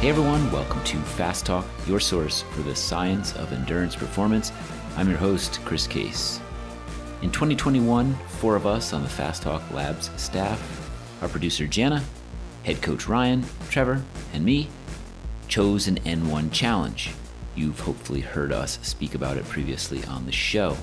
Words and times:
Hey 0.00 0.08
everyone, 0.08 0.50
welcome 0.50 0.82
to 0.84 0.96
Fast 0.96 1.44
Talk, 1.44 1.66
your 1.86 2.00
source 2.00 2.40
for 2.52 2.62
the 2.62 2.74
science 2.74 3.36
of 3.36 3.52
endurance 3.52 3.94
performance. 3.94 4.50
I'm 4.96 5.10
your 5.10 5.18
host, 5.18 5.60
Chris 5.66 5.86
Case. 5.86 6.40
In 7.20 7.30
2021, 7.30 8.14
four 8.14 8.56
of 8.56 8.66
us 8.66 8.94
on 8.94 9.02
the 9.02 9.10
Fast 9.10 9.42
Talk 9.42 9.62
Labs 9.72 10.10
staff, 10.16 10.58
our 11.20 11.28
producer 11.28 11.66
Jana, 11.66 12.02
head 12.64 12.80
coach 12.80 13.08
Ryan, 13.08 13.44
Trevor, 13.68 14.02
and 14.32 14.42
me, 14.42 14.68
chose 15.48 15.86
an 15.86 15.96
N1 15.96 16.50
challenge. 16.50 17.10
You've 17.54 17.80
hopefully 17.80 18.22
heard 18.22 18.52
us 18.52 18.78
speak 18.80 19.14
about 19.14 19.36
it 19.36 19.44
previously 19.50 20.02
on 20.06 20.24
the 20.24 20.32
show. 20.32 20.78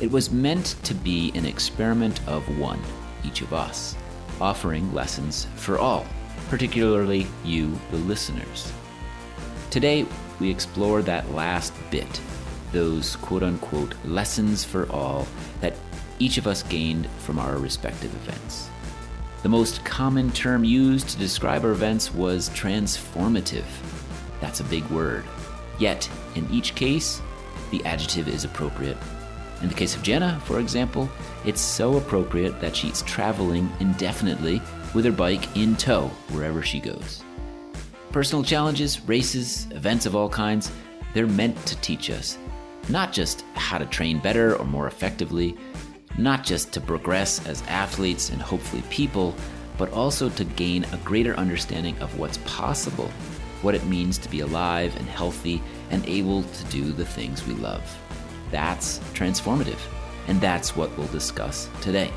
It 0.00 0.10
was 0.10 0.32
meant 0.32 0.74
to 0.82 0.94
be 0.94 1.30
an 1.36 1.46
experiment 1.46 2.20
of 2.26 2.42
one, 2.58 2.82
each 3.24 3.42
of 3.42 3.54
us, 3.54 3.94
offering 4.40 4.92
lessons 4.92 5.46
for 5.54 5.78
all, 5.78 6.04
particularly 6.50 7.28
you, 7.44 7.78
the 7.92 7.96
listeners. 7.96 8.72
Today, 9.70 10.04
we 10.40 10.50
explore 10.50 11.00
that 11.00 11.30
last 11.32 11.72
bit, 11.92 12.20
those 12.72 13.14
quote 13.16 13.44
unquote 13.44 13.94
lessons 14.04 14.64
for 14.64 14.90
all 14.90 15.28
that 15.60 15.76
each 16.18 16.38
of 16.38 16.48
us 16.48 16.64
gained 16.64 17.08
from 17.20 17.38
our 17.38 17.56
respective 17.56 18.12
events. 18.26 18.68
The 19.44 19.48
most 19.48 19.84
common 19.84 20.32
term 20.32 20.64
used 20.64 21.08
to 21.10 21.18
describe 21.18 21.64
our 21.64 21.70
events 21.70 22.12
was 22.12 22.50
transformative. 22.50 23.64
That's 24.40 24.58
a 24.58 24.64
big 24.64 24.84
word. 24.90 25.24
Yet, 25.78 26.10
in 26.34 26.50
each 26.50 26.74
case, 26.74 27.22
the 27.70 27.82
adjective 27.84 28.26
is 28.26 28.44
appropriate. 28.44 28.96
In 29.62 29.68
the 29.68 29.74
case 29.74 29.94
of 29.94 30.02
Jenna, 30.02 30.40
for 30.46 30.58
example, 30.58 31.08
it's 31.44 31.60
so 31.60 31.96
appropriate 31.96 32.60
that 32.60 32.74
she's 32.74 33.02
traveling 33.02 33.70
indefinitely 33.78 34.60
with 34.94 35.04
her 35.04 35.12
bike 35.12 35.56
in 35.56 35.76
tow 35.76 36.08
wherever 36.30 36.62
she 36.62 36.80
goes. 36.80 37.22
Personal 38.10 38.44
challenges, 38.44 39.00
races, 39.06 39.66
events 39.70 40.06
of 40.06 40.16
all 40.16 40.28
kinds, 40.28 40.70
they're 41.14 41.26
meant 41.26 41.56
to 41.66 41.76
teach 41.76 42.10
us 42.10 42.38
not 42.88 43.12
just 43.12 43.44
how 43.54 43.78
to 43.78 43.86
train 43.86 44.18
better 44.18 44.56
or 44.56 44.64
more 44.64 44.86
effectively, 44.86 45.56
not 46.18 46.44
just 46.44 46.72
to 46.72 46.80
progress 46.80 47.46
as 47.46 47.62
athletes 47.62 48.30
and 48.30 48.42
hopefully 48.42 48.82
people, 48.90 49.34
but 49.78 49.92
also 49.92 50.28
to 50.30 50.44
gain 50.44 50.84
a 50.92 50.96
greater 50.98 51.34
understanding 51.36 51.98
of 52.00 52.18
what's 52.18 52.38
possible, 52.38 53.08
what 53.62 53.74
it 53.74 53.84
means 53.84 54.18
to 54.18 54.28
be 54.28 54.40
alive 54.40 54.94
and 54.96 55.06
healthy 55.06 55.62
and 55.90 56.04
able 56.06 56.42
to 56.42 56.64
do 56.64 56.92
the 56.92 57.04
things 57.04 57.46
we 57.46 57.54
love. 57.54 57.82
That's 58.50 58.98
transformative, 59.14 59.78
and 60.26 60.40
that's 60.40 60.76
what 60.76 60.96
we'll 60.98 61.06
discuss 61.08 61.68
today. 61.80 62.10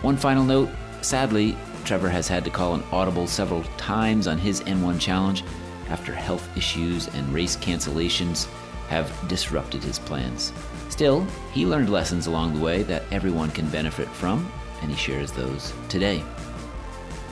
One 0.00 0.16
final 0.16 0.44
note 0.44 0.70
sadly, 1.02 1.56
Trevor 1.88 2.10
has 2.10 2.28
had 2.28 2.44
to 2.44 2.50
call 2.50 2.74
an 2.74 2.84
audible 2.92 3.26
several 3.26 3.62
times 3.78 4.26
on 4.26 4.36
his 4.36 4.60
N1 4.60 5.00
challenge 5.00 5.42
after 5.88 6.12
health 6.12 6.46
issues 6.54 7.08
and 7.14 7.32
race 7.32 7.56
cancellations 7.56 8.46
have 8.88 9.10
disrupted 9.26 9.82
his 9.82 9.98
plans. 9.98 10.52
Still, 10.90 11.26
he 11.54 11.64
learned 11.64 11.88
lessons 11.88 12.26
along 12.26 12.52
the 12.52 12.60
way 12.60 12.82
that 12.82 13.04
everyone 13.10 13.50
can 13.52 13.70
benefit 13.70 14.08
from, 14.08 14.52
and 14.82 14.90
he 14.90 14.98
shares 14.98 15.32
those 15.32 15.72
today. 15.88 16.22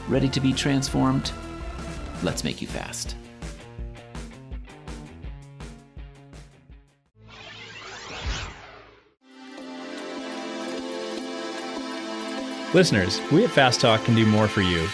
Ready 0.09 0.31
to 0.31 0.41
be 0.41 0.55
transformed? 0.55 1.33
Let's 2.23 2.43
make 2.43 2.62
you 2.62 2.67
fast. 2.67 3.15
Listeners, 12.77 13.22
we 13.32 13.42
at 13.42 13.50
Fast 13.50 13.81
Talk 13.81 14.04
can 14.04 14.14
do 14.14 14.26
more 14.26 14.47
for 14.47 14.60
you. 14.60 14.87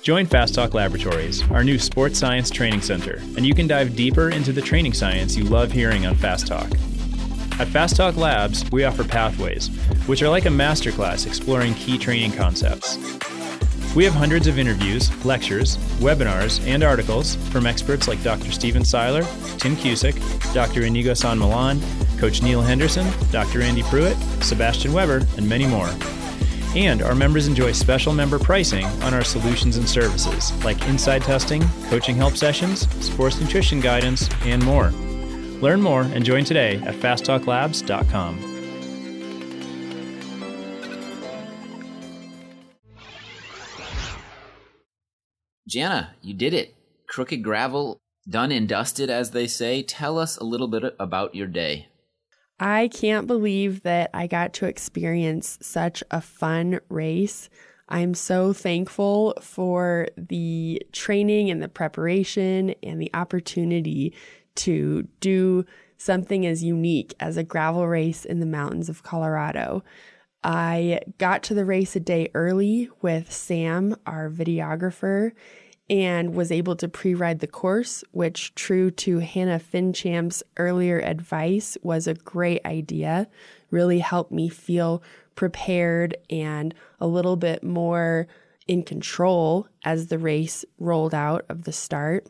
Join 0.00 0.26
Fast 0.26 0.54
Talk 0.54 0.74
Laboratories, 0.74 1.42
our 1.50 1.64
new 1.64 1.76
sports 1.76 2.20
science 2.20 2.50
training 2.50 2.82
center, 2.82 3.16
and 3.36 3.44
you 3.44 3.52
can 3.52 3.66
dive 3.66 3.96
deeper 3.96 4.30
into 4.30 4.52
the 4.52 4.62
training 4.62 4.92
science 4.92 5.36
you 5.36 5.42
love 5.42 5.72
hearing 5.72 6.06
on 6.06 6.14
Fast 6.14 6.46
Talk. 6.46 6.70
At 7.58 7.66
Fast 7.66 7.96
Talk 7.96 8.14
Labs, 8.14 8.64
we 8.70 8.84
offer 8.84 9.02
pathways, 9.02 9.66
which 10.06 10.22
are 10.22 10.28
like 10.28 10.44
a 10.44 10.50
masterclass 10.50 11.26
exploring 11.26 11.74
key 11.74 11.98
training 11.98 12.30
concepts. 12.30 12.96
We 13.96 14.04
have 14.04 14.14
hundreds 14.14 14.46
of 14.46 14.56
interviews, 14.56 15.12
lectures, 15.24 15.78
webinars, 15.98 16.64
and 16.64 16.84
articles 16.84 17.34
from 17.50 17.66
experts 17.66 18.06
like 18.06 18.22
Dr. 18.22 18.52
Stephen 18.52 18.84
Seiler, 18.84 19.22
Tim 19.58 19.74
Cusick, 19.74 20.14
Dr. 20.54 20.82
Inigo 20.82 21.14
San 21.14 21.40
Milan, 21.40 21.80
Coach 22.18 22.40
Neil 22.40 22.62
Henderson, 22.62 23.08
Dr. 23.32 23.62
Andy 23.62 23.82
Pruitt, 23.82 24.16
Sebastian 24.44 24.92
Weber, 24.92 25.26
and 25.36 25.48
many 25.48 25.66
more. 25.66 25.90
And 26.76 27.02
our 27.02 27.14
members 27.14 27.48
enjoy 27.48 27.72
special 27.72 28.12
member 28.12 28.38
pricing 28.38 28.86
on 29.02 29.12
our 29.12 29.24
solutions 29.24 29.76
and 29.76 29.88
services 29.88 30.52
like 30.64 30.76
INSCYD 30.78 31.24
testing, 31.24 31.62
coaching 31.88 32.16
help 32.16 32.36
sessions, 32.36 32.88
sports 33.04 33.40
nutrition 33.40 33.80
guidance, 33.80 34.28
and 34.44 34.64
more. 34.64 34.90
Learn 35.60 35.82
more 35.82 36.02
and 36.02 36.24
join 36.24 36.44
today 36.44 36.76
at 36.86 36.94
fasttalklabs.com. 36.94 38.50
Jana, 45.68 46.16
you 46.20 46.34
did 46.34 46.52
it. 46.52 46.74
Crooked 47.06 47.44
gravel, 47.44 47.98
done 48.28 48.50
and 48.50 48.68
dusted, 48.68 49.08
as 49.08 49.30
they 49.30 49.46
say. 49.46 49.84
Tell 49.84 50.18
us 50.18 50.36
a 50.36 50.44
little 50.44 50.66
bit 50.66 50.96
about 50.98 51.36
your 51.36 51.46
day. 51.46 51.89
I 52.62 52.88
can't 52.88 53.26
believe 53.26 53.82
that 53.84 54.10
I 54.12 54.26
got 54.26 54.52
to 54.54 54.66
experience 54.66 55.58
such 55.62 56.04
a 56.10 56.20
fun 56.20 56.80
race. 56.90 57.48
I'm 57.88 58.12
so 58.12 58.52
thankful 58.52 59.34
for 59.40 60.08
the 60.16 60.82
training 60.92 61.50
and 61.50 61.62
the 61.62 61.70
preparation 61.70 62.74
and 62.82 63.00
the 63.00 63.10
opportunity 63.14 64.12
to 64.56 65.08
do 65.20 65.64
something 65.96 66.44
as 66.46 66.62
unique 66.62 67.14
as 67.18 67.38
a 67.38 67.42
gravel 67.42 67.88
race 67.88 68.26
in 68.26 68.40
the 68.40 68.46
mountains 68.46 68.90
of 68.90 69.02
Colorado. 69.02 69.82
I 70.44 71.00
got 71.16 71.42
to 71.44 71.54
the 71.54 71.64
race 71.64 71.96
a 71.96 72.00
day 72.00 72.28
early 72.34 72.90
with 73.00 73.32
Sam, 73.32 73.96
our 74.06 74.30
videographer, 74.30 75.32
and 75.90 76.36
was 76.36 76.52
able 76.52 76.76
to 76.76 76.88
pre 76.88 77.14
ride 77.14 77.40
the 77.40 77.48
course, 77.48 78.04
which, 78.12 78.54
true 78.54 78.92
to 78.92 79.18
Hannah 79.18 79.58
Finchamp's 79.58 80.42
earlier 80.56 81.00
advice, 81.00 81.76
was 81.82 82.06
a 82.06 82.14
great 82.14 82.64
idea. 82.64 83.28
Really 83.70 83.98
helped 83.98 84.30
me 84.30 84.48
feel 84.48 85.02
prepared 85.34 86.16
and 86.30 86.72
a 87.00 87.08
little 87.08 87.36
bit 87.36 87.64
more 87.64 88.28
in 88.68 88.84
control 88.84 89.66
as 89.84 90.06
the 90.06 90.18
race 90.18 90.64
rolled 90.78 91.14
out 91.14 91.44
of 91.48 91.64
the 91.64 91.72
start. 91.72 92.28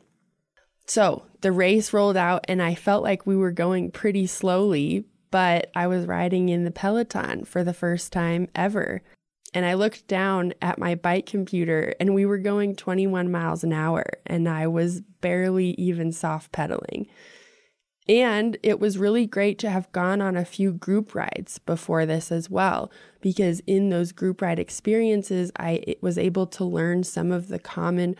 So 0.86 1.24
the 1.42 1.52
race 1.52 1.92
rolled 1.92 2.16
out, 2.16 2.46
and 2.48 2.62
I 2.62 2.74
felt 2.74 3.04
like 3.04 3.26
we 3.26 3.36
were 3.36 3.52
going 3.52 3.90
pretty 3.90 4.26
slowly, 4.26 5.04
but 5.30 5.70
I 5.74 5.86
was 5.86 6.06
riding 6.06 6.48
in 6.48 6.64
the 6.64 6.70
Peloton 6.70 7.44
for 7.44 7.62
the 7.62 7.74
first 7.74 8.10
time 8.10 8.48
ever. 8.54 9.02
And 9.52 9.66
I 9.66 9.74
looked 9.74 10.06
down 10.06 10.54
at 10.62 10.78
my 10.78 10.94
bike 10.94 11.26
computer 11.26 11.94
and 11.98 12.14
we 12.14 12.24
were 12.24 12.38
going 12.38 12.76
21 12.76 13.30
miles 13.30 13.64
an 13.64 13.72
hour 13.72 14.04
and 14.24 14.48
I 14.48 14.66
was 14.66 15.00
barely 15.20 15.70
even 15.70 16.12
soft 16.12 16.52
pedaling. 16.52 17.08
And 18.08 18.56
it 18.62 18.80
was 18.80 18.98
really 18.98 19.26
great 19.26 19.58
to 19.60 19.70
have 19.70 19.92
gone 19.92 20.20
on 20.20 20.36
a 20.36 20.44
few 20.44 20.72
group 20.72 21.14
rides 21.14 21.58
before 21.58 22.06
this 22.06 22.32
as 22.32 22.50
well, 22.50 22.90
because 23.20 23.60
in 23.66 23.90
those 23.90 24.10
group 24.10 24.42
ride 24.42 24.58
experiences, 24.58 25.52
I 25.56 25.94
was 26.00 26.18
able 26.18 26.46
to 26.48 26.64
learn 26.64 27.04
some 27.04 27.30
of 27.30 27.48
the 27.48 27.58
common 27.60 28.16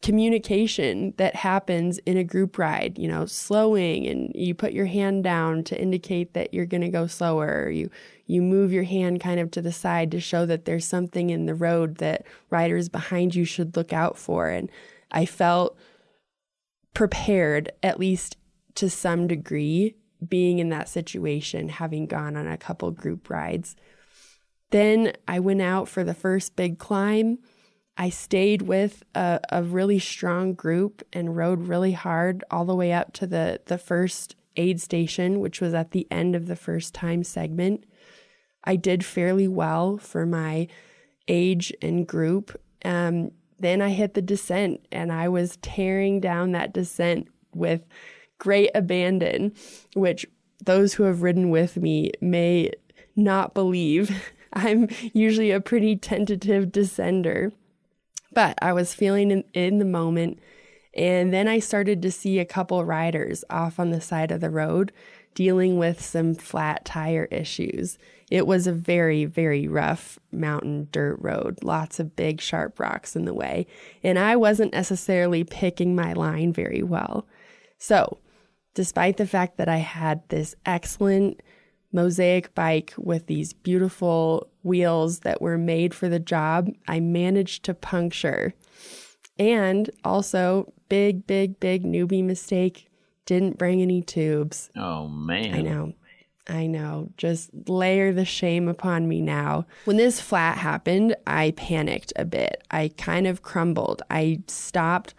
communication 0.00 1.12
that 1.18 1.36
happens 1.36 1.98
in 1.98 2.16
a 2.16 2.24
group 2.24 2.56
ride, 2.56 2.98
you 2.98 3.06
know, 3.06 3.26
slowing 3.26 4.06
and 4.06 4.32
you 4.34 4.54
put 4.54 4.72
your 4.72 4.86
hand 4.86 5.22
down 5.22 5.62
to 5.64 5.78
indicate 5.78 6.32
that 6.32 6.54
you're 6.54 6.64
going 6.64 6.80
to 6.80 6.88
go 6.88 7.06
slower. 7.06 7.68
You 7.68 7.90
you 8.30 8.42
move 8.42 8.72
your 8.72 8.84
hand 8.84 9.20
kind 9.20 9.40
of 9.40 9.50
to 9.50 9.62
the 9.62 9.72
side 9.72 10.10
to 10.10 10.20
show 10.20 10.46
that 10.46 10.64
there's 10.64 10.86
something 10.86 11.30
in 11.30 11.46
the 11.46 11.54
road 11.54 11.96
that 11.96 12.24
riders 12.48 12.88
behind 12.88 13.34
you 13.34 13.44
should 13.44 13.76
look 13.76 13.92
out 13.92 14.16
for 14.16 14.48
and 14.48 14.70
I 15.10 15.26
felt 15.26 15.76
prepared 16.94 17.72
at 17.82 17.98
least 17.98 18.36
to 18.76 18.88
some 18.88 19.26
degree 19.26 19.96
being 20.26 20.58
in 20.58 20.68
that 20.68 20.88
situation 20.88 21.68
having 21.68 22.06
gone 22.06 22.36
on 22.36 22.46
a 22.46 22.56
couple 22.56 22.90
group 22.90 23.30
rides. 23.30 23.74
Then 24.70 25.12
I 25.26 25.40
went 25.40 25.62
out 25.62 25.88
for 25.88 26.04
the 26.04 26.14
first 26.14 26.54
big 26.56 26.78
climb 26.78 27.38
I 28.00 28.08
stayed 28.08 28.62
with 28.62 29.02
a, 29.14 29.40
a 29.50 29.62
really 29.62 29.98
strong 29.98 30.54
group 30.54 31.02
and 31.12 31.36
rode 31.36 31.68
really 31.68 31.92
hard 31.92 32.42
all 32.50 32.64
the 32.64 32.74
way 32.74 32.94
up 32.94 33.12
to 33.14 33.26
the, 33.26 33.60
the 33.66 33.76
first 33.76 34.36
aid 34.56 34.80
station, 34.80 35.38
which 35.38 35.60
was 35.60 35.74
at 35.74 35.90
the 35.90 36.06
end 36.10 36.34
of 36.34 36.46
the 36.46 36.56
first 36.56 36.94
time 36.94 37.22
segment. 37.22 37.84
I 38.64 38.76
did 38.76 39.04
fairly 39.04 39.48
well 39.48 39.98
for 39.98 40.26
my 40.26 40.68
age 41.28 41.72
and 41.82 42.06
group. 42.06 42.60
Um, 42.84 43.30
then 43.58 43.82
I 43.82 43.90
hit 43.90 44.14
the 44.14 44.22
descent 44.22 44.86
and 44.90 45.12
I 45.12 45.28
was 45.28 45.58
tearing 45.58 46.20
down 46.20 46.52
that 46.52 46.72
descent 46.72 47.28
with 47.54 47.82
great 48.38 48.70
abandon, 48.74 49.52
which 49.94 50.26
those 50.64 50.94
who 50.94 51.04
have 51.04 51.22
ridden 51.22 51.50
with 51.50 51.76
me 51.76 52.12
may 52.20 52.70
not 53.16 53.54
believe. 53.54 54.10
I'm 54.52 54.88
usually 55.12 55.50
a 55.50 55.60
pretty 55.60 55.96
tentative 55.96 56.66
descender. 56.66 57.52
But 58.32 58.58
I 58.62 58.72
was 58.72 58.94
feeling 58.94 59.30
in, 59.30 59.44
in 59.54 59.78
the 59.78 59.84
moment 59.84 60.38
And 60.94 61.32
then 61.32 61.46
I 61.46 61.60
started 61.60 62.02
to 62.02 62.10
see 62.10 62.38
a 62.38 62.44
couple 62.44 62.84
riders 62.84 63.44
off 63.48 63.78
on 63.78 63.90
the 63.90 64.00
side 64.00 64.30
of 64.30 64.40
the 64.40 64.50
road 64.50 64.92
dealing 65.34 65.78
with 65.78 66.00
some 66.00 66.34
flat 66.34 66.84
tire 66.84 67.26
issues. 67.30 67.98
It 68.30 68.46
was 68.46 68.66
a 68.66 68.72
very, 68.72 69.24
very 69.24 69.66
rough 69.66 70.18
mountain 70.30 70.88
dirt 70.92 71.16
road, 71.20 71.58
lots 71.62 71.98
of 71.98 72.14
big, 72.16 72.40
sharp 72.40 72.78
rocks 72.78 73.16
in 73.16 73.24
the 73.24 73.34
way. 73.34 73.66
And 74.02 74.18
I 74.18 74.36
wasn't 74.36 74.72
necessarily 74.72 75.42
picking 75.42 75.96
my 75.96 76.12
line 76.12 76.52
very 76.52 76.82
well. 76.82 77.26
So, 77.78 78.18
despite 78.74 79.16
the 79.16 79.26
fact 79.26 79.56
that 79.56 79.68
I 79.68 79.78
had 79.78 80.28
this 80.28 80.54
excellent 80.64 81.42
mosaic 81.92 82.54
bike 82.54 82.94
with 82.96 83.26
these 83.26 83.52
beautiful 83.52 84.48
wheels 84.62 85.20
that 85.20 85.42
were 85.42 85.58
made 85.58 85.92
for 85.92 86.08
the 86.08 86.20
job, 86.20 86.68
I 86.86 87.00
managed 87.00 87.64
to 87.64 87.74
puncture. 87.74 88.54
And 89.38 89.90
also, 90.04 90.72
big, 90.88 91.26
big, 91.26 91.58
big 91.58 91.82
newbie 91.84 92.22
mistake 92.22 92.89
didn't 93.30 93.58
bring 93.58 93.80
any 93.80 94.02
tubes. 94.02 94.70
Oh, 94.74 95.06
man. 95.06 95.54
I 95.54 95.60
know. 95.60 95.92
I 96.48 96.66
know. 96.66 97.10
Just 97.16 97.50
layer 97.68 98.12
the 98.12 98.24
shame 98.24 98.66
upon 98.66 99.06
me 99.06 99.20
now. 99.20 99.66
When 99.84 99.98
this 99.98 100.20
flat 100.20 100.58
happened, 100.58 101.14
I 101.28 101.52
panicked 101.52 102.12
a 102.16 102.24
bit. 102.24 102.64
I 102.72 102.90
kind 102.96 103.28
of 103.28 103.42
crumbled. 103.42 104.02
I 104.10 104.42
stopped 104.48 105.14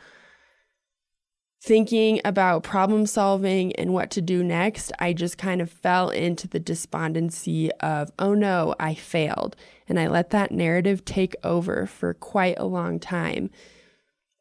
thinking 1.63 2.19
about 2.25 2.63
problem 2.63 3.05
solving 3.05 3.73
and 3.77 3.93
what 3.93 4.11
to 4.11 4.21
do 4.21 4.43
next, 4.43 4.91
I 4.99 5.13
just 5.13 5.37
kind 5.37 5.61
of 5.61 5.71
fell 5.71 6.09
into 6.09 6.49
the 6.49 6.59
despondency 6.59 7.71
of, 7.79 8.11
oh 8.19 8.33
no, 8.33 8.75
I 8.77 8.93
failed. 8.93 9.55
And 9.87 9.99
I 9.99 10.07
let 10.07 10.31
that 10.31 10.51
narrative 10.51 11.05
take 11.05 11.35
over 11.45 11.85
for 11.85 12.13
quite 12.13 12.57
a 12.57 12.65
long 12.65 12.99
time. 12.99 13.51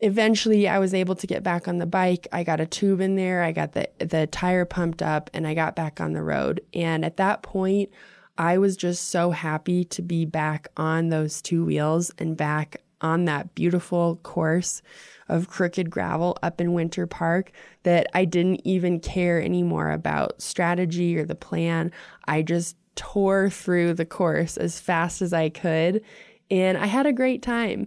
Eventually, 0.02 0.66
I 0.66 0.78
was 0.78 0.94
able 0.94 1.14
to 1.16 1.26
get 1.26 1.42
back 1.42 1.68
on 1.68 1.78
the 1.78 1.86
bike. 1.86 2.26
I 2.32 2.42
got 2.42 2.60
a 2.60 2.66
tube 2.66 3.00
in 3.00 3.16
there, 3.16 3.42
I 3.42 3.52
got 3.52 3.72
the, 3.72 3.88
the 3.98 4.26
tire 4.26 4.64
pumped 4.64 5.02
up, 5.02 5.28
and 5.34 5.46
I 5.46 5.54
got 5.54 5.76
back 5.76 6.00
on 6.00 6.14
the 6.14 6.22
road. 6.22 6.62
And 6.72 7.04
at 7.04 7.18
that 7.18 7.42
point, 7.42 7.90
I 8.38 8.56
was 8.56 8.76
just 8.76 9.08
so 9.08 9.32
happy 9.32 9.84
to 9.84 10.00
be 10.00 10.24
back 10.24 10.68
on 10.76 11.10
those 11.10 11.42
two 11.42 11.66
wheels 11.66 12.10
and 12.18 12.36
back 12.36 12.82
on 13.02 13.26
that 13.26 13.54
beautiful 13.54 14.16
course 14.22 14.82
of 15.28 15.48
crooked 15.48 15.90
gravel 15.90 16.36
up 16.42 16.60
in 16.60 16.72
Winter 16.72 17.06
Park 17.06 17.52
that 17.82 18.06
I 18.14 18.24
didn't 18.24 18.62
even 18.64 19.00
care 19.00 19.42
anymore 19.42 19.90
about 19.90 20.40
strategy 20.40 21.16
or 21.16 21.24
the 21.24 21.34
plan. 21.34 21.92
I 22.26 22.42
just 22.42 22.76
tore 22.96 23.50
through 23.50 23.94
the 23.94 24.06
course 24.06 24.56
as 24.56 24.80
fast 24.80 25.22
as 25.22 25.32
I 25.32 25.50
could, 25.50 26.02
and 26.50 26.76
I 26.76 26.86
had 26.86 27.06
a 27.06 27.12
great 27.12 27.42
time. 27.42 27.86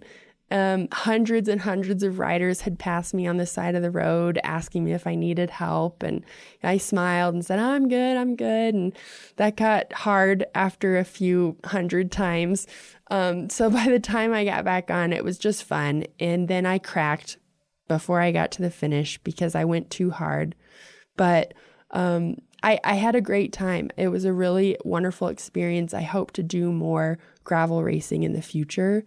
Um, 0.50 0.88
hundreds 0.92 1.48
and 1.48 1.60
hundreds 1.62 2.02
of 2.02 2.18
riders 2.18 2.60
had 2.60 2.78
passed 2.78 3.14
me 3.14 3.26
on 3.26 3.38
the 3.38 3.46
side 3.46 3.74
of 3.74 3.82
the 3.82 3.90
road 3.90 4.38
asking 4.44 4.84
me 4.84 4.92
if 4.92 5.06
I 5.06 5.14
needed 5.14 5.50
help. 5.50 6.02
And 6.02 6.24
I 6.62 6.76
smiled 6.76 7.34
and 7.34 7.44
said, 7.44 7.58
I'm 7.58 7.88
good, 7.88 8.16
I'm 8.16 8.36
good. 8.36 8.74
And 8.74 8.92
that 9.36 9.56
got 9.56 9.92
hard 9.92 10.44
after 10.54 10.98
a 10.98 11.04
few 11.04 11.56
hundred 11.64 12.12
times. 12.12 12.66
Um, 13.10 13.48
so 13.48 13.70
by 13.70 13.86
the 13.88 13.98
time 13.98 14.32
I 14.32 14.44
got 14.44 14.64
back 14.64 14.90
on, 14.90 15.12
it 15.12 15.24
was 15.24 15.38
just 15.38 15.64
fun. 15.64 16.04
And 16.20 16.46
then 16.46 16.66
I 16.66 16.78
cracked 16.78 17.38
before 17.88 18.20
I 18.20 18.30
got 18.30 18.50
to 18.52 18.62
the 18.62 18.70
finish 18.70 19.18
because 19.18 19.54
I 19.54 19.64
went 19.64 19.90
too 19.90 20.10
hard. 20.10 20.54
But 21.16 21.54
um, 21.90 22.36
I, 22.62 22.78
I 22.84 22.94
had 22.94 23.14
a 23.14 23.20
great 23.20 23.52
time. 23.52 23.90
It 23.96 24.08
was 24.08 24.24
a 24.24 24.32
really 24.32 24.76
wonderful 24.84 25.28
experience. 25.28 25.94
I 25.94 26.02
hope 26.02 26.32
to 26.32 26.42
do 26.42 26.72
more 26.72 27.18
gravel 27.44 27.82
racing 27.82 28.22
in 28.22 28.32
the 28.32 28.42
future 28.42 29.04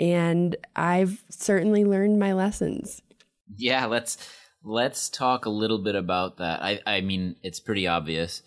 and 0.00 0.56
I've 0.76 1.22
certainly 1.28 1.84
learned 1.84 2.18
my 2.18 2.32
lessons. 2.32 3.02
Yeah, 3.56 3.86
let's 3.86 4.18
let's 4.62 5.08
talk 5.08 5.46
a 5.46 5.50
little 5.50 5.78
bit 5.78 5.94
about 5.94 6.38
that. 6.38 6.62
I 6.62 6.80
I 6.86 7.00
mean, 7.00 7.36
it's 7.42 7.60
pretty 7.60 7.86
obvious. 7.86 8.42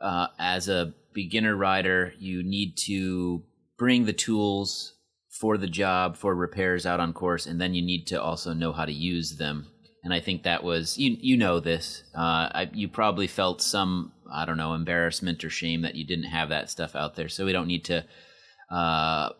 Uh, 0.00 0.26
as 0.38 0.68
a 0.68 0.92
beginner 1.14 1.56
rider, 1.56 2.12
you 2.18 2.42
need 2.42 2.76
to 2.76 3.42
bring 3.78 4.04
the 4.04 4.12
tools 4.12 4.94
for 5.30 5.56
the 5.56 5.66
job 5.66 6.16
for 6.16 6.34
repairs 6.34 6.86
out 6.86 7.00
on 7.00 7.12
course, 7.12 7.46
and 7.46 7.60
then 7.60 7.74
you 7.74 7.82
need 7.82 8.06
to 8.08 8.22
also 8.22 8.52
know 8.52 8.72
how 8.72 8.84
to 8.84 8.92
use 8.92 9.36
them. 9.36 9.66
And 10.02 10.12
I 10.12 10.20
think 10.20 10.42
that 10.42 10.62
was 10.62 10.98
you 10.98 11.16
you 11.18 11.36
know 11.36 11.60
this. 11.60 12.04
Uh, 12.14 12.50
I, 12.52 12.70
you 12.72 12.88
probably 12.88 13.26
felt 13.26 13.62
some 13.62 14.12
I 14.30 14.44
don't 14.44 14.58
know 14.58 14.74
embarrassment 14.74 15.42
or 15.44 15.50
shame 15.50 15.82
that 15.82 15.94
you 15.94 16.06
didn't 16.06 16.24
have 16.24 16.50
that 16.50 16.70
stuff 16.70 16.94
out 16.94 17.16
there. 17.16 17.28
So 17.28 17.44
we 17.44 17.52
don't 17.52 17.68
need 17.68 17.84
to 17.86 18.04
uh, 18.70 19.30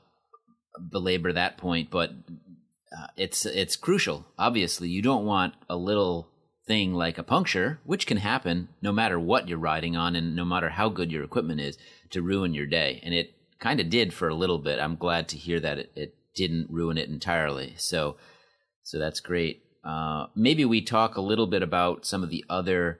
belabor 0.78 1.32
that 1.32 1.56
point, 1.58 1.90
but 1.90 2.10
uh, 2.96 3.06
it's 3.16 3.46
it's 3.46 3.76
crucial. 3.76 4.26
Obviously, 4.38 4.88
you 4.88 5.02
don't 5.02 5.24
want 5.24 5.54
a 5.68 5.76
little 5.76 6.28
thing 6.66 6.94
like 6.94 7.18
a 7.18 7.22
puncture, 7.22 7.80
which 7.84 8.06
can 8.06 8.16
happen 8.16 8.68
no 8.80 8.92
matter 8.92 9.18
what 9.18 9.48
you're 9.48 9.58
riding 9.58 9.96
on 9.96 10.16
and 10.16 10.34
no 10.34 10.44
matter 10.44 10.70
how 10.70 10.88
good 10.88 11.12
your 11.12 11.24
equipment 11.24 11.60
is, 11.60 11.76
to 12.10 12.22
ruin 12.22 12.54
your 12.54 12.66
day. 12.66 13.00
And 13.04 13.12
it 13.14 13.34
kind 13.58 13.80
of 13.80 13.90
did 13.90 14.14
for 14.14 14.28
a 14.28 14.34
little 14.34 14.58
bit. 14.58 14.78
I'm 14.78 14.96
glad 14.96 15.28
to 15.28 15.36
hear 15.36 15.60
that 15.60 15.78
it, 15.78 15.92
it 15.94 16.14
didn't 16.34 16.70
ruin 16.70 16.98
it 16.98 17.08
entirely. 17.08 17.74
So, 17.76 18.16
so 18.82 18.98
that's 18.98 19.20
great. 19.20 19.62
Uh, 19.84 20.26
maybe 20.34 20.64
we 20.64 20.80
talk 20.80 21.16
a 21.16 21.22
little 21.22 21.46
bit 21.46 21.62
about 21.62 22.06
some 22.06 22.22
of 22.22 22.30
the 22.30 22.44
other 22.48 22.98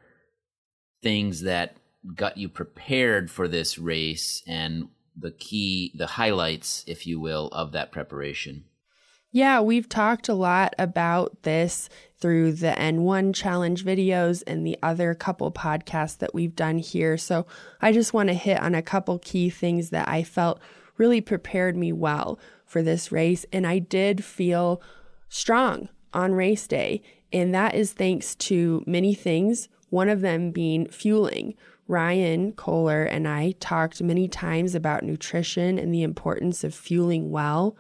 things 1.03 1.43
that 1.43 1.77
got 2.15 2.37
you 2.37 2.49
prepared 2.49 3.31
for 3.31 3.49
this 3.49 3.79
race 3.79 4.43
and 4.47 4.89
the 5.17 5.33
key, 5.33 5.93
the 5.95 6.07
highlights, 6.07 6.85
if 6.87 7.07
you 7.07 7.21
will, 7.21 7.49
of 7.49 7.73
that 7.73 7.93
preparation? 7.93 8.65
Yeah, 9.31 9.61
we've 9.61 9.89
talked 9.89 10.29
a 10.29 10.35
lot 10.35 10.75
about 10.79 11.43
this 11.43 11.89
through 12.21 12.53
the 12.53 12.71
N1 12.79 13.35
challenge 13.35 13.85
videos 13.85 14.45
and 14.47 14.65
the 14.65 14.79
other 14.81 15.13
couple 15.13 15.51
podcasts 15.51 16.17
that 16.19 16.33
we've 16.33 16.55
done 16.55 16.79
here. 16.79 17.19
So 17.19 17.45
I 17.83 17.91
just 17.91 18.15
want 18.15 18.29
to 18.29 18.35
hit 18.35 18.61
on 18.61 18.77
a 18.77 18.83
couple 18.83 19.19
key 19.19 19.51
things 19.51 19.91
that 19.91 20.09
I 20.09 20.23
felt 20.23 20.61
really 20.97 21.21
prepared 21.21 21.77
me 21.77 21.93
well 21.93 22.39
for 22.65 22.81
this 22.81 23.11
race. 23.11 23.45
And 23.53 23.67
I 23.67 23.81
did 23.81 24.25
feel 24.25 24.81
strong 25.29 25.89
on 26.13 26.33
race 26.33 26.69
day. 26.69 27.03
And 27.33 27.53
that 27.55 27.75
is 27.75 27.93
thanks 27.93 28.37
to 28.37 28.85
many 28.87 29.15
things, 29.15 29.69
one 29.91 30.09
of 30.09 30.21
them 30.21 30.53
being 30.53 30.87
fueling. 30.87 31.55
Ryan 31.87 32.53
Kohler 32.53 33.05
and 33.05 33.29
I 33.29 33.53
talked 33.61 34.03
many 34.03 34.29
times 34.29 34.75
about 34.75 35.03
nutrition 35.03 35.79
and 35.79 35.93
the 35.93 36.03
importance 36.03 36.65
of 36.65 36.75
fueling 36.75 37.31
well, 37.31 37.77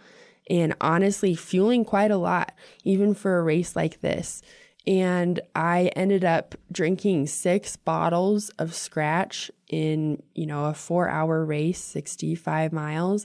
and 0.50 0.74
honestly, 0.80 1.34
fueling 1.34 1.84
quite 1.84 2.10
a 2.10 2.18
lot, 2.18 2.52
even 2.84 3.14
for 3.14 3.38
a 3.38 3.42
race 3.42 3.74
like 3.74 4.00
this. 4.00 4.42
And 4.86 5.40
I 5.54 5.90
ended 5.96 6.24
up 6.24 6.54
drinking 6.70 7.28
six 7.28 7.76
bottles 7.76 8.50
of 8.58 8.72
Skratch 8.72 9.50
in, 9.70 10.22
you 10.34 10.46
know, 10.46 10.66
a 10.66 10.74
four 10.74 11.08
hour 11.08 11.44
race, 11.44 11.82
65 11.82 12.72
miles. 12.72 13.24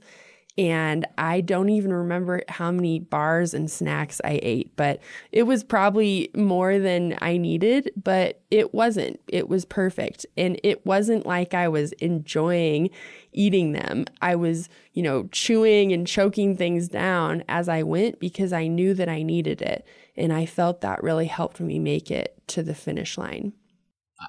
And 0.58 1.08
I 1.18 1.40
don't 1.40 1.70
even 1.70 1.94
remember 1.94 2.42
how 2.50 2.70
many 2.70 3.00
bars 3.00 3.54
and 3.54 3.72
snacks 3.72 4.20
I 4.26 4.42
ate, 4.44 4.76
but 4.76 5.00
it 5.32 5.44
was 5.44 5.64
probably 5.64 6.32
more 6.36 6.80
than 6.80 7.18
I 7.22 7.38
needed, 7.38 7.92
but 7.96 8.42
it 8.52 8.74
wasn't. 8.74 9.22
It 9.30 9.48
was 9.48 9.64
perfect. 9.64 10.26
And 10.36 10.60
it 10.64 10.86
wasn't 10.86 11.26
like 11.26 11.54
I 11.54 11.70
was 11.70 11.94
enjoying 11.94 12.90
eating 13.32 13.72
them. 13.72 14.06
I 14.22 14.36
was, 14.36 14.68
you 14.94 15.02
know, 15.02 15.30
chewing 15.32 15.94
and 15.94 16.06
choking 16.06 16.58
things 16.58 16.90
down 16.90 17.44
as 17.48 17.70
I 17.70 17.84
went 17.84 18.20
because 18.20 18.52
I 18.52 18.68
knew 18.68 18.94
that 18.96 19.08
I 19.08 19.24
needed 19.24 19.62
it. 19.62 19.88
And 20.18 20.34
I 20.34 20.46
felt 20.46 20.82
that 20.82 21.04
really 21.04 21.28
helped 21.28 21.62
me 21.62 21.80
make 21.80 22.12
it 22.12 22.36
to 22.48 22.64
the 22.64 22.76
finish 22.76 23.18
line. 23.18 23.54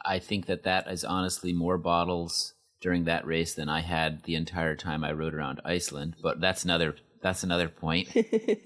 I 0.05 0.21
think 0.21 0.47
that 0.47 0.63
that 0.63 0.87
is 0.87 1.05
honestly 1.05 1.53
more 1.53 1.79
bottles 1.79 2.55
during 2.81 3.05
that 3.05 3.27
race 3.27 3.55
than 3.55 3.69
I 3.69 3.81
had 3.81 4.23
the 4.25 4.35
entire 4.35 4.75
time 4.75 5.05
I 5.05 5.13
rode 5.13 5.35
around 5.35 5.61
Iceland. 5.65 6.17
But 6.23 6.41
that's 6.41 6.65
another 6.65 6.97
that's 7.23 7.43
another 7.43 7.69
point. 7.69 8.09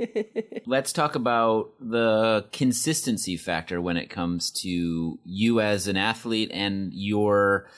Let's 0.67 0.93
talk 0.93 1.17
about 1.17 1.73
the 1.81 2.47
consistency 2.53 3.37
factor 3.37 3.81
when 3.81 3.97
it 3.97 4.11
comes 4.11 4.51
to 4.63 5.19
you 5.25 5.61
as 5.61 5.89
an 5.89 5.97
athlete 5.97 6.51
and 6.53 6.93
your 6.93 7.69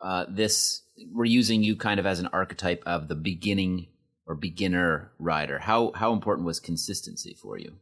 uh, 0.00 0.26
this. 0.28 0.82
We're 1.12 1.26
using 1.26 1.62
you 1.62 1.76
kind 1.76 2.00
of 2.00 2.06
as 2.06 2.20
an 2.20 2.28
archetype 2.28 2.82
of 2.86 3.08
the 3.08 3.14
beginning 3.14 3.88
or 4.26 4.34
beginner 4.34 5.12
rider. 5.18 5.60
How 5.60 5.92
how 5.94 6.12
important 6.12 6.46
was 6.46 6.58
consistency 6.58 7.36
for 7.40 7.58
you? 7.58 7.76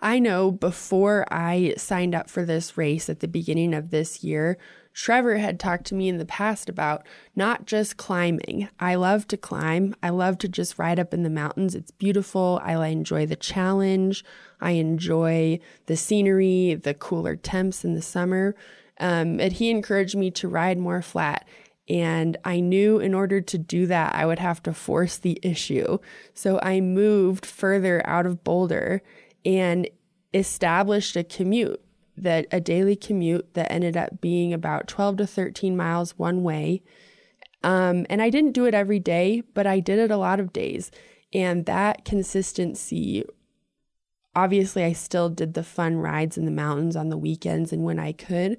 I 0.00 0.18
know 0.18 0.50
before 0.50 1.26
I 1.30 1.74
signed 1.76 2.14
up 2.14 2.28
for 2.28 2.44
this 2.44 2.76
race 2.76 3.08
at 3.08 3.20
the 3.20 3.28
beginning 3.28 3.72
of 3.72 3.90
this 3.90 4.24
year, 4.24 4.58
Trevor 4.94 5.36
had 5.36 5.58
talked 5.58 5.86
to 5.86 5.94
me 5.94 6.08
in 6.08 6.18
the 6.18 6.26
past 6.26 6.68
about 6.68 7.06
not 7.34 7.66
just 7.66 7.96
climbing. 7.96 8.68
I 8.78 8.94
love 8.94 9.26
to 9.28 9.36
climb. 9.36 9.94
I 10.02 10.10
love 10.10 10.38
to 10.38 10.48
just 10.48 10.78
ride 10.78 10.98
up 10.98 11.14
in 11.14 11.22
the 11.22 11.30
mountains. 11.30 11.74
It's 11.74 11.90
beautiful. 11.90 12.60
I 12.62 12.86
enjoy 12.88 13.26
the 13.26 13.36
challenge. 13.36 14.24
I 14.60 14.72
enjoy 14.72 15.60
the 15.86 15.96
scenery, 15.96 16.74
the 16.74 16.94
cooler 16.94 17.36
temps 17.36 17.84
in 17.84 17.94
the 17.94 18.02
summer. 18.02 18.54
Um, 19.00 19.38
he 19.38 19.70
encouraged 19.70 20.16
me 20.16 20.30
to 20.32 20.48
ride 20.48 20.78
more 20.78 21.02
flat. 21.02 21.48
And 21.88 22.36
I 22.44 22.60
knew 22.60 23.00
in 23.00 23.12
order 23.12 23.40
to 23.40 23.58
do 23.58 23.86
that, 23.86 24.14
I 24.14 24.24
would 24.24 24.38
have 24.38 24.62
to 24.64 24.72
force 24.72 25.16
the 25.16 25.38
issue. 25.42 25.98
So 26.32 26.60
I 26.62 26.80
moved 26.80 27.44
further 27.44 28.06
out 28.06 28.26
of 28.26 28.44
Boulder. 28.44 29.02
And 29.44 29.88
established 30.34 31.16
a 31.16 31.24
commute 31.24 31.80
that 32.16 32.46
a 32.52 32.60
daily 32.60 32.96
commute 32.96 33.54
that 33.54 33.70
ended 33.72 33.96
up 33.96 34.20
being 34.20 34.52
about 34.52 34.86
12 34.86 35.18
to 35.18 35.26
13 35.26 35.76
miles 35.76 36.18
one 36.18 36.42
way. 36.42 36.82
Um, 37.62 38.06
and 38.10 38.20
I 38.20 38.30
didn't 38.30 38.52
do 38.52 38.66
it 38.66 38.74
every 38.74 38.98
day, 38.98 39.42
but 39.54 39.66
I 39.66 39.80
did 39.80 39.98
it 39.98 40.10
a 40.10 40.16
lot 40.16 40.40
of 40.40 40.52
days. 40.52 40.90
And 41.32 41.64
that 41.66 42.04
consistency, 42.04 43.24
obviously, 44.34 44.84
I 44.84 44.92
still 44.92 45.30
did 45.30 45.54
the 45.54 45.62
fun 45.62 45.96
rides 45.96 46.36
in 46.36 46.44
the 46.44 46.50
mountains 46.50 46.96
on 46.96 47.08
the 47.08 47.16
weekends 47.16 47.72
and 47.72 47.84
when 47.84 47.98
I 47.98 48.12
could. 48.12 48.58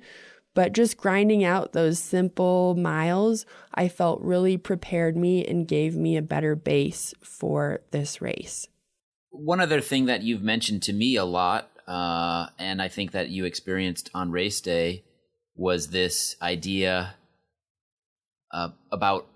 But 0.55 0.74
just 0.74 0.98
grinding 0.98 1.43
out 1.43 1.74
those 1.74 1.98
simple 1.98 2.75
miles, 2.75 3.45
I 3.74 3.88
felt 3.88 4.22
really 4.22 4.57
prepared 4.57 5.17
me 5.17 5.45
and 5.45 5.67
gave 5.67 5.95
me 5.95 6.15
a 6.15 6.22
better 6.22 6.55
base 6.55 7.13
for 7.22 7.81
this 7.91 8.22
race. 8.22 8.67
One 9.31 9.60
other 9.60 9.81
thing 9.81 10.05
that 10.05 10.22
you've 10.22 10.43
mentioned 10.43 10.83
to 10.83 10.93
me 10.93 11.15
a 11.15 11.25
lot, 11.25 11.72
uh, 11.88 12.48
and 12.60 12.82
I 12.82 12.88
think 12.88 13.12
that 13.12 13.30
you 13.30 13.46
experienced 13.46 14.10
on 14.13 14.32
race 14.32 14.62
day, 14.62 15.04
was 15.56 15.90
this 15.90 16.36
idea 16.42 17.16
uh, 18.52 18.70
about 18.92 19.28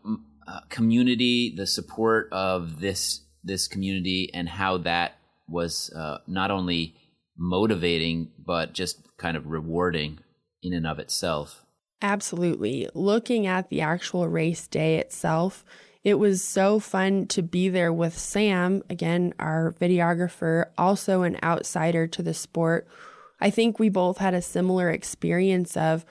uh, 0.48 0.62
community, 0.70 1.54
the 1.56 1.68
support 1.68 2.30
of 2.32 2.80
this 2.80 3.22
this 3.44 3.68
community, 3.68 4.30
and 4.34 4.50
how 4.50 4.78
that 4.80 5.18
was 5.48 5.92
uh, 5.96 6.20
not 6.28 6.52
only 6.52 6.96
motivating 7.38 8.32
but 8.44 8.74
just 8.74 9.00
kind 9.18 9.38
of 9.38 9.48
rewarding 9.48 10.20
in 10.64 10.74
and 10.74 10.88
of 10.88 11.00
itself. 11.00 11.66
Absolutely. 12.02 12.88
Looking 12.94 13.48
at 13.48 13.70
the 13.70 13.82
actual 13.82 14.28
race 14.28 14.68
day 14.68 14.98
itself, 14.98 15.64
it 16.08 16.18
was 16.18 16.42
so 16.42 16.80
fun 16.80 17.28
to 17.28 17.42
be 17.44 17.68
there 17.68 17.92
with 17.92 18.18
Sam, 18.18 18.82
again, 18.90 19.34
our 19.40 19.74
videographer, 19.74 20.68
also 20.78 21.24
an 21.24 21.38
outsider 21.44 22.08
to 22.08 22.24
the 22.24 22.34
sport. 22.34 22.88
I 23.42 23.50
think 23.50 23.78
we 23.78 23.90
both 23.90 24.20
had 24.20 24.34
a 24.34 24.42
similar 24.42 24.90
experience 24.90 25.76
of, 25.76 26.06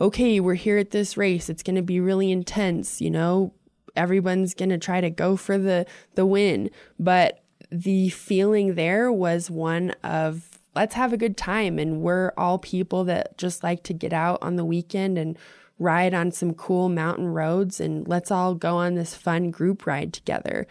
okay, 0.00 0.40
we're 0.40 0.54
here 0.54 0.76
at 0.76 0.90
this 0.90 1.16
race. 1.16 1.48
It's 1.48 1.62
going 1.62 1.76
to 1.76 1.82
be 1.82 2.00
really 2.00 2.32
intense, 2.32 3.00
you 3.00 3.12
know, 3.12 3.54
everyone's 3.94 4.54
going 4.54 4.70
to 4.70 4.78
try 4.78 5.00
to 5.00 5.08
go 5.08 5.36
for 5.36 5.56
the 5.56 5.86
the 6.16 6.26
win, 6.26 6.68
but 6.98 7.44
the 7.70 8.08
feeling 8.08 8.74
there 8.74 9.12
was 9.12 9.52
one 9.52 9.92
of 10.02 10.58
let's 10.74 10.96
have 10.96 11.12
a 11.12 11.16
good 11.16 11.36
time. 11.36 11.78
And 11.78 12.00
we're 12.00 12.32
all 12.36 12.58
people 12.58 13.04
that 13.04 13.38
just 13.38 13.62
like 13.62 13.84
to 13.84 13.94
get 13.94 14.12
out 14.12 14.42
on 14.42 14.56
the 14.56 14.64
weekend 14.64 15.16
and 15.16 15.38
ride 15.78 16.14
on 16.14 16.32
some 16.32 16.54
cool 16.54 16.88
mountain 16.88 17.28
roads 17.28 17.80
and 17.80 18.06
let's 18.08 18.30
all 18.30 18.54
go 18.54 18.76
on 18.76 18.94
this 18.94 19.14
fun 19.14 19.50
group 19.50 19.86
ride 19.86 20.12
together. 20.12 20.66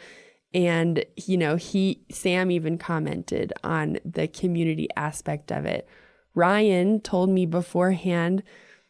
And, 0.54 1.06
you 1.16 1.38
know, 1.38 1.56
he, 1.56 2.02
Sam 2.12 2.52
even 2.52 2.78
commented 2.78 3.54
on 3.64 4.00
the 4.04 4.28
community 4.28 4.88
aspect 4.96 5.52
of 5.52 5.66
it. 5.66 5.88
Ryan 6.34 7.02
told 7.02 7.30
me 7.30 7.46
beforehand 7.46 8.44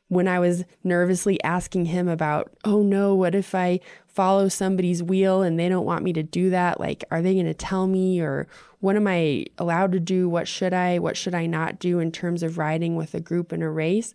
when 0.10 0.28
I 0.28 0.40
was 0.40 0.64
nervously 0.84 1.42
asking 1.44 1.86
him 1.86 2.08
about, 2.08 2.52
oh 2.64 2.82
no, 2.82 3.14
what 3.14 3.36
if 3.36 3.54
I 3.54 3.80
follow 4.08 4.48
somebody's 4.48 5.04
wheel 5.04 5.42
and 5.42 5.60
they 5.60 5.68
don't 5.68 5.86
want 5.86 6.04
me 6.04 6.14
to 6.14 6.24
do 6.24 6.50
that? 6.50 6.80
Like, 6.80 7.04
are 7.12 7.22
they 7.22 7.34
going 7.34 7.46
to 7.46 7.54
tell 7.54 7.88
me 7.88 8.22
or 8.22 8.48
what 8.80 8.96
am 8.96 9.08
I 9.08 9.46
allowed 9.58 9.92
to 9.94 10.00
do? 10.00 10.30
What 10.30 10.48
should 10.48 10.74
I, 10.74 11.00
what 11.00 11.18
should 11.18 11.36
I 11.36 11.46
not 11.46 11.80
do 11.80 12.00
in 12.00 12.12
terms 12.12 12.44
of 12.44 12.58
riding 12.58 12.96
with 12.96 13.14
a 13.14 13.20
group 13.20 13.52
in 13.52 13.62
a 13.62 13.70
race? 13.70 14.14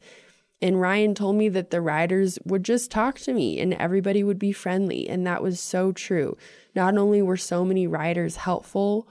And 0.63 0.81
Ryan 0.81 1.15
told 1.15 1.37
me 1.37 1.49
that 1.51 1.71
the 1.71 1.81
riders 1.81 2.39
would 2.45 2.63
just 2.63 2.91
talk 2.91 3.19
to 3.21 3.35
me 3.35 3.61
and 3.61 3.75
everybody 3.75 4.23
would 4.23 4.39
be 4.39 4.53
friendly. 4.53 5.09
And 5.09 5.27
that 5.27 5.43
was 5.43 5.61
so 5.61 5.93
true. 5.93 6.37
Not 6.75 6.97
only 6.97 7.21
were 7.21 7.37
so 7.37 7.65
many 7.65 7.87
riders 7.87 8.37
helpful, 8.37 9.09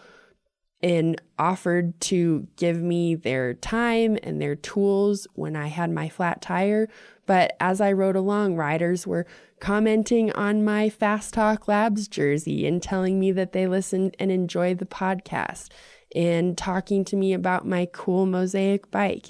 and 0.83 1.21
offered 1.37 1.99
to 2.01 2.47
give 2.55 2.81
me 2.81 3.15
their 3.15 3.53
time 3.53 4.17
and 4.23 4.41
their 4.41 4.55
tools 4.55 5.27
when 5.33 5.55
I 5.55 5.67
had 5.67 5.91
my 5.91 6.09
flat 6.09 6.41
tire. 6.41 6.89
But 7.25 7.55
as 7.59 7.79
I 7.79 7.91
rode 7.91 8.15
along, 8.15 8.55
riders 8.55 9.05
were 9.05 9.27
commenting 9.59 10.31
on 10.31 10.65
my 10.65 10.89
Fast 10.89 11.35
Talk 11.35 11.67
Labs 11.67 12.07
jersey 12.07 12.65
and 12.65 12.81
telling 12.81 13.19
me 13.19 13.31
that 13.31 13.53
they 13.53 13.67
listened 13.67 14.15
and 14.19 14.31
enjoyed 14.31 14.79
the 14.79 14.85
podcast 14.85 15.69
and 16.15 16.57
talking 16.57 17.05
to 17.05 17.15
me 17.15 17.33
about 17.33 17.65
my 17.65 17.87
cool 17.91 18.25
mosaic 18.25 18.89
bike. 18.89 19.27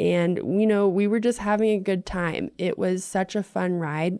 And, 0.00 0.38
you 0.38 0.66
know, 0.66 0.88
we 0.88 1.06
were 1.06 1.20
just 1.20 1.40
having 1.40 1.70
a 1.70 1.78
good 1.78 2.06
time. 2.06 2.50
It 2.56 2.78
was 2.78 3.04
such 3.04 3.36
a 3.36 3.42
fun 3.42 3.74
ride. 3.74 4.18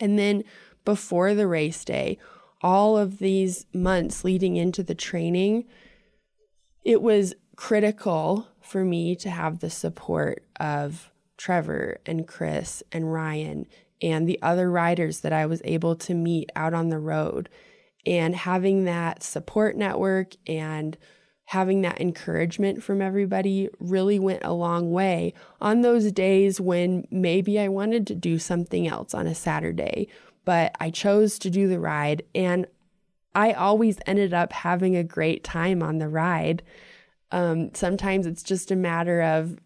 And 0.00 0.18
then 0.18 0.42
before 0.84 1.32
the 1.32 1.46
race 1.46 1.84
day, 1.84 2.18
all 2.60 2.98
of 2.98 3.18
these 3.18 3.66
months 3.72 4.24
leading 4.24 4.56
into 4.56 4.82
the 4.82 4.96
training, 4.96 5.66
it 6.84 7.00
was 7.00 7.34
critical 7.54 8.48
for 8.60 8.84
me 8.84 9.14
to 9.14 9.30
have 9.30 9.60
the 9.60 9.70
support 9.70 10.44
of 10.58 11.12
Trevor 11.36 12.00
and 12.04 12.26
Chris 12.26 12.82
and 12.90 13.12
Ryan 13.12 13.66
and 14.02 14.28
the 14.28 14.40
other 14.42 14.68
riders 14.68 15.20
that 15.20 15.32
I 15.32 15.46
was 15.46 15.62
able 15.64 15.94
to 15.96 16.14
meet 16.14 16.50
out 16.56 16.74
on 16.74 16.88
the 16.88 16.98
road. 16.98 17.48
And 18.04 18.34
having 18.34 18.86
that 18.86 19.22
support 19.22 19.76
network 19.76 20.34
and 20.48 20.98
having 21.50 21.82
that 21.82 22.00
encouragement 22.00 22.80
from 22.80 23.02
everybody 23.02 23.68
really 23.80 24.20
went 24.20 24.40
a 24.44 24.52
long 24.52 24.92
way 24.92 25.34
on 25.60 25.80
those 25.80 26.12
days 26.12 26.60
when 26.60 27.04
maybe 27.10 27.58
I 27.58 27.66
wanted 27.66 28.06
to 28.06 28.14
do 28.14 28.38
something 28.38 28.86
else 28.86 29.14
on 29.14 29.26
a 29.26 29.34
Saturday, 29.34 30.06
but 30.44 30.76
I 30.78 30.90
chose 30.90 31.40
to 31.40 31.50
do 31.50 31.66
the 31.66 31.80
ride. 31.80 32.22
And 32.36 32.68
I 33.34 33.50
always 33.50 33.98
ended 34.06 34.32
up 34.32 34.52
having 34.52 34.94
a 34.94 35.02
great 35.02 35.42
time 35.42 35.82
on 35.82 35.98
the 35.98 36.08
ride. 36.08 36.62
Um, 37.32 37.74
sometimes 37.74 38.28
it's 38.28 38.44
just 38.44 38.70
a 38.70 38.76
matter 38.76 39.20
of 39.20 39.58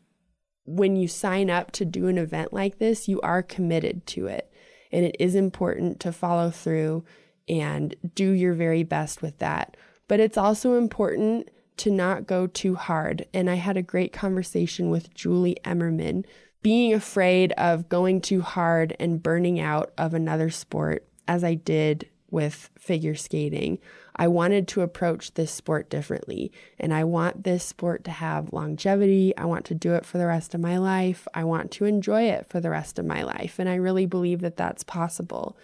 when 0.64 0.96
you 0.96 1.06
sign 1.06 1.50
up 1.50 1.70
to 1.72 1.84
do 1.84 2.08
an 2.08 2.16
event 2.16 2.50
like 2.50 2.78
this, 2.78 3.08
you 3.08 3.20
are 3.20 3.42
committed 3.42 4.06
to 4.06 4.26
it. 4.26 4.50
And 4.90 5.04
it 5.04 5.16
is 5.20 5.34
important 5.34 6.00
to 6.00 6.12
follow 6.12 6.50
through 6.50 7.04
and 7.46 7.94
do 8.14 8.30
your 8.30 8.54
very 8.54 8.84
best 8.84 9.20
with 9.20 9.36
that. 9.40 9.76
But 10.08 10.18
it's 10.18 10.38
also 10.38 10.78
important 10.78 11.50
to 11.78 11.90
not 11.90 12.26
go 12.26 12.46
too 12.46 12.74
hard. 12.74 13.26
And 13.32 13.50
I 13.50 13.54
had 13.54 13.76
a 13.76 13.82
great 13.82 14.12
conversation 14.12 14.90
with 14.90 15.14
Julie 15.14 15.56
Emmerman. 15.64 16.24
Being 16.62 16.94
afraid 16.94 17.52
of 17.52 17.88
going 17.88 18.20
too 18.20 18.40
hard 18.40 18.96
and 18.98 19.22
burning 19.22 19.60
out 19.60 19.92
of 19.98 20.14
another 20.14 20.48
sport, 20.48 21.06
as 21.28 21.44
I 21.44 21.54
did 21.54 22.08
with 22.30 22.70
figure 22.78 23.14
skating. 23.14 23.78
I 24.16 24.28
wanted 24.28 24.66
to 24.68 24.82
approach 24.82 25.34
this 25.34 25.50
sport 25.50 25.90
differently. 25.90 26.52
And 26.78 26.92
I 26.92 27.04
want 27.04 27.44
this 27.44 27.64
sport 27.64 28.04
to 28.04 28.10
have 28.10 28.52
longevity. 28.52 29.36
I 29.36 29.44
want 29.44 29.64
to 29.66 29.74
do 29.74 29.94
it 29.94 30.04
for 30.04 30.18
the 30.18 30.26
rest 30.26 30.54
of 30.54 30.60
my 30.60 30.76
life. 30.76 31.26
I 31.34 31.44
want 31.44 31.70
to 31.72 31.84
enjoy 31.84 32.24
it 32.24 32.46
for 32.48 32.60
the 32.60 32.70
rest 32.70 32.98
of 32.98 33.06
my 33.06 33.22
life. 33.22 33.58
And 33.58 33.68
I 33.68 33.76
really 33.76 34.06
believe 34.06 34.40
that 34.40 34.56
that's 34.56 34.84
possible. 34.84 35.56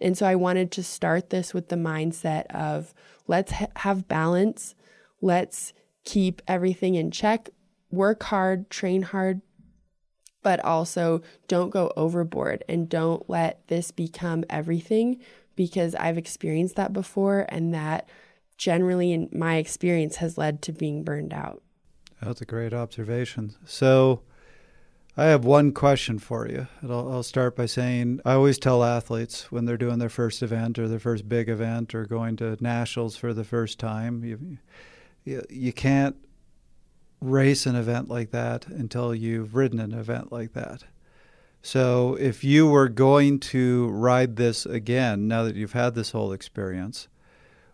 And 0.00 0.16
so 0.16 0.26
I 0.26 0.34
wanted 0.34 0.70
to 0.72 0.82
start 0.82 1.30
this 1.30 1.54
with 1.54 1.68
the 1.68 1.76
mindset 1.76 2.46
of 2.46 2.94
let's 3.26 3.52
ha- 3.52 3.68
have 3.76 4.08
balance. 4.08 4.74
Let's 5.20 5.72
keep 6.04 6.42
everything 6.46 6.94
in 6.94 7.10
check, 7.10 7.50
work 7.90 8.22
hard, 8.24 8.70
train 8.70 9.02
hard, 9.02 9.40
but 10.42 10.64
also 10.64 11.22
don't 11.48 11.70
go 11.70 11.92
overboard 11.96 12.62
and 12.68 12.88
don't 12.88 13.28
let 13.28 13.66
this 13.66 13.90
become 13.90 14.44
everything 14.48 15.18
because 15.56 15.94
I've 15.96 16.18
experienced 16.18 16.76
that 16.76 16.92
before 16.92 17.46
and 17.48 17.74
that 17.74 18.08
generally 18.56 19.12
in 19.12 19.28
my 19.32 19.56
experience 19.56 20.16
has 20.16 20.38
led 20.38 20.62
to 20.62 20.72
being 20.72 21.02
burned 21.02 21.32
out. 21.32 21.62
That's 22.22 22.40
a 22.40 22.46
great 22.46 22.72
observation. 22.72 23.54
So 23.64 24.22
I 25.16 25.24
have 25.24 25.44
one 25.44 25.72
question 25.72 26.18
for 26.18 26.48
you. 26.48 26.66
I'll, 26.82 27.10
I'll, 27.10 27.22
start 27.22 27.56
by 27.56 27.66
saying 27.66 28.20
I 28.24 28.34
always 28.34 28.58
tell 28.58 28.84
athletes 28.84 29.50
when 29.50 29.64
they're 29.64 29.76
doing 29.76 29.98
their 29.98 30.08
first 30.08 30.42
event 30.42 30.78
or 30.78 30.88
their 30.88 30.98
first 30.98 31.28
big 31.28 31.48
event 31.48 31.94
or 31.94 32.04
going 32.04 32.36
to 32.36 32.56
nationals 32.60 33.16
for 33.16 33.34
the 33.34 33.44
first 33.44 33.78
time, 33.78 34.24
you, 34.24 34.58
you, 35.26 35.72
can't 35.72 36.16
race 37.20 37.66
an 37.66 37.76
event 37.76 38.08
like 38.08 38.30
that 38.30 38.66
until 38.68 39.14
you've 39.14 39.54
ridden 39.54 39.80
an 39.80 39.92
event 39.92 40.32
like 40.32 40.52
that. 40.52 40.84
So, 41.62 42.16
if 42.20 42.44
you 42.44 42.68
were 42.68 42.88
going 42.88 43.40
to 43.40 43.88
ride 43.88 44.36
this 44.36 44.66
again, 44.66 45.26
now 45.26 45.42
that 45.42 45.56
you've 45.56 45.72
had 45.72 45.94
this 45.94 46.12
whole 46.12 46.32
experience, 46.32 47.08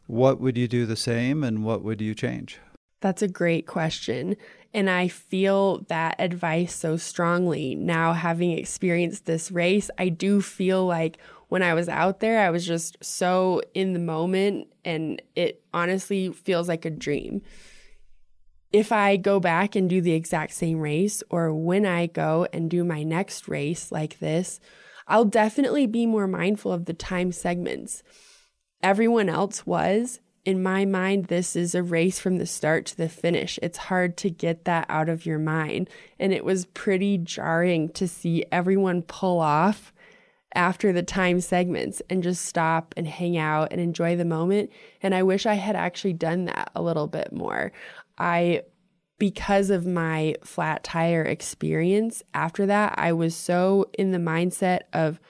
what 0.06 0.40
would 0.40 0.56
you 0.56 0.66
do 0.66 0.86
the 0.86 0.96
same 0.96 1.44
and 1.44 1.64
what 1.64 1.82
would 1.82 2.00
you 2.00 2.14
change? 2.14 2.58
That's 3.00 3.20
a 3.20 3.28
great 3.28 3.66
question. 3.66 4.36
And 4.74 4.88
I 4.88 5.08
feel 5.08 5.84
that 5.88 6.16
advice 6.18 6.74
so 6.74 6.96
strongly 6.96 7.74
now, 7.74 8.14
having 8.14 8.52
experienced 8.52 9.26
this 9.26 9.50
race. 9.50 9.90
I 9.98 10.08
do 10.08 10.40
feel 10.40 10.86
like 10.86 11.18
when 11.48 11.62
I 11.62 11.74
was 11.74 11.88
out 11.88 12.20
there, 12.20 12.40
I 12.40 12.50
was 12.50 12.66
just 12.66 12.96
so 13.04 13.60
in 13.74 13.92
the 13.92 13.98
moment, 13.98 14.68
and 14.84 15.20
it 15.36 15.62
honestly 15.74 16.32
feels 16.32 16.68
like 16.68 16.86
a 16.86 16.90
dream 16.90 17.42
if 18.72 18.90
I 18.90 19.16
go 19.16 19.38
back 19.38 19.76
and 19.76 19.88
do 19.88 20.00
the 20.00 20.14
exact 20.14 20.54
same 20.54 20.80
race, 20.80 21.22
or 21.30 21.52
when 21.52 21.84
I 21.84 22.06
go 22.06 22.46
and 22.52 22.70
do 22.70 22.84
my 22.84 23.02
next 23.02 23.46
race 23.46 23.92
like 23.92 24.18
this, 24.18 24.60
I'll 25.06 25.26
definitely 25.26 25.86
be 25.86 26.06
more 26.06 26.26
mindful 26.26 26.72
of 26.72 26.86
the 26.86 26.94
time 26.94 27.32
segments. 27.32 28.02
Everyone 28.82 29.28
else 29.28 29.66
was, 29.66 30.20
in 30.44 30.62
my 30.62 30.84
mind, 30.84 31.26
this 31.26 31.54
is 31.54 31.74
a 31.74 31.82
race 31.82 32.18
from 32.18 32.38
the 32.38 32.46
start 32.46 32.86
to 32.86 32.96
the 32.96 33.08
finish. 33.08 33.58
It's 33.62 33.78
hard 33.78 34.16
to 34.18 34.30
get 34.30 34.64
that 34.64 34.86
out 34.88 35.08
of 35.08 35.24
your 35.24 35.38
mind. 35.38 35.88
And 36.18 36.32
it 36.32 36.44
was 36.44 36.66
pretty 36.66 37.18
jarring 37.18 37.90
to 37.90 38.08
see 38.08 38.44
everyone 38.50 39.02
pull 39.02 39.38
off 39.38 39.92
after 40.54 40.92
the 40.92 41.02
time 41.02 41.40
segments 41.40 42.02
and 42.10 42.22
just 42.22 42.44
stop 42.44 42.92
and 42.96 43.06
hang 43.06 43.38
out 43.38 43.68
and 43.70 43.80
enjoy 43.80 44.16
the 44.16 44.24
moment. 44.24 44.70
And 45.00 45.14
I 45.14 45.22
wish 45.22 45.46
I 45.46 45.54
had 45.54 45.76
actually 45.76 46.12
done 46.14 46.46
that 46.46 46.72
a 46.74 46.82
little 46.82 47.06
bit 47.06 47.32
more. 47.32 47.72
I, 48.18 48.62
because 49.18 49.70
of 49.70 49.86
my 49.86 50.34
flat 50.42 50.82
tire 50.82 51.22
experience 51.22 52.22
after 52.34 52.66
that, 52.66 52.94
I 52.98 53.12
was 53.12 53.36
so 53.36 53.88
in 53.96 54.10
the 54.10 54.18
mindset 54.18 54.80
of 54.92 55.20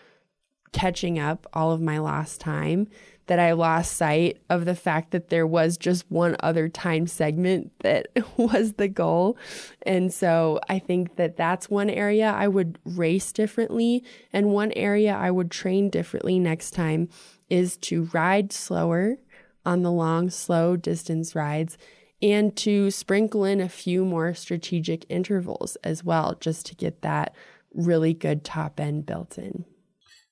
catching 0.72 1.18
up 1.18 1.46
all 1.52 1.70
of 1.70 1.82
my 1.82 1.98
lost 1.98 2.40
time 2.40 2.88
that 3.26 3.38
I 3.38 3.52
lost 3.52 3.96
sight 3.96 4.38
of 4.50 4.64
the 4.64 4.74
fact 4.74 5.12
that 5.12 5.28
there 5.28 5.46
was 5.46 5.76
just 5.76 6.10
one 6.10 6.36
other 6.40 6.68
time 6.68 7.06
segment 7.06 7.72
that 7.80 8.08
was 8.36 8.74
the 8.74 8.88
goal. 8.88 9.36
And 9.82 10.12
so 10.12 10.60
I 10.68 10.78
think 10.78 11.16
that 11.16 11.36
that's 11.36 11.70
one 11.70 11.90
area 11.90 12.30
I 12.30 12.48
would 12.48 12.78
race 12.84 13.32
differently. 13.32 14.04
And 14.32 14.48
one 14.48 14.72
area 14.72 15.14
I 15.14 15.30
would 15.30 15.50
train 15.50 15.88
differently 15.90 16.38
next 16.38 16.72
time 16.72 17.08
is 17.48 17.76
to 17.78 18.04
ride 18.12 18.52
slower 18.52 19.18
on 19.64 19.82
the 19.82 19.92
long, 19.92 20.30
slow 20.30 20.76
distance 20.76 21.34
rides 21.34 21.78
and 22.20 22.56
to 22.56 22.90
sprinkle 22.90 23.44
in 23.44 23.60
a 23.60 23.68
few 23.68 24.04
more 24.04 24.32
strategic 24.32 25.04
intervals 25.08 25.76
as 25.82 26.04
well, 26.04 26.36
just 26.40 26.66
to 26.66 26.74
get 26.74 27.02
that 27.02 27.34
really 27.74 28.14
good 28.14 28.44
top 28.44 28.78
end 28.78 29.06
built 29.06 29.38
in. 29.38 29.64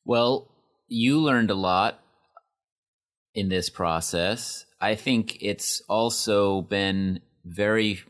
Well, 0.05 0.51
you 0.89 1.21
learned 1.21 1.51
a 1.51 1.55
lot 1.55 2.00
in 3.35 3.49
this 3.49 3.71
process. 3.71 4.65
I 4.81 4.95
think 4.95 5.39
it's 5.41 5.83
also 5.89 6.63
been 6.63 7.21
very 7.45 8.01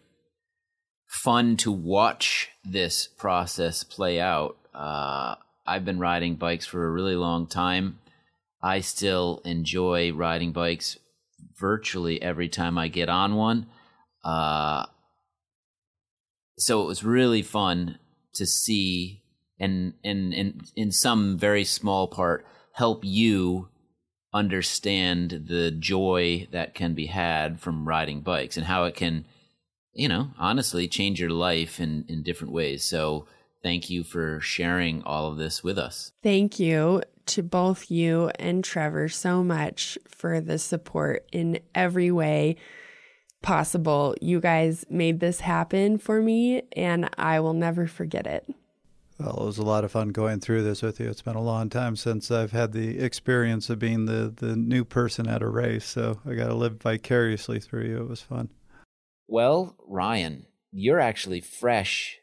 fun 1.08 1.56
to 1.58 1.72
watch 1.72 2.50
this 2.64 3.06
process 3.06 3.82
play 3.82 4.20
out. 4.20 4.56
Uh, 4.72 5.34
I've 5.66 5.84
been 5.84 5.98
riding 5.98 6.36
bikes 6.36 6.66
for 6.66 6.86
a 6.86 6.90
really 6.90 7.16
long 7.16 7.46
time. 7.46 7.98
I 8.62 8.80
still 8.80 9.40
enjoy 9.44 10.12
riding 10.12 10.52
bikes 10.52 10.98
virtually 11.58 12.20
every 12.22 12.48
time 12.48 12.78
I 12.78 12.88
get 12.88 13.08
on 13.08 13.34
one. 13.34 13.66
Uh, 14.22 14.86
so 16.58 16.82
it 16.82 16.86
was 16.86 17.02
really 17.02 17.42
fun 17.42 17.98
to 18.34 18.46
see 18.46 19.22
and, 19.58 19.94
and, 20.04 20.32
and 20.32 20.62
in 20.76 20.92
some 20.92 21.38
very 21.38 21.64
small 21.64 22.06
part 22.06 22.46
help 22.74 23.04
you 23.04 23.69
understand 24.32 25.46
the 25.48 25.70
joy 25.70 26.46
that 26.52 26.74
can 26.74 26.94
be 26.94 27.06
had 27.06 27.60
from 27.60 27.88
riding 27.88 28.20
bikes 28.20 28.56
and 28.56 28.66
how 28.66 28.84
it 28.84 28.94
can, 28.94 29.24
you 29.92 30.08
know, 30.08 30.30
honestly 30.38 30.86
change 30.86 31.20
your 31.20 31.30
life 31.30 31.80
in, 31.80 32.04
in 32.08 32.22
different 32.22 32.52
ways. 32.52 32.84
So 32.84 33.26
thank 33.62 33.90
you 33.90 34.04
for 34.04 34.40
sharing 34.40 35.02
all 35.02 35.26
of 35.30 35.36
this 35.36 35.64
with 35.64 35.78
us. 35.78 36.12
Thank 36.22 36.60
you 36.60 37.02
to 37.26 37.42
both 37.42 37.90
you 37.90 38.30
and 38.38 38.64
Trevor 38.64 39.08
so 39.08 39.42
much 39.42 39.98
for 40.06 40.40
the 40.40 40.58
support 40.58 41.26
in 41.32 41.60
every 41.74 42.10
way 42.10 42.56
possible. 43.42 44.14
You 44.20 44.40
guys 44.40 44.84
made 44.90 45.20
this 45.20 45.40
happen 45.40 45.98
for 45.98 46.20
me, 46.20 46.62
and 46.72 47.08
I 47.16 47.40
will 47.40 47.54
never 47.54 47.86
forget 47.86 48.26
it. 48.26 48.48
Well, 49.20 49.36
it 49.42 49.44
was 49.44 49.58
a 49.58 49.62
lot 49.62 49.84
of 49.84 49.92
fun 49.92 50.08
going 50.08 50.40
through 50.40 50.62
this 50.62 50.80
with 50.80 50.98
you. 50.98 51.10
It's 51.10 51.20
been 51.20 51.36
a 51.36 51.42
long 51.42 51.68
time 51.68 51.94
since 51.94 52.30
I've 52.30 52.52
had 52.52 52.72
the 52.72 53.00
experience 53.00 53.68
of 53.68 53.78
being 53.78 54.06
the, 54.06 54.32
the 54.34 54.56
new 54.56 54.82
person 54.82 55.28
at 55.28 55.42
a 55.42 55.48
race, 55.48 55.84
so 55.84 56.20
I 56.24 56.32
got 56.32 56.46
to 56.46 56.54
live 56.54 56.80
vicariously 56.80 57.60
through 57.60 57.84
you. 57.84 57.98
It 57.98 58.08
was 58.08 58.22
fun. 58.22 58.48
Well, 59.28 59.76
Ryan, 59.86 60.46
you're 60.72 61.00
actually 61.00 61.42
fresh, 61.42 62.16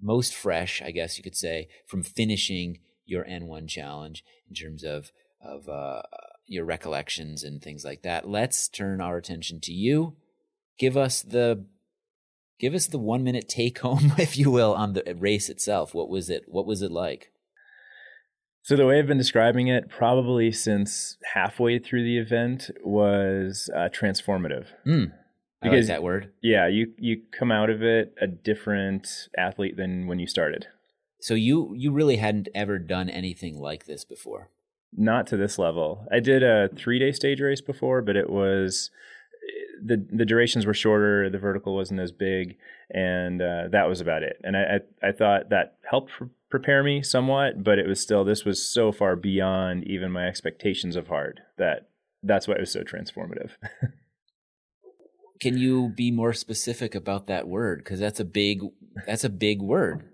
most 0.00 0.34
fresh, 0.34 0.80
I 0.80 0.92
guess 0.92 1.18
you 1.18 1.22
could 1.22 1.36
say, 1.36 1.68
from 1.86 2.02
finishing 2.02 2.78
your 3.04 3.24
N1 3.24 3.68
challenge 3.68 4.24
in 4.48 4.54
terms 4.54 4.82
of 4.82 5.10
of 5.42 5.68
uh, 5.68 6.02
your 6.46 6.64
recollections 6.64 7.44
and 7.44 7.60
things 7.60 7.84
like 7.84 8.02
that. 8.02 8.28
Let's 8.28 8.66
turn 8.68 9.02
our 9.02 9.18
attention 9.18 9.60
to 9.60 9.72
you. 9.72 10.16
Give 10.78 10.96
us 10.96 11.20
the 11.20 11.66
give 12.60 12.74
us 12.74 12.86
the 12.86 12.98
one 12.98 13.24
minute 13.24 13.48
take 13.48 13.78
home, 13.80 14.12
if 14.18 14.36
you 14.36 14.50
will, 14.50 14.74
on 14.74 14.92
the 14.92 15.16
race 15.18 15.48
itself. 15.48 15.94
What 15.94 16.08
was 16.08 16.30
it? 16.30 16.44
What 16.46 16.66
was 16.66 16.82
it 16.82 16.92
like? 16.92 17.32
So 18.62 18.76
the 18.76 18.86
way 18.86 18.98
I've 18.98 19.06
been 19.06 19.18
describing 19.18 19.68
it, 19.68 19.88
probably 19.88 20.52
since 20.52 21.16
halfway 21.34 21.78
through 21.78 22.04
the 22.04 22.18
event, 22.18 22.70
was 22.84 23.70
uh, 23.74 23.88
transformative. 23.88 24.66
Mm, 24.86 25.12
I 25.62 25.68
because, 25.68 25.88
like 25.88 25.96
that 25.96 26.02
word. 26.02 26.32
Yeah, 26.42 26.68
you 26.68 26.92
you 26.98 27.22
come 27.36 27.50
out 27.50 27.70
of 27.70 27.82
it 27.82 28.14
a 28.20 28.26
different 28.26 29.28
athlete 29.36 29.76
than 29.76 30.06
when 30.06 30.18
you 30.18 30.26
started. 30.26 30.66
So 31.20 31.34
you 31.34 31.72
you 31.74 31.90
really 31.90 32.16
hadn't 32.16 32.48
ever 32.54 32.78
done 32.78 33.08
anything 33.08 33.58
like 33.58 33.86
this 33.86 34.04
before. 34.04 34.50
Not 34.92 35.26
to 35.28 35.36
this 35.36 35.58
level. 35.58 36.06
I 36.12 36.20
did 36.20 36.42
a 36.42 36.68
three 36.76 36.98
day 36.98 37.12
stage 37.12 37.40
race 37.40 37.60
before, 37.62 38.02
but 38.02 38.16
it 38.16 38.28
was 38.28 38.90
the 39.82 40.04
the 40.12 40.24
durations 40.24 40.66
were 40.66 40.74
shorter, 40.74 41.30
the 41.30 41.38
vertical 41.38 41.74
wasn't 41.74 42.00
as 42.00 42.12
big, 42.12 42.56
and 42.90 43.40
uh, 43.40 43.68
that 43.70 43.88
was 43.88 44.00
about 44.00 44.22
it. 44.22 44.40
And 44.44 44.56
I, 44.56 44.80
I, 45.02 45.08
I 45.08 45.12
thought 45.12 45.50
that 45.50 45.76
helped 45.88 46.12
pr- 46.12 46.24
prepare 46.48 46.82
me 46.82 47.02
somewhat, 47.02 47.62
but 47.62 47.78
it 47.78 47.86
was 47.86 48.00
still 48.00 48.24
this 48.24 48.44
was 48.44 48.62
so 48.62 48.92
far 48.92 49.16
beyond 49.16 49.84
even 49.84 50.10
my 50.12 50.26
expectations 50.26 50.96
of 50.96 51.08
hard 51.08 51.40
that 51.58 51.88
that's 52.22 52.46
why 52.46 52.54
it 52.54 52.60
was 52.60 52.72
so 52.72 52.82
transformative. 52.82 53.50
Can 55.40 55.56
you 55.56 55.88
be 55.88 56.10
more 56.10 56.34
specific 56.34 56.94
about 56.94 57.26
that 57.28 57.48
word? 57.48 57.78
Because 57.78 57.98
that's 57.98 58.20
a 58.20 58.24
big 58.24 58.62
that's 59.06 59.24
a 59.24 59.30
big 59.30 59.62
word. 59.62 60.04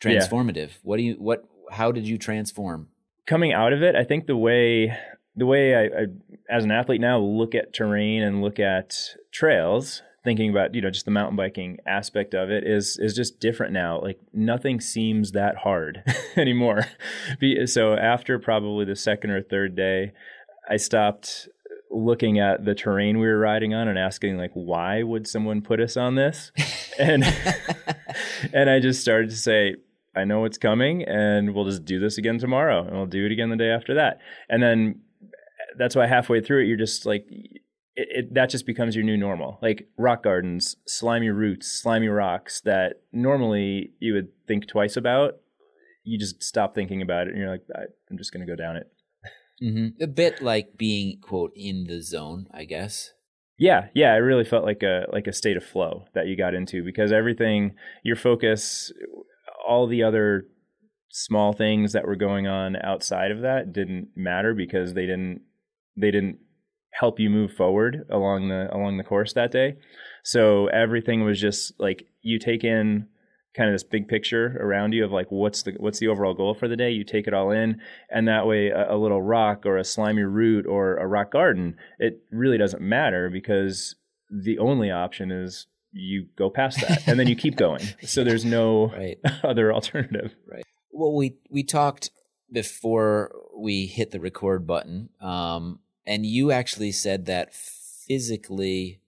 Transformative. 0.00 0.68
Yeah. 0.68 0.82
What 0.82 0.96
do 0.96 1.02
you 1.02 1.14
what? 1.14 1.44
How 1.70 1.92
did 1.92 2.06
you 2.06 2.18
transform? 2.18 2.88
Coming 3.26 3.52
out 3.52 3.72
of 3.72 3.82
it, 3.82 3.94
I 3.94 4.04
think 4.04 4.26
the 4.26 4.36
way 4.36 4.96
the 5.36 5.46
way 5.46 5.74
I, 5.74 5.84
I, 5.84 6.06
as 6.50 6.64
an 6.64 6.70
athlete 6.70 7.00
now, 7.00 7.18
look 7.18 7.54
at 7.54 7.72
terrain 7.72 8.22
and 8.22 8.42
look 8.42 8.58
at 8.58 9.16
trails, 9.30 10.02
thinking 10.24 10.50
about 10.50 10.74
you 10.74 10.80
know 10.80 10.90
just 10.90 11.04
the 11.04 11.10
mountain 11.10 11.36
biking 11.36 11.78
aspect 11.86 12.34
of 12.34 12.50
it 12.50 12.64
is 12.64 12.98
is 12.98 13.14
just 13.14 13.40
different 13.40 13.72
now. 13.72 14.00
Like 14.00 14.20
nothing 14.32 14.80
seems 14.80 15.32
that 15.32 15.56
hard 15.56 16.02
anymore. 16.36 16.86
so 17.66 17.94
after 17.94 18.38
probably 18.38 18.84
the 18.84 18.96
second 18.96 19.30
or 19.30 19.42
third 19.42 19.74
day, 19.74 20.12
I 20.68 20.76
stopped 20.76 21.48
looking 21.92 22.38
at 22.38 22.64
the 22.64 22.74
terrain 22.74 23.18
we 23.18 23.26
were 23.26 23.38
riding 23.38 23.74
on 23.74 23.86
and 23.86 23.98
asking 23.98 24.38
like 24.38 24.50
why 24.54 25.02
would 25.02 25.26
someone 25.26 25.60
put 25.60 25.80
us 25.80 25.96
on 25.96 26.14
this 26.14 26.50
and 26.98 27.22
and 28.52 28.70
i 28.70 28.80
just 28.80 29.00
started 29.00 29.28
to 29.28 29.36
say 29.36 29.76
i 30.16 30.24
know 30.24 30.40
what's 30.40 30.58
coming 30.58 31.02
and 31.02 31.54
we'll 31.54 31.66
just 31.66 31.84
do 31.84 32.00
this 32.00 32.16
again 32.18 32.38
tomorrow 32.38 32.82
and 32.86 32.96
we'll 32.96 33.06
do 33.06 33.26
it 33.26 33.32
again 33.32 33.50
the 33.50 33.56
day 33.56 33.68
after 33.68 33.94
that 33.94 34.18
and 34.48 34.62
then 34.62 35.00
that's 35.78 35.96
why 35.96 36.06
halfway 36.06 36.40
through 36.40 36.62
it, 36.62 36.66
you're 36.66 36.76
just 36.76 37.06
like, 37.06 37.26
it, 37.30 38.08
it, 38.10 38.34
that 38.34 38.50
just 38.50 38.66
becomes 38.66 38.96
your 38.96 39.04
new 39.04 39.16
normal. 39.16 39.58
Like 39.62 39.88
rock 39.98 40.22
gardens, 40.22 40.76
slimy 40.86 41.28
roots, 41.28 41.70
slimy 41.70 42.08
rocks 42.08 42.60
that 42.62 43.02
normally 43.12 43.92
you 44.00 44.14
would 44.14 44.28
think 44.46 44.66
twice 44.66 44.96
about. 44.96 45.34
You 46.04 46.18
just 46.18 46.42
stop 46.42 46.74
thinking 46.74 47.00
about 47.00 47.28
it, 47.28 47.30
and 47.30 47.38
you're 47.38 47.50
like, 47.50 47.64
I'm 48.10 48.18
just 48.18 48.32
going 48.32 48.44
to 48.44 48.50
go 48.50 48.56
down 48.56 48.76
it. 48.76 48.90
Mm-hmm. 49.62 50.02
A 50.02 50.08
bit 50.08 50.42
like 50.42 50.76
being 50.76 51.20
quote 51.20 51.52
in 51.54 51.84
the 51.84 52.02
zone, 52.02 52.48
I 52.52 52.64
guess. 52.64 53.12
Yeah, 53.58 53.88
yeah, 53.94 54.12
it 54.14 54.18
really 54.18 54.44
felt 54.44 54.64
like 54.64 54.82
a 54.82 55.06
like 55.12 55.28
a 55.28 55.32
state 55.32 55.56
of 55.56 55.64
flow 55.64 56.06
that 56.14 56.26
you 56.26 56.36
got 56.36 56.54
into 56.54 56.82
because 56.82 57.12
everything, 57.12 57.76
your 58.02 58.16
focus, 58.16 58.92
all 59.68 59.86
the 59.86 60.02
other 60.02 60.46
small 61.10 61.52
things 61.52 61.92
that 61.92 62.06
were 62.06 62.16
going 62.16 62.48
on 62.48 62.74
outside 62.82 63.30
of 63.30 63.42
that 63.42 63.72
didn't 63.72 64.08
matter 64.16 64.54
because 64.54 64.94
they 64.94 65.06
didn't 65.06 65.42
they 65.96 66.10
didn't 66.10 66.38
help 66.92 67.18
you 67.18 67.30
move 67.30 67.52
forward 67.52 68.06
along 68.10 68.48
the 68.48 68.68
along 68.74 68.98
the 68.98 69.04
course 69.04 69.32
that 69.32 69.50
day. 69.50 69.76
So 70.24 70.66
everything 70.68 71.24
was 71.24 71.40
just 71.40 71.72
like 71.78 72.06
you 72.22 72.38
take 72.38 72.64
in 72.64 73.08
kind 73.56 73.68
of 73.68 73.74
this 73.74 73.82
big 73.82 74.08
picture 74.08 74.56
around 74.60 74.92
you 74.92 75.04
of 75.04 75.12
like 75.12 75.26
what's 75.30 75.62
the 75.62 75.72
what's 75.78 75.98
the 75.98 76.08
overall 76.08 76.34
goal 76.34 76.54
for 76.54 76.68
the 76.68 76.76
day. 76.76 76.90
You 76.90 77.04
take 77.04 77.26
it 77.26 77.34
all 77.34 77.50
in, 77.50 77.80
and 78.10 78.28
that 78.28 78.46
way 78.46 78.68
a, 78.68 78.94
a 78.94 78.96
little 78.96 79.22
rock 79.22 79.66
or 79.66 79.76
a 79.76 79.84
slimy 79.84 80.22
root 80.22 80.66
or 80.66 80.96
a 80.96 81.06
rock 81.06 81.32
garden, 81.32 81.76
it 81.98 82.22
really 82.30 82.58
doesn't 82.58 82.82
matter 82.82 83.30
because 83.30 83.96
the 84.30 84.58
only 84.58 84.90
option 84.90 85.30
is 85.30 85.66
you 85.92 86.26
go 86.36 86.48
past 86.48 86.80
that 86.80 87.06
and 87.06 87.20
then 87.20 87.26
you 87.26 87.36
keep 87.36 87.56
going. 87.56 87.82
So 88.06 88.24
there's 88.24 88.44
no 88.44 88.88
right. 88.88 89.18
other 89.44 89.72
alternative. 89.72 90.34
Right. 90.50 90.64
Well, 90.90 91.14
we 91.14 91.36
we 91.50 91.62
talked 91.62 92.10
before 92.50 93.32
we 93.62 93.86
hit 93.86 94.10
the 94.10 94.20
record 94.20 94.66
button, 94.66 95.08
um, 95.20 95.78
and 96.06 96.26
you 96.26 96.50
actually 96.50 96.92
said 96.92 97.26
that 97.26 97.54
physically 97.54 99.00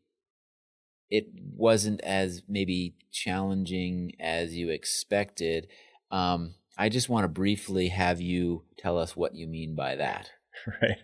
it 1.10 1.28
wasn't 1.56 2.00
as 2.00 2.42
maybe 2.48 2.94
challenging 3.12 4.12
as 4.18 4.54
you 4.54 4.70
expected. 4.70 5.68
Um, 6.10 6.54
I 6.76 6.88
just 6.88 7.08
want 7.08 7.24
to 7.24 7.28
briefly 7.28 7.88
have 7.88 8.20
you 8.20 8.64
tell 8.78 8.98
us 8.98 9.16
what 9.16 9.34
you 9.34 9.46
mean 9.46 9.74
by 9.74 9.96
that. 9.96 10.30
Right. 10.80 10.98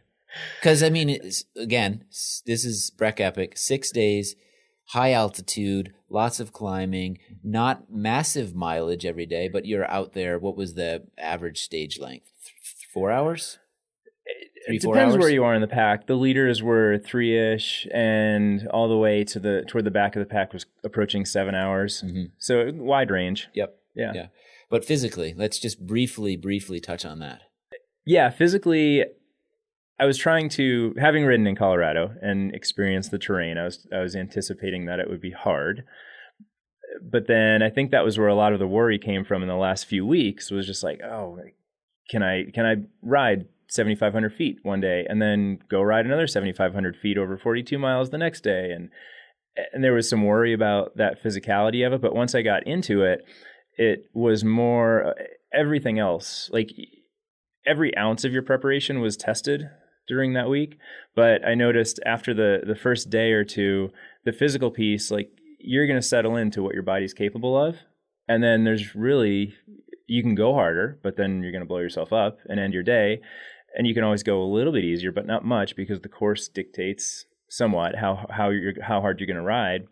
Because 0.60 0.82
I 0.82 0.90
mean, 0.90 1.20
again, 1.56 2.04
this 2.46 2.64
is 2.64 2.90
Breck 2.90 3.18
Epic, 3.18 3.58
six 3.58 3.90
days, 3.90 4.36
high 4.90 5.12
altitude, 5.12 5.92
lots 6.08 6.38
of 6.38 6.52
climbing, 6.52 7.18
not 7.42 7.90
massive 7.90 8.54
mileage 8.54 9.04
every 9.04 9.26
day, 9.26 9.48
but 9.48 9.66
you're 9.66 9.90
out 9.90 10.12
there. 10.12 10.38
What 10.38 10.56
was 10.56 10.74
the 10.74 11.04
average 11.18 11.60
stage 11.62 11.98
length? 11.98 12.29
Four 12.92 13.10
hours? 13.10 13.58
Three, 14.66 14.76
it 14.76 14.82
depends 14.82 15.16
where 15.16 15.30
you 15.30 15.44
are 15.44 15.54
in 15.54 15.62
the 15.62 15.66
pack. 15.66 16.06
The 16.06 16.16
leaders 16.16 16.62
were 16.62 16.98
three 16.98 17.54
ish, 17.54 17.86
and 17.92 18.68
all 18.68 18.88
the 18.88 18.96
way 18.96 19.24
to 19.24 19.40
the 19.40 19.64
toward 19.66 19.84
the 19.84 19.90
back 19.90 20.16
of 20.16 20.20
the 20.20 20.26
pack 20.26 20.52
was 20.52 20.66
approaching 20.84 21.24
seven 21.24 21.54
hours. 21.54 22.02
Mm-hmm. 22.04 22.24
So 22.38 22.70
wide 22.74 23.10
range. 23.10 23.48
Yep. 23.54 23.74
Yeah. 23.94 24.12
Yeah. 24.14 24.26
But 24.68 24.84
physically, 24.84 25.34
let's 25.36 25.58
just 25.58 25.86
briefly, 25.86 26.36
briefly 26.36 26.78
touch 26.78 27.04
on 27.04 27.18
that. 27.20 27.40
Yeah, 28.04 28.30
physically, 28.30 29.04
I 29.98 30.04
was 30.04 30.16
trying 30.16 30.48
to, 30.50 30.94
having 30.98 31.24
ridden 31.24 31.46
in 31.46 31.56
Colorado 31.56 32.14
and 32.22 32.54
experienced 32.54 33.10
the 33.10 33.18
terrain, 33.18 33.58
I 33.58 33.64
was 33.64 33.86
I 33.92 34.00
was 34.00 34.14
anticipating 34.14 34.86
that 34.86 35.00
it 35.00 35.08
would 35.08 35.20
be 35.20 35.32
hard. 35.32 35.84
But 37.02 37.26
then 37.28 37.62
I 37.62 37.70
think 37.70 37.90
that 37.90 38.04
was 38.04 38.18
where 38.18 38.28
a 38.28 38.34
lot 38.34 38.52
of 38.52 38.58
the 38.58 38.66
worry 38.66 38.98
came 38.98 39.24
from 39.24 39.42
in 39.42 39.48
the 39.48 39.54
last 39.54 39.86
few 39.86 40.04
weeks. 40.06 40.50
Was 40.50 40.66
just 40.66 40.82
like, 40.82 41.00
oh, 41.02 41.38
can 42.10 42.22
I 42.22 42.44
can 42.52 42.66
I 42.66 42.74
ride 43.02 43.46
7,500 43.68 44.34
feet 44.34 44.58
one 44.62 44.80
day 44.80 45.06
and 45.08 45.22
then 45.22 45.60
go 45.70 45.80
ride 45.80 46.04
another 46.04 46.26
7,500 46.26 46.96
feet 46.96 47.16
over 47.16 47.38
42 47.38 47.78
miles 47.78 48.10
the 48.10 48.18
next 48.18 48.42
day, 48.42 48.70
and 48.74 48.90
and 49.72 49.82
there 49.84 49.94
was 49.94 50.08
some 50.08 50.24
worry 50.24 50.52
about 50.52 50.96
that 50.96 51.22
physicality 51.22 51.86
of 51.86 51.92
it. 51.92 52.00
But 52.00 52.14
once 52.14 52.34
I 52.34 52.42
got 52.42 52.66
into 52.66 53.02
it, 53.02 53.20
it 53.76 54.04
was 54.12 54.44
more 54.44 55.08
uh, 55.08 55.12
everything 55.52 55.98
else 55.98 56.48
like 56.52 56.70
every 57.66 57.96
ounce 57.96 58.24
of 58.24 58.32
your 58.32 58.42
preparation 58.42 59.00
was 59.00 59.16
tested 59.16 59.68
during 60.08 60.32
that 60.32 60.48
week. 60.48 60.76
But 61.14 61.44
I 61.46 61.54
noticed 61.54 62.00
after 62.04 62.34
the 62.34 62.60
the 62.66 62.74
first 62.76 63.10
day 63.10 63.32
or 63.32 63.44
two, 63.44 63.90
the 64.24 64.32
physical 64.32 64.70
piece, 64.70 65.10
like 65.10 65.30
you're 65.58 65.86
going 65.86 66.00
to 66.00 66.06
settle 66.06 66.36
into 66.36 66.62
what 66.62 66.74
your 66.74 66.82
body's 66.82 67.14
capable 67.14 67.60
of, 67.62 67.76
and 68.28 68.42
then 68.42 68.64
there's 68.64 68.94
really 68.94 69.54
you 70.10 70.22
can 70.22 70.34
go 70.34 70.54
harder, 70.54 70.98
but 71.04 71.16
then 71.16 71.40
you're 71.40 71.52
going 71.52 71.62
to 71.62 71.68
blow 71.68 71.78
yourself 71.78 72.12
up 72.12 72.38
and 72.48 72.58
end 72.58 72.74
your 72.74 72.82
day. 72.82 73.20
And 73.76 73.86
you 73.86 73.94
can 73.94 74.02
always 74.02 74.24
go 74.24 74.42
a 74.42 74.52
little 74.52 74.72
bit 74.72 74.84
easier, 74.84 75.12
but 75.12 75.24
not 75.24 75.44
much 75.44 75.76
because 75.76 76.00
the 76.00 76.08
course 76.08 76.48
dictates 76.48 77.26
somewhat 77.48 77.94
how 77.94 78.26
how 78.28 78.50
you're 78.50 78.82
how 78.82 79.00
hard 79.00 79.20
you're 79.20 79.28
going 79.28 79.36
to 79.36 79.42
ride. 79.42 79.86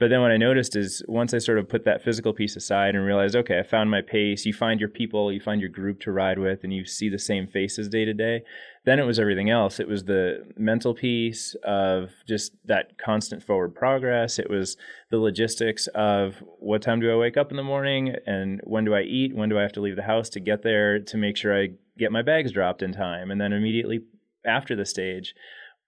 But 0.00 0.08
then 0.08 0.22
what 0.22 0.30
I 0.30 0.38
noticed 0.38 0.76
is 0.76 1.02
once 1.08 1.34
I 1.34 1.38
sort 1.38 1.58
of 1.58 1.68
put 1.68 1.84
that 1.84 2.02
physical 2.02 2.32
piece 2.32 2.56
aside 2.56 2.94
and 2.94 3.04
realized, 3.04 3.36
okay, 3.36 3.58
I 3.58 3.62
found 3.62 3.90
my 3.90 4.00
pace, 4.00 4.46
you 4.46 4.54
find 4.54 4.80
your 4.80 4.88
people, 4.88 5.30
you 5.30 5.40
find 5.40 5.60
your 5.60 5.68
group 5.68 6.00
to 6.00 6.10
ride 6.10 6.38
with, 6.38 6.64
and 6.64 6.72
you 6.72 6.86
see 6.86 7.10
the 7.10 7.18
same 7.18 7.46
faces 7.46 7.86
day 7.86 8.06
to 8.06 8.14
day. 8.14 8.42
Then 8.86 8.98
it 8.98 9.04
was 9.04 9.20
everything 9.20 9.50
else. 9.50 9.78
It 9.78 9.86
was 9.86 10.04
the 10.04 10.50
mental 10.56 10.94
piece 10.94 11.54
of 11.64 12.12
just 12.26 12.52
that 12.64 12.96
constant 12.96 13.42
forward 13.42 13.74
progress. 13.74 14.38
It 14.38 14.48
was 14.48 14.78
the 15.10 15.18
logistics 15.18 15.86
of 15.88 16.42
what 16.58 16.80
time 16.80 17.00
do 17.00 17.12
I 17.12 17.16
wake 17.16 17.36
up 17.36 17.50
in 17.50 17.58
the 17.58 17.62
morning 17.62 18.16
and 18.24 18.62
when 18.64 18.86
do 18.86 18.94
I 18.94 19.02
eat? 19.02 19.36
When 19.36 19.50
do 19.50 19.58
I 19.58 19.62
have 19.62 19.72
to 19.72 19.82
leave 19.82 19.96
the 19.96 20.02
house 20.04 20.30
to 20.30 20.40
get 20.40 20.62
there 20.62 20.98
to 20.98 21.18
make 21.18 21.36
sure 21.36 21.54
I 21.54 21.68
get 21.98 22.10
my 22.10 22.22
bags 22.22 22.52
dropped 22.52 22.80
in 22.80 22.94
time? 22.94 23.30
And 23.30 23.38
then 23.38 23.52
immediately 23.52 24.00
after 24.46 24.74
the 24.74 24.86
stage, 24.86 25.34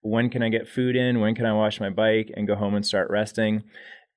when 0.03 0.29
can 0.29 0.42
I 0.42 0.51
get 0.51 0.68
food 0.68 0.96
in? 0.96 1.20
When 1.20 1.35
can 1.35 1.46
I 1.46 1.55
wash 1.55 1.81
my 1.81 1.88
bike 1.88 2.31
and 2.37 2.46
go 2.46 2.57
home 2.57 2.75
and 2.75 2.85
start 2.85 3.09
resting? 3.09 3.62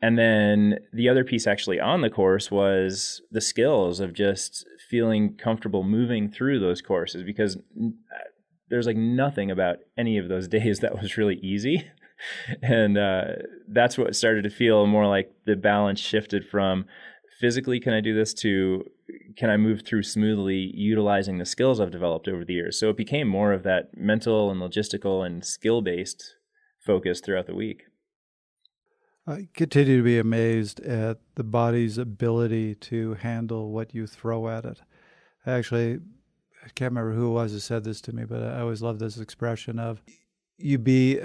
And 0.02 0.20
then 0.20 0.80
the 0.94 1.10
other 1.10 1.24
piece 1.24 1.48
actually 1.48 1.80
on 1.80 2.02
the 2.02 2.10
course 2.10 2.52
was 2.52 3.22
the 3.32 3.42
skills 3.42 4.00
of 4.00 4.14
just 4.14 4.66
feeling 4.90 5.36
comfortable 5.36 5.84
moving 5.84 6.30
through 6.30 6.60
those 6.60 6.82
courses 6.82 7.24
because 7.24 7.58
there's 8.70 8.88
like 8.88 8.98
nothing 8.98 9.50
about 9.52 9.78
any 9.98 10.18
of 10.18 10.28
those 10.28 10.48
days 10.60 10.80
that 10.80 11.02
was 11.02 11.18
really 11.18 11.36
easy. 11.38 11.90
and 12.62 12.98
uh, 12.98 13.24
that's 13.68 13.98
what 13.98 14.16
started 14.16 14.44
to 14.44 14.50
feel 14.50 14.86
more 14.86 15.08
like 15.08 15.32
the 15.46 15.56
balance 15.56 16.00
shifted 16.00 16.48
from 16.48 16.86
physically, 17.40 17.80
can 17.80 17.94
I 17.94 18.02
do 18.02 18.16
this 18.16 18.34
to 18.36 18.84
can 19.38 19.50
I 19.50 19.58
move 19.58 19.84
through 19.86 20.04
smoothly 20.04 20.72
utilizing 20.74 21.38
the 21.38 21.46
skills 21.46 21.80
I've 21.80 21.92
developed 21.92 22.28
over 22.28 22.46
the 22.46 22.54
years? 22.54 22.80
So 22.80 22.90
it 22.90 22.98
became 22.98 23.28
more 23.28 23.54
of 23.54 23.64
that 23.64 23.96
mental 23.96 24.50
and 24.50 24.62
logistical 24.62 25.26
and 25.26 25.44
skill 25.44 25.82
based 25.82 26.36
focus 26.80 27.20
throughout 27.20 27.48
the 27.48 27.56
week. 27.56 27.84
I 29.28 29.48
continue 29.56 29.98
to 29.98 30.04
be 30.04 30.20
amazed 30.20 30.80
at 30.82 31.18
the 31.34 31.44
body's 31.44 31.98
ability 31.98 32.76
to 32.76 33.16
handle 33.16 33.72
what 33.72 33.96
you 33.96 34.06
throw 34.06 34.48
at 34.50 34.66
it. 34.66 34.82
Actually, 35.48 36.00
I 36.64 36.70
can't 36.76 36.92
remember 36.92 37.14
who 37.14 37.30
it 37.30 37.34
was 37.34 37.52
who 37.52 37.60
said 37.60 37.84
this 37.84 38.02
to 38.02 38.14
me, 38.14 38.24
but 38.26 38.44
I 38.44 38.60
always 38.60 38.84
love 38.84 39.00
this 39.00 39.18
expression 39.18 39.80
of 39.80 40.04
you 40.60 40.78
be 40.78 41.20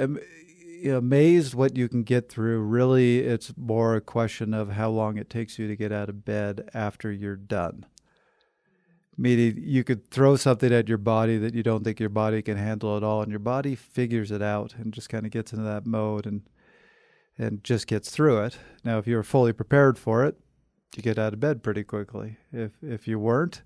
amazed 0.88 1.54
what 1.54 1.76
you 1.76 1.90
can 1.90 2.02
get 2.02 2.30
through. 2.30 2.60
Really, 2.60 3.20
it's 3.20 3.52
more 3.58 3.96
a 3.96 4.00
question 4.00 4.54
of 4.54 4.70
how 4.70 4.88
long 4.88 5.18
it 5.18 5.28
takes 5.28 5.58
you 5.58 5.68
to 5.68 5.76
get 5.76 5.92
out 5.92 6.08
of 6.08 6.24
bed 6.24 6.70
after 6.72 7.12
you're 7.12 7.36
done. 7.36 7.84
Meaning, 9.14 9.56
you 9.58 9.84
could 9.84 10.10
throw 10.10 10.36
something 10.36 10.72
at 10.72 10.88
your 10.88 10.96
body 10.96 11.36
that 11.36 11.52
you 11.52 11.62
don't 11.62 11.84
think 11.84 12.00
your 12.00 12.08
body 12.08 12.40
can 12.40 12.56
handle 12.56 12.96
at 12.96 13.02
all, 13.02 13.20
and 13.20 13.30
your 13.30 13.40
body 13.40 13.74
figures 13.74 14.30
it 14.30 14.40
out 14.40 14.74
and 14.76 14.94
just 14.94 15.10
kind 15.10 15.26
of 15.26 15.32
gets 15.32 15.52
into 15.52 15.64
that 15.64 15.84
mode 15.84 16.24
and 16.24 16.40
and 17.40 17.64
just 17.64 17.86
gets 17.86 18.10
through 18.10 18.44
it. 18.44 18.58
Now, 18.84 18.98
if 18.98 19.06
you're 19.06 19.22
fully 19.22 19.54
prepared 19.54 19.98
for 19.98 20.24
it, 20.24 20.36
you 20.94 21.02
get 21.02 21.18
out 21.18 21.32
of 21.32 21.40
bed 21.40 21.62
pretty 21.62 21.82
quickly. 21.82 22.36
If 22.52 22.72
if 22.82 23.08
you 23.08 23.18
weren't, 23.18 23.62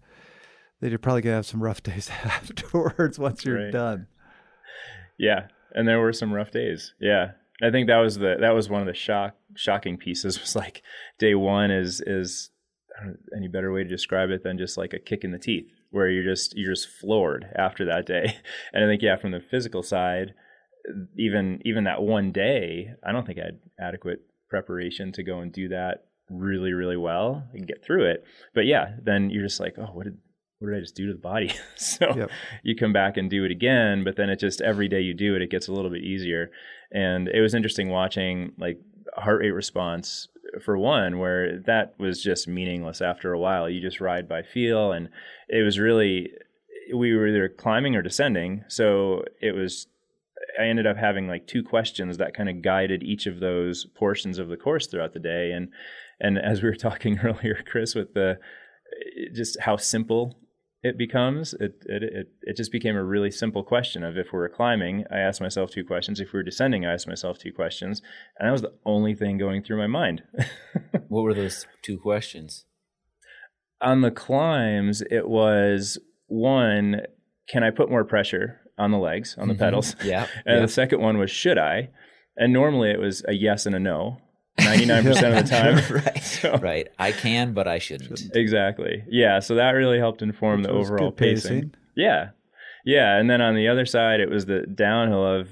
then 0.80 0.90
you're 0.90 0.98
probably 0.98 1.22
gonna 1.22 1.36
have 1.36 1.46
some 1.46 1.62
rough 1.62 1.82
days 1.82 2.08
afterwards 2.24 3.18
once 3.18 3.44
you're 3.44 3.64
right. 3.64 3.72
done. 3.72 4.06
Yeah, 5.18 5.48
and 5.74 5.88
there 5.88 6.00
were 6.00 6.12
some 6.12 6.32
rough 6.32 6.52
days. 6.52 6.94
Yeah, 7.00 7.32
I 7.60 7.70
think 7.70 7.88
that 7.88 7.98
was 7.98 8.16
the 8.16 8.36
that 8.40 8.54
was 8.54 8.68
one 8.68 8.80
of 8.80 8.86
the 8.86 8.94
shock 8.94 9.34
shocking 9.56 9.96
pieces. 9.96 10.40
Was 10.40 10.54
like 10.54 10.82
day 11.18 11.34
one 11.34 11.70
is 11.70 12.00
is 12.06 12.50
any 13.36 13.48
better 13.48 13.72
way 13.72 13.82
to 13.82 13.88
describe 13.88 14.30
it 14.30 14.44
than 14.44 14.56
just 14.56 14.76
like 14.78 14.92
a 14.92 15.00
kick 15.00 15.24
in 15.24 15.32
the 15.32 15.38
teeth, 15.38 15.66
where 15.90 16.08
you're 16.08 16.22
just 16.22 16.56
you're 16.56 16.72
just 16.72 16.88
floored 16.88 17.46
after 17.56 17.84
that 17.86 18.06
day. 18.06 18.36
And 18.72 18.84
I 18.84 18.86
think 18.86 19.02
yeah, 19.02 19.16
from 19.16 19.32
the 19.32 19.40
physical 19.40 19.82
side 19.82 20.34
even 21.16 21.60
even 21.64 21.84
that 21.84 22.02
one 22.02 22.32
day, 22.32 22.90
I 23.06 23.12
don't 23.12 23.26
think 23.26 23.38
I 23.38 23.44
had 23.44 23.58
adequate 23.78 24.20
preparation 24.48 25.12
to 25.12 25.22
go 25.22 25.40
and 25.40 25.52
do 25.52 25.68
that 25.68 26.04
really 26.30 26.72
really 26.72 26.96
well 26.96 27.44
and 27.52 27.66
get 27.66 27.84
through 27.84 28.10
it. 28.10 28.24
But 28.54 28.66
yeah, 28.66 28.96
then 29.02 29.30
you're 29.30 29.44
just 29.44 29.60
like, 29.60 29.74
oh, 29.78 29.90
what 29.92 30.04
did 30.04 30.18
what 30.58 30.70
did 30.70 30.76
I 30.78 30.80
just 30.80 30.96
do 30.96 31.06
to 31.08 31.12
the 31.12 31.18
body? 31.18 31.52
so 31.76 32.06
yep. 32.16 32.30
you 32.62 32.76
come 32.76 32.92
back 32.92 33.16
and 33.16 33.28
do 33.28 33.44
it 33.44 33.50
again, 33.50 34.04
but 34.04 34.16
then 34.16 34.30
it 34.30 34.38
just 34.38 34.60
every 34.60 34.88
day 34.88 35.00
you 35.00 35.14
do 35.14 35.34
it, 35.34 35.42
it 35.42 35.50
gets 35.50 35.68
a 35.68 35.72
little 35.72 35.90
bit 35.90 36.02
easier. 36.02 36.50
And 36.92 37.28
it 37.28 37.40
was 37.40 37.54
interesting 37.54 37.90
watching 37.90 38.52
like 38.58 38.78
heart 39.16 39.40
rate 39.40 39.50
response 39.50 40.28
uh, 40.54 40.60
for 40.60 40.78
one, 40.78 41.18
where 41.18 41.60
that 41.66 41.94
was 41.98 42.22
just 42.22 42.48
meaningless 42.48 43.00
after 43.00 43.32
a 43.32 43.38
while. 43.38 43.68
You 43.68 43.80
just 43.80 44.00
ride 44.00 44.28
by 44.28 44.42
feel, 44.42 44.92
and 44.92 45.08
it 45.48 45.62
was 45.62 45.78
really 45.78 46.30
we 46.94 47.14
were 47.14 47.28
either 47.28 47.48
climbing 47.48 47.96
or 47.96 48.02
descending, 48.02 48.64
so 48.68 49.24
it 49.40 49.52
was 49.52 49.86
I 50.60 50.66
ended 50.66 50.86
up 50.86 50.96
having 50.96 51.26
like 51.26 51.46
two 51.46 51.62
questions 51.62 52.18
that 52.18 52.34
kind 52.34 52.48
of 52.48 52.62
guided 52.62 53.02
each 53.02 53.26
of 53.26 53.40
those 53.40 53.86
portions 53.96 54.38
of 54.38 54.48
the 54.48 54.56
course 54.56 54.86
throughout 54.86 55.12
the 55.12 55.20
day. 55.20 55.52
And 55.52 55.68
and 56.20 56.38
as 56.38 56.62
we 56.62 56.68
were 56.68 56.76
talking 56.76 57.18
earlier, 57.24 57.62
Chris, 57.66 57.94
with 57.94 58.14
the 58.14 58.38
eh, 58.38 59.28
just 59.34 59.60
how 59.60 59.76
simple 59.76 60.38
it 60.82 60.98
becomes, 60.98 61.54
it, 61.54 61.82
it 61.86 62.02
it 62.02 62.26
it 62.42 62.56
just 62.56 62.70
became 62.70 62.96
a 62.96 63.04
really 63.04 63.30
simple 63.30 63.64
question 63.64 64.04
of 64.04 64.18
if 64.18 64.32
we 64.32 64.38
were 64.38 64.48
climbing, 64.48 65.04
I 65.10 65.18
asked 65.18 65.40
myself 65.40 65.70
two 65.70 65.84
questions. 65.84 66.20
If 66.20 66.32
we 66.32 66.38
were 66.38 66.42
descending, 66.44 66.84
I 66.84 66.92
asked 66.92 67.08
myself 67.08 67.38
two 67.38 67.52
questions, 67.52 68.02
and 68.38 68.46
that 68.46 68.52
was 68.52 68.62
the 68.62 68.74
only 68.84 69.14
thing 69.14 69.38
going 69.38 69.62
through 69.62 69.78
my 69.78 69.86
mind. 69.86 70.22
what 71.08 71.22
were 71.22 71.34
those 71.34 71.66
two 71.82 71.98
questions? 71.98 72.66
On 73.80 74.02
the 74.02 74.10
climbs, 74.10 75.02
it 75.10 75.28
was 75.28 75.98
one: 76.26 77.00
Can 77.48 77.64
I 77.64 77.70
put 77.70 77.90
more 77.90 78.04
pressure 78.04 78.60
on 78.78 78.90
the 78.90 78.98
legs, 78.98 79.36
on 79.38 79.48
the 79.48 79.54
mm-hmm. 79.54 79.62
pedals. 79.62 79.96
Yeah. 80.04 80.26
and 80.46 80.56
yeah. 80.56 80.60
the 80.60 80.68
second 80.68 81.00
one 81.00 81.18
was 81.18 81.30
should 81.30 81.58
I? 81.58 81.90
And 82.36 82.52
normally 82.52 82.90
it 82.90 82.98
was 82.98 83.24
a 83.28 83.32
yes 83.32 83.66
and 83.66 83.74
a 83.74 83.80
no. 83.80 84.18
99% 84.58 85.08
of 85.08 85.44
the 85.44 85.50
time. 85.50 86.04
right. 86.04 86.22
So, 86.22 86.56
right. 86.58 86.88
I 86.98 87.12
can, 87.12 87.54
but 87.54 87.66
I 87.66 87.78
shouldn't. 87.78 88.36
Exactly. 88.36 89.04
Yeah. 89.08 89.40
So 89.40 89.56
that 89.56 89.70
really 89.70 89.98
helped 89.98 90.22
inform 90.22 90.60
Which 90.60 90.68
the 90.68 90.72
overall 90.72 91.12
pacing. 91.12 91.50
pacing. 91.50 91.74
Yeah. 91.96 92.30
Yeah. 92.84 93.16
And 93.18 93.28
then 93.28 93.40
on 93.40 93.56
the 93.56 93.68
other 93.68 93.86
side, 93.86 94.20
it 94.20 94.30
was 94.30 94.46
the 94.46 94.60
downhill 94.60 95.26
of, 95.26 95.48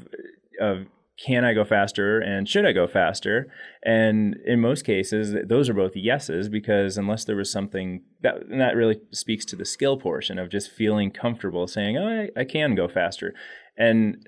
of 0.60 0.86
can 1.24 1.44
I 1.44 1.54
go 1.54 1.64
faster 1.64 2.18
and 2.18 2.48
should 2.48 2.66
I 2.66 2.72
go 2.72 2.86
faster? 2.86 3.52
And 3.84 4.36
in 4.44 4.60
most 4.60 4.84
cases, 4.84 5.34
those 5.46 5.68
are 5.68 5.74
both 5.74 5.94
yeses 5.94 6.48
because 6.48 6.98
unless 6.98 7.24
there 7.24 7.36
was 7.36 7.50
something 7.50 8.02
that 8.22 8.48
that 8.50 8.74
really 8.74 9.00
speaks 9.12 9.44
to 9.46 9.56
the 9.56 9.64
skill 9.64 9.96
portion 9.96 10.38
of 10.38 10.50
just 10.50 10.70
feeling 10.70 11.10
comfortable 11.10 11.66
saying, 11.66 11.96
"Oh, 11.96 12.28
I, 12.36 12.40
I 12.40 12.44
can 12.44 12.74
go 12.74 12.88
faster," 12.88 13.34
and 13.76 14.26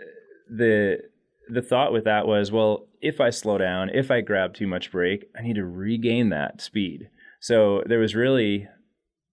the 0.49 0.99
the 1.49 1.63
thought 1.63 1.93
with 1.93 2.05
that 2.05 2.27
was, 2.27 2.51
well, 2.51 2.87
if 3.01 3.21
I 3.21 3.31
slow 3.31 3.59
down, 3.59 3.91
if 3.91 4.11
I 4.11 4.21
grab 4.21 4.55
too 4.55 4.67
much 4.67 4.91
brake, 4.91 5.29
I 5.39 5.43
need 5.43 5.57
to 5.57 5.65
regain 5.65 6.31
that 6.31 6.61
speed. 6.61 7.11
So 7.41 7.83
there 7.87 7.99
was 7.99 8.15
really 8.15 8.67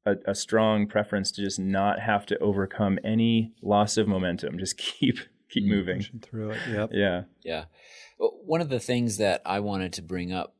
a, 0.06 0.15
a, 0.26 0.36
strong 0.36 0.88
preference 0.88 1.32
to 1.32 1.41
just 1.41 1.60
not 1.60 2.02
have 2.02 2.26
to 2.26 2.38
overcome 2.39 3.00
any 3.04 3.54
loss 3.62 3.95
of 3.95 4.08
momentum. 4.08 4.60
Just 4.60 4.78
keep 5.00 5.19
keep 5.51 5.65
moving 5.65 5.97
Pushing 5.97 6.19
through 6.19 6.51
it. 6.51 6.59
Yep. 6.69 6.89
yeah 6.93 7.23
Yeah. 7.43 7.65
Well, 8.17 8.39
One 8.45 8.61
of 8.61 8.69
the 8.69 8.79
things 8.79 9.17
that 9.17 9.41
I 9.45 9.59
wanted 9.59 9.93
to 9.93 10.01
bring 10.01 10.31
up, 10.31 10.55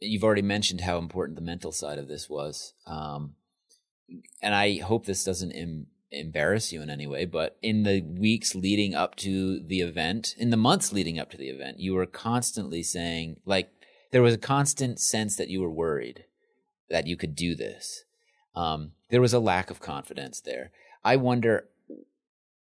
you've 0.00 0.24
already 0.24 0.42
mentioned 0.42 0.82
how 0.82 0.98
important 0.98 1.36
the 1.36 1.44
mental 1.44 1.72
side 1.72 1.98
of 1.98 2.08
this 2.08 2.28
was. 2.28 2.74
Um, 2.86 3.34
and 4.42 4.54
I 4.54 4.78
hope 4.78 5.06
this 5.06 5.24
doesn't 5.24 5.52
em- 5.52 5.86
embarrass 6.10 6.72
you 6.72 6.80
in 6.82 6.90
any 6.90 7.06
way, 7.06 7.24
but 7.24 7.58
in 7.62 7.82
the 7.82 8.00
weeks 8.00 8.54
leading 8.54 8.94
up 8.94 9.16
to 9.16 9.60
the 9.60 9.80
event, 9.80 10.34
in 10.38 10.50
the 10.50 10.56
months 10.56 10.92
leading 10.92 11.18
up 11.18 11.30
to 11.30 11.36
the 11.36 11.50
event, 11.50 11.78
you 11.78 11.94
were 11.94 12.06
constantly 12.06 12.82
saying, 12.82 13.36
like, 13.44 13.70
there 14.10 14.22
was 14.22 14.34
a 14.34 14.38
constant 14.38 14.98
sense 14.98 15.36
that 15.36 15.48
you 15.48 15.60
were 15.60 15.70
worried 15.70 16.24
that 16.88 17.06
you 17.06 17.16
could 17.16 17.34
do 17.34 17.54
this. 17.54 18.04
Um, 18.56 18.92
there 19.10 19.20
was 19.20 19.34
a 19.34 19.38
lack 19.38 19.70
of 19.70 19.80
confidence 19.80 20.40
there. 20.40 20.70
I 21.04 21.16
wonder 21.16 21.68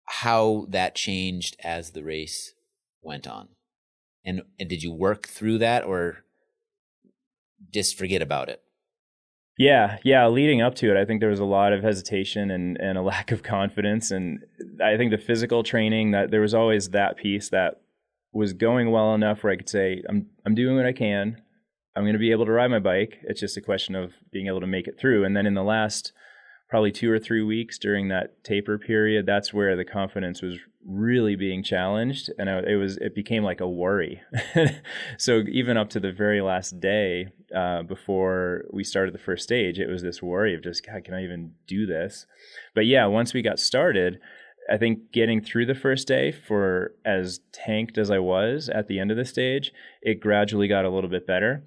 how 0.08 0.66
that 0.70 0.96
changed 0.96 1.58
as 1.64 1.92
the 1.92 2.04
race 2.04 2.54
went 3.02 3.28
on. 3.28 3.50
And, 4.26 4.42
and 4.60 4.68
did 4.70 4.84
you 4.84 4.92
work 4.92 5.28
through 5.28 5.60
that 5.60 5.84
or 5.86 6.24
just 7.72 7.98
forget 7.98 8.22
about 8.22 8.50
it? 8.50 8.62
Yeah, 9.58 9.98
yeah. 10.04 10.28
Leading 10.28 10.62
up 10.62 10.76
to 10.76 10.92
it, 10.92 10.98
I 10.98 11.06
think 11.06 11.20
there 11.20 11.30
was 11.30 11.40
a 11.40 11.46
lot 11.46 11.74
of 11.74 11.84
hesitation 11.84 12.52
and, 12.52 12.78
and 12.80 12.98
a 12.98 13.02
lack 13.14 13.32
of 13.32 13.44
confidence. 13.44 14.12
And 14.12 14.40
I 14.84 14.98
think 14.98 15.12
the 15.12 15.18
physical 15.18 15.64
training 15.64 16.12
that 16.12 16.32
there 16.32 16.42
was 16.42 16.54
always 16.54 16.90
that 16.90 17.18
piece 17.18 17.50
that 17.50 17.82
was 18.34 18.54
going 18.54 18.92
well 18.92 19.16
enough 19.16 19.44
where 19.44 19.54
I 19.54 19.56
could 19.56 19.70
say, 19.70 20.04
I'm 20.08 20.28
I'm 20.46 20.56
doing 20.56 20.76
what 20.76 20.86
I 20.86 20.94
can. 20.94 21.42
I'm 21.96 22.04
going 22.04 22.14
to 22.14 22.20
be 22.20 22.32
able 22.32 22.46
to 22.46 22.52
ride 22.52 22.70
my 22.70 22.80
bike. 22.80 23.18
It's 23.24 23.40
just 23.40 23.58
a 23.58 23.62
question 23.62 23.96
of 23.96 24.14
being 24.32 24.46
able 24.46 24.60
to 24.60 24.68
make 24.68 24.88
it 24.88 25.00
through. 25.00 25.26
And 25.26 25.36
then 25.36 25.48
in 25.48 25.56
the 25.56 25.64
last 25.64 26.14
probably 26.70 26.92
two 26.92 27.12
or 27.12 27.20
three 27.20 27.42
weeks 27.42 27.78
during 27.78 28.10
that 28.10 28.44
taper 28.44 28.78
period, 28.78 29.26
that's 29.26 29.54
where 29.54 29.76
the 29.76 29.86
confidence 29.86 30.42
was 30.42 30.58
really 30.86 31.36
being 31.36 31.64
challenged, 31.64 32.30
and 32.38 32.50
I, 32.50 32.60
it 32.60 32.76
was 32.76 32.98
it 32.98 33.16
became 33.16 33.44
like 33.44 33.62
a 33.62 33.70
worry. 33.70 34.22
so 35.18 35.44
even 35.50 35.78
up 35.78 35.90
to 35.92 36.00
the 36.00 36.12
very 36.12 36.42
last 36.42 36.80
day 36.80 37.28
uh, 37.56 37.84
before 37.84 38.66
we 38.72 38.84
started 38.84 39.14
the 39.14 39.20
first 39.20 39.44
stage, 39.44 39.80
it 39.80 39.90
was 39.90 40.02
this 40.02 40.22
worry 40.22 40.56
of 40.56 40.64
just 40.64 40.86
God, 40.86 41.04
can 41.04 41.14
I 41.14 41.24
even 41.24 41.54
do 41.68 41.86
this? 41.86 42.26
But 42.76 42.86
yeah, 42.86 43.06
once 43.06 43.34
we 43.34 43.42
got 43.42 43.60
started. 43.60 44.20
I 44.70 44.76
think 44.76 45.14
getting 45.14 45.42
through 45.42 45.68
the 45.68 45.74
first 45.74 46.10
day 46.10 46.34
for 46.34 46.92
as 47.06 47.40
tanked 47.54 47.98
as 47.98 48.12
I 48.12 48.20
was 48.20 48.68
at 48.68 48.90
the 48.90 49.00
end 49.00 49.12
of 49.12 49.16
the 49.16 49.24
stage, 49.24 49.72
it 50.02 50.20
gradually 50.20 50.68
got 50.68 50.84
a 50.84 50.90
little 50.90 51.10
bit 51.10 51.26
better. 51.26 51.64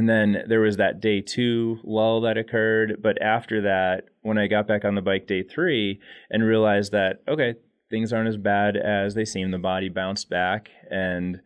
And 0.00 0.08
then 0.08 0.44
there 0.48 0.62
was 0.62 0.78
that 0.78 1.02
day 1.02 1.20
two 1.20 1.76
lull 1.84 2.22
that 2.22 2.38
occurred. 2.38 3.02
But 3.02 3.20
after 3.20 3.60
that, 3.60 4.04
when 4.22 4.38
I 4.38 4.46
got 4.46 4.66
back 4.66 4.82
on 4.82 4.94
the 4.94 5.02
bike 5.02 5.26
day 5.26 5.42
three 5.42 6.00
and 6.30 6.42
realized 6.42 6.90
that, 6.92 7.20
okay, 7.28 7.56
things 7.90 8.10
aren't 8.10 8.30
as 8.30 8.38
bad 8.38 8.78
as 8.78 9.12
they 9.12 9.26
seem, 9.26 9.50
the 9.50 9.58
body 9.58 9.90
bounced 9.90 10.30
back 10.30 10.70
and 10.90 11.42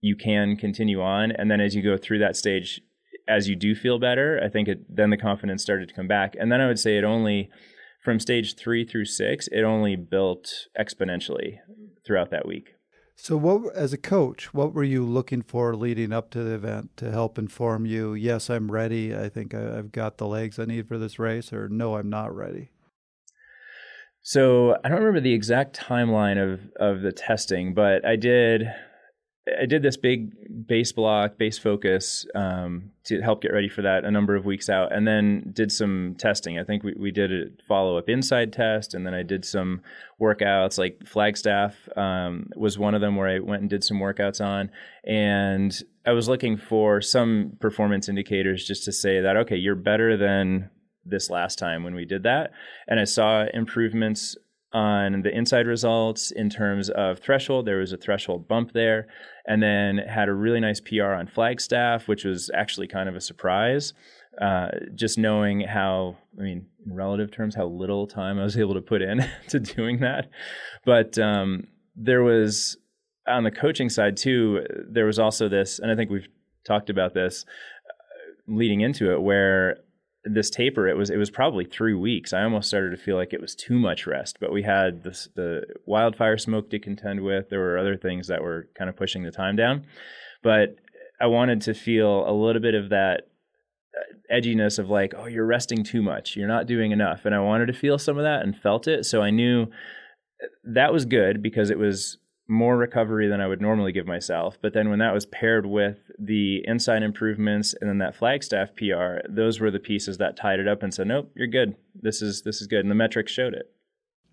you 0.00 0.16
can 0.16 0.56
continue 0.56 1.02
on. 1.02 1.30
And 1.30 1.50
then 1.50 1.60
as 1.60 1.74
you 1.74 1.82
go 1.82 1.98
through 1.98 2.20
that 2.20 2.36
stage, 2.36 2.80
as 3.28 3.50
you 3.50 3.54
do 3.54 3.74
feel 3.74 3.98
better, 3.98 4.40
I 4.42 4.48
think 4.48 4.68
it, 4.68 4.78
then 4.88 5.10
the 5.10 5.18
confidence 5.18 5.62
started 5.62 5.90
to 5.90 5.94
come 5.94 6.08
back. 6.08 6.34
And 6.40 6.50
then 6.50 6.62
I 6.62 6.68
would 6.68 6.78
say 6.78 6.96
it 6.96 7.04
only, 7.04 7.50
from 8.02 8.18
stage 8.18 8.56
three 8.56 8.86
through 8.86 9.04
six, 9.04 9.46
it 9.52 9.62
only 9.62 9.94
built 9.94 10.68
exponentially 10.80 11.58
throughout 12.06 12.30
that 12.30 12.48
week. 12.48 12.76
So, 13.22 13.36
what 13.36 13.76
as 13.76 13.92
a 13.92 13.98
coach, 13.98 14.54
what 14.54 14.72
were 14.72 14.82
you 14.82 15.04
looking 15.04 15.42
for 15.42 15.76
leading 15.76 16.10
up 16.10 16.30
to 16.30 16.42
the 16.42 16.54
event 16.54 16.96
to 16.96 17.10
help 17.10 17.38
inform 17.38 17.84
you? 17.84 18.14
Yes, 18.14 18.48
I'm 18.48 18.72
ready. 18.72 19.14
I 19.14 19.28
think 19.28 19.52
I- 19.52 19.76
I've 19.76 19.92
got 19.92 20.16
the 20.16 20.26
legs 20.26 20.58
I 20.58 20.64
need 20.64 20.88
for 20.88 20.96
this 20.96 21.18
race, 21.18 21.52
or 21.52 21.68
no, 21.68 21.96
I'm 21.96 22.08
not 22.08 22.34
ready. 22.34 22.70
So 24.22 24.74
I 24.82 24.88
don't 24.88 25.00
remember 25.00 25.20
the 25.20 25.34
exact 25.34 25.78
timeline 25.78 26.42
of 26.42 26.60
of 26.76 27.02
the 27.02 27.12
testing, 27.12 27.74
but 27.74 28.06
I 28.06 28.16
did 28.16 28.62
I 29.60 29.66
did 29.66 29.82
this 29.82 29.96
big 29.96 30.66
base 30.66 30.92
block, 30.92 31.38
base 31.38 31.58
focus 31.58 32.26
um, 32.34 32.90
to 33.04 33.20
help 33.20 33.42
get 33.42 33.52
ready 33.52 33.68
for 33.68 33.82
that 33.82 34.04
a 34.04 34.10
number 34.10 34.36
of 34.36 34.44
weeks 34.44 34.68
out, 34.68 34.92
and 34.92 35.06
then 35.06 35.50
did 35.52 35.72
some 35.72 36.14
testing. 36.18 36.58
I 36.58 36.64
think 36.64 36.82
we, 36.82 36.94
we 36.98 37.10
did 37.10 37.32
a 37.32 37.44
follow 37.66 37.96
up 37.96 38.06
INSCYD 38.06 38.52
test, 38.52 38.94
and 38.94 39.06
then 39.06 39.14
I 39.14 39.22
did 39.22 39.44
some 39.44 39.82
workouts. 40.20 40.78
Like 40.78 41.06
Flagstaff 41.06 41.74
um, 41.96 42.50
was 42.56 42.78
one 42.78 42.94
of 42.94 43.00
them 43.00 43.16
where 43.16 43.28
I 43.28 43.38
went 43.38 43.62
and 43.62 43.70
did 43.70 43.84
some 43.84 43.98
workouts 43.98 44.44
on, 44.44 44.70
and 45.04 45.76
I 46.06 46.12
was 46.12 46.28
looking 46.28 46.56
for 46.56 47.00
some 47.00 47.56
performance 47.60 48.08
indicators 48.08 48.66
just 48.66 48.84
to 48.84 48.92
say 48.92 49.20
that 49.20 49.36
okay, 49.36 49.56
you're 49.56 49.76
better 49.76 50.16
than 50.16 50.70
this 51.04 51.30
last 51.30 51.58
time 51.58 51.82
when 51.82 51.94
we 51.94 52.04
did 52.04 52.24
that, 52.24 52.52
and 52.86 53.00
I 53.00 53.04
saw 53.04 53.44
improvements 53.52 54.36
on 54.72 55.22
the 55.22 55.30
INSCYD 55.30 55.66
results 55.66 56.30
in 56.30 56.48
terms 56.48 56.90
of 56.90 57.18
threshold. 57.18 57.66
There 57.66 57.78
was 57.78 57.92
a 57.92 57.96
threshold 57.96 58.46
bump 58.46 58.72
there, 58.72 59.08
and 59.46 59.62
then 59.62 59.98
had 59.98 60.28
a 60.28 60.34
really 60.34 60.60
nice 60.60 60.80
PR 60.80 61.12
on 61.12 61.26
Flagstaff, 61.26 62.06
which 62.08 62.24
was 62.24 62.50
actually 62.54 62.86
kind 62.86 63.08
of 63.08 63.16
a 63.16 63.20
surprise. 63.20 63.92
Uh, 64.40 64.68
just 64.94 65.18
knowing 65.18 65.60
how, 65.60 66.16
I 66.38 66.42
mean, 66.42 66.66
in 66.86 66.94
relative 66.94 67.30
terms, 67.30 67.54
how 67.54 67.66
little 67.66 68.06
time 68.06 68.38
I 68.38 68.44
was 68.44 68.56
able 68.58 68.74
to 68.74 68.80
put 68.80 69.02
in 69.02 69.28
to 69.48 69.58
doing 69.58 70.00
that. 70.00 70.30
But 70.84 71.18
um, 71.18 71.66
there 71.96 72.22
was, 72.22 72.76
on 73.26 73.44
the 73.44 73.50
coaching 73.50 73.90
side 73.90 74.16
too, 74.16 74.64
there 74.88 75.04
was 75.04 75.18
also 75.18 75.48
this, 75.48 75.78
and 75.78 75.90
I 75.90 75.96
think 75.96 76.10
we've 76.10 76.28
talked 76.64 76.90
about 76.90 77.12
this 77.12 77.44
uh, 77.88 78.52
leading 78.54 78.80
into 78.80 79.12
it, 79.12 79.20
where 79.20 79.78
this 80.24 80.50
taper 80.50 80.86
it 80.86 80.96
was 80.96 81.08
it 81.08 81.16
was 81.16 81.30
probably 81.30 81.64
three 81.64 81.94
weeks. 81.94 82.32
I 82.32 82.42
almost 82.42 82.68
started 82.68 82.90
to 82.90 83.02
feel 83.02 83.16
like 83.16 83.32
it 83.32 83.40
was 83.40 83.54
too 83.54 83.78
much 83.78 84.06
rest 84.06 84.38
but 84.40 84.52
we 84.52 84.62
had 84.62 85.02
this 85.02 85.28
the 85.34 85.62
wildfire 85.86 86.38
smoke 86.38 86.70
to 86.70 86.78
contend 86.78 87.20
with. 87.20 87.48
There 87.48 87.60
were 87.60 87.78
other 87.78 87.96
things 87.96 88.28
that 88.28 88.42
were 88.42 88.68
kind 88.76 88.90
of 88.90 88.96
pushing 88.96 89.22
the 89.22 89.30
time 89.30 89.56
down 89.56 89.86
but 90.42 90.76
i 91.20 91.26
wanted 91.26 91.60
to 91.62 91.74
feel 91.74 92.28
a 92.28 92.32
little 92.32 92.62
bit 92.62 92.74
of 92.74 92.90
that 92.90 93.28
uh, 93.96 94.34
edginess 94.34 94.78
of 94.78 94.90
like 94.90 95.14
oh 95.16 95.26
you're 95.26 95.46
resting 95.46 95.82
too 95.82 96.02
much. 96.02 96.36
You're 96.36 96.48
not 96.48 96.66
doing 96.66 96.92
enough. 96.92 97.24
And 97.24 97.34
i 97.34 97.40
wanted 97.40 97.66
to 97.66 97.72
feel 97.72 97.98
some 97.98 98.18
of 98.18 98.24
that 98.24 98.42
and 98.42 98.56
felt 98.56 98.86
it. 98.86 99.04
So 99.06 99.22
i 99.22 99.30
knew 99.30 99.68
that 100.64 100.92
was 100.92 101.04
good 101.04 101.42
because 101.42 101.70
it 101.70 101.78
was 101.78 102.18
more 102.50 102.76
recovery 102.76 103.28
than 103.28 103.40
I 103.40 103.46
would 103.46 103.60
normally 103.60 103.92
give 103.92 104.06
myself. 104.06 104.58
But 104.60 104.74
then 104.74 104.90
when 104.90 104.98
that 104.98 105.14
was 105.14 105.24
paired 105.24 105.66
with 105.66 106.10
the 106.18 106.64
INSCYD 106.68 107.02
improvements 107.02 107.74
and 107.80 107.88
then 107.88 107.98
that 107.98 108.16
Flagstaff 108.16 108.74
PR, 108.76 109.18
those 109.28 109.60
were 109.60 109.70
the 109.70 109.78
pieces 109.78 110.18
that 110.18 110.36
tied 110.36 110.58
it 110.58 110.66
up 110.66 110.82
and 110.82 110.92
said, 110.92 111.06
"Nope, 111.06 111.30
you're 111.36 111.46
good. 111.46 111.76
This 111.94 112.20
is 112.20 112.42
this 112.42 112.60
is 112.60 112.66
good." 112.66 112.80
And 112.80 112.90
the 112.90 112.96
metrics 112.96 113.32
showed 113.32 113.54
it. 113.54 113.72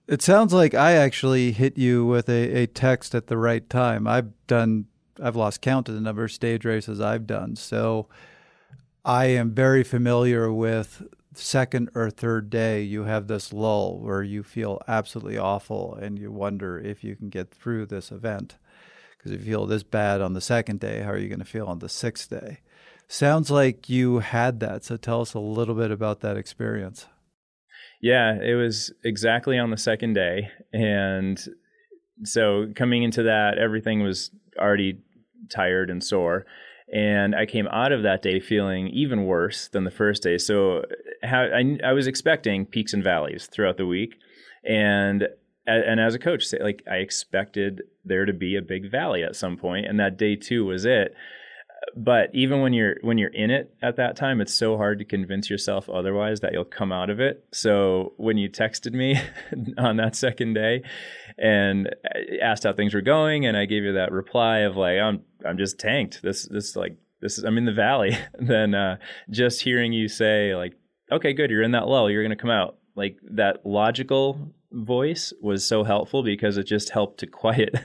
It 0.08 0.21
sounds 0.21 0.51
like 0.51 0.73
I 0.73 0.93
actually 0.93 1.51
hit 1.51 1.77
you 1.77 2.06
with 2.06 2.27
a, 2.30 2.63
a 2.63 2.67
text 2.67 3.13
at 3.13 3.27
the 3.27 3.38
right 3.38 3.69
time. 3.69 4.08
I've 4.08 4.32
done, 4.47 4.86
I've 5.21 5.36
lost 5.36 5.62
count 5.62 5.89
of 5.89 5.95
the 5.95 6.01
number 6.01 6.23
of 6.23 6.32
stage 6.32 6.63
races 6.63 7.01
I've 7.01 7.27
done. 7.27 7.58
So 7.58 8.08
I 9.03 9.25
am 9.25 9.51
very 9.51 9.84
familiar 9.84 10.51
with 10.51 11.03
second 11.38 11.89
or 11.95 12.10
third 12.10 12.50
day, 12.50 12.82
you 12.82 13.04
have 13.04 13.28
this 13.28 13.54
lull 13.54 14.00
where 14.00 14.23
you 14.23 14.43
feel 14.43 14.82
absolutely 14.88 15.38
awful 15.38 15.95
and 15.95 16.17
you 16.17 16.32
wonder 16.32 16.80
if 16.80 17.04
you 17.04 17.15
can 17.15 17.30
get 17.30 17.52
through 17.52 17.86
this 17.86 18.12
event. 18.12 18.58
Because 19.17 19.32
if 19.32 19.45
you 19.45 19.54
feel 19.54 19.65
this 19.65 19.84
bad 19.84 20.21
on 20.21 20.34
the 20.34 20.41
second 20.41 20.80
day, 20.80 21.02
how 21.02 21.12
are 21.12 21.17
you 21.17 21.30
going 21.30 21.39
to 21.39 21.45
feel 21.45 21.67
on 21.67 21.80
the 21.80 21.89
sixth 21.89 22.30
day? 22.30 22.60
Sounds 23.08 23.50
like 23.50 23.89
you 23.89 24.19
had 24.19 24.60
that. 24.60 24.84
So 24.84 24.97
tell 24.97 25.21
us 25.21 25.34
a 25.34 25.39
little 25.39 25.76
bit 25.76 25.91
about 25.91 26.19
that 26.21 26.38
experience. 26.38 27.08
Yeah, 28.02 28.38
it 28.41 28.56
was 28.56 28.93
exactly 29.04 29.58
on 29.58 29.71
the 29.71 29.78
second 29.78 30.13
day. 30.13 30.50
And 30.73 31.39
so 32.23 32.67
coming 32.76 33.04
into 33.04 33.23
that, 33.23 33.58
everything 33.58 34.04
was 34.04 34.32
already 34.60 35.00
tired 35.50 35.89
and 35.89 36.04
sore. 36.04 36.45
And 36.93 37.36
I 37.36 37.45
came 37.45 37.67
out 37.67 37.91
of 37.91 38.04
that 38.04 38.21
day 38.21 38.39
feeling 38.39 38.88
even 38.88 39.26
worse 39.26 39.67
than 39.67 39.84
the 39.84 39.91
first 39.91 40.23
day. 40.23 40.38
So 40.38 40.84
how, 41.23 41.41
I, 41.41 41.78
I 41.84 41.91
was 41.91 42.08
expecting 42.08 42.65
peaks 42.65 42.93
and 42.93 43.04
valleys 43.04 43.47
throughout 43.47 43.78
the 43.78 43.86
week. 43.86 44.15
And 44.63 45.28
and 45.65 46.00
as 46.00 46.15
a 46.15 46.19
coach, 46.19 46.45
like 46.62 46.82
I 46.89 46.95
expected 46.95 47.82
there 48.06 48.26
to 48.26 48.32
be 48.32 48.56
a 48.56 48.62
big 48.62 48.89
valley 48.89 49.21
at 49.21 49.36
some 49.36 49.58
point, 49.58 49.86
and 49.86 50.00
that 50.00 50.17
day 50.17 50.38
two 50.38 50.65
was 50.65 50.86
it 50.86 51.13
but 51.95 52.29
even 52.33 52.61
when 52.61 52.73
you're 52.73 52.95
when 53.01 53.17
you're 53.17 53.33
in 53.33 53.49
it 53.49 53.73
at 53.81 53.95
that 53.95 54.15
time 54.15 54.41
it's 54.41 54.53
so 54.53 54.77
hard 54.77 54.99
to 54.99 55.05
convince 55.05 55.49
yourself 55.49 55.89
otherwise 55.89 56.39
that 56.41 56.53
you'll 56.53 56.65
come 56.65 56.91
out 56.91 57.09
of 57.09 57.19
it. 57.19 57.45
So 57.51 58.13
when 58.17 58.37
you 58.37 58.49
texted 58.49 58.93
me 58.93 59.19
on 59.77 59.97
that 59.97 60.15
second 60.15 60.53
day 60.53 60.83
and 61.37 61.89
asked 62.41 62.63
how 62.63 62.73
things 62.73 62.93
were 62.93 63.01
going 63.01 63.45
and 63.45 63.55
i 63.55 63.65
gave 63.65 63.83
you 63.83 63.93
that 63.93 64.11
reply 64.11 64.59
of 64.59 64.75
like 64.75 64.99
i'm 64.99 65.21
i'm 65.45 65.57
just 65.57 65.79
tanked. 65.79 66.21
This 66.21 66.47
this 66.47 66.75
like 66.75 66.97
this 67.21 67.37
is 67.37 67.43
i'm 67.43 67.57
in 67.57 67.65
the 67.65 67.73
valley 67.73 68.17
then 68.39 68.73
uh, 68.73 68.97
just 69.29 69.61
hearing 69.61 69.93
you 69.93 70.07
say 70.07 70.55
like 70.55 70.73
okay 71.11 71.33
good 71.33 71.49
you're 71.49 71.63
in 71.63 71.71
that 71.71 71.87
lull 71.87 72.09
you're 72.09 72.23
going 72.23 72.37
to 72.37 72.41
come 72.41 72.51
out 72.51 72.77
like 72.95 73.17
that 73.31 73.65
logical 73.65 74.51
voice 74.71 75.32
was 75.41 75.65
so 75.65 75.84
helpful 75.84 76.23
because 76.23 76.58
it 76.58 76.65
just 76.65 76.89
helped 76.89 77.19
to 77.19 77.27
quiet 77.27 77.75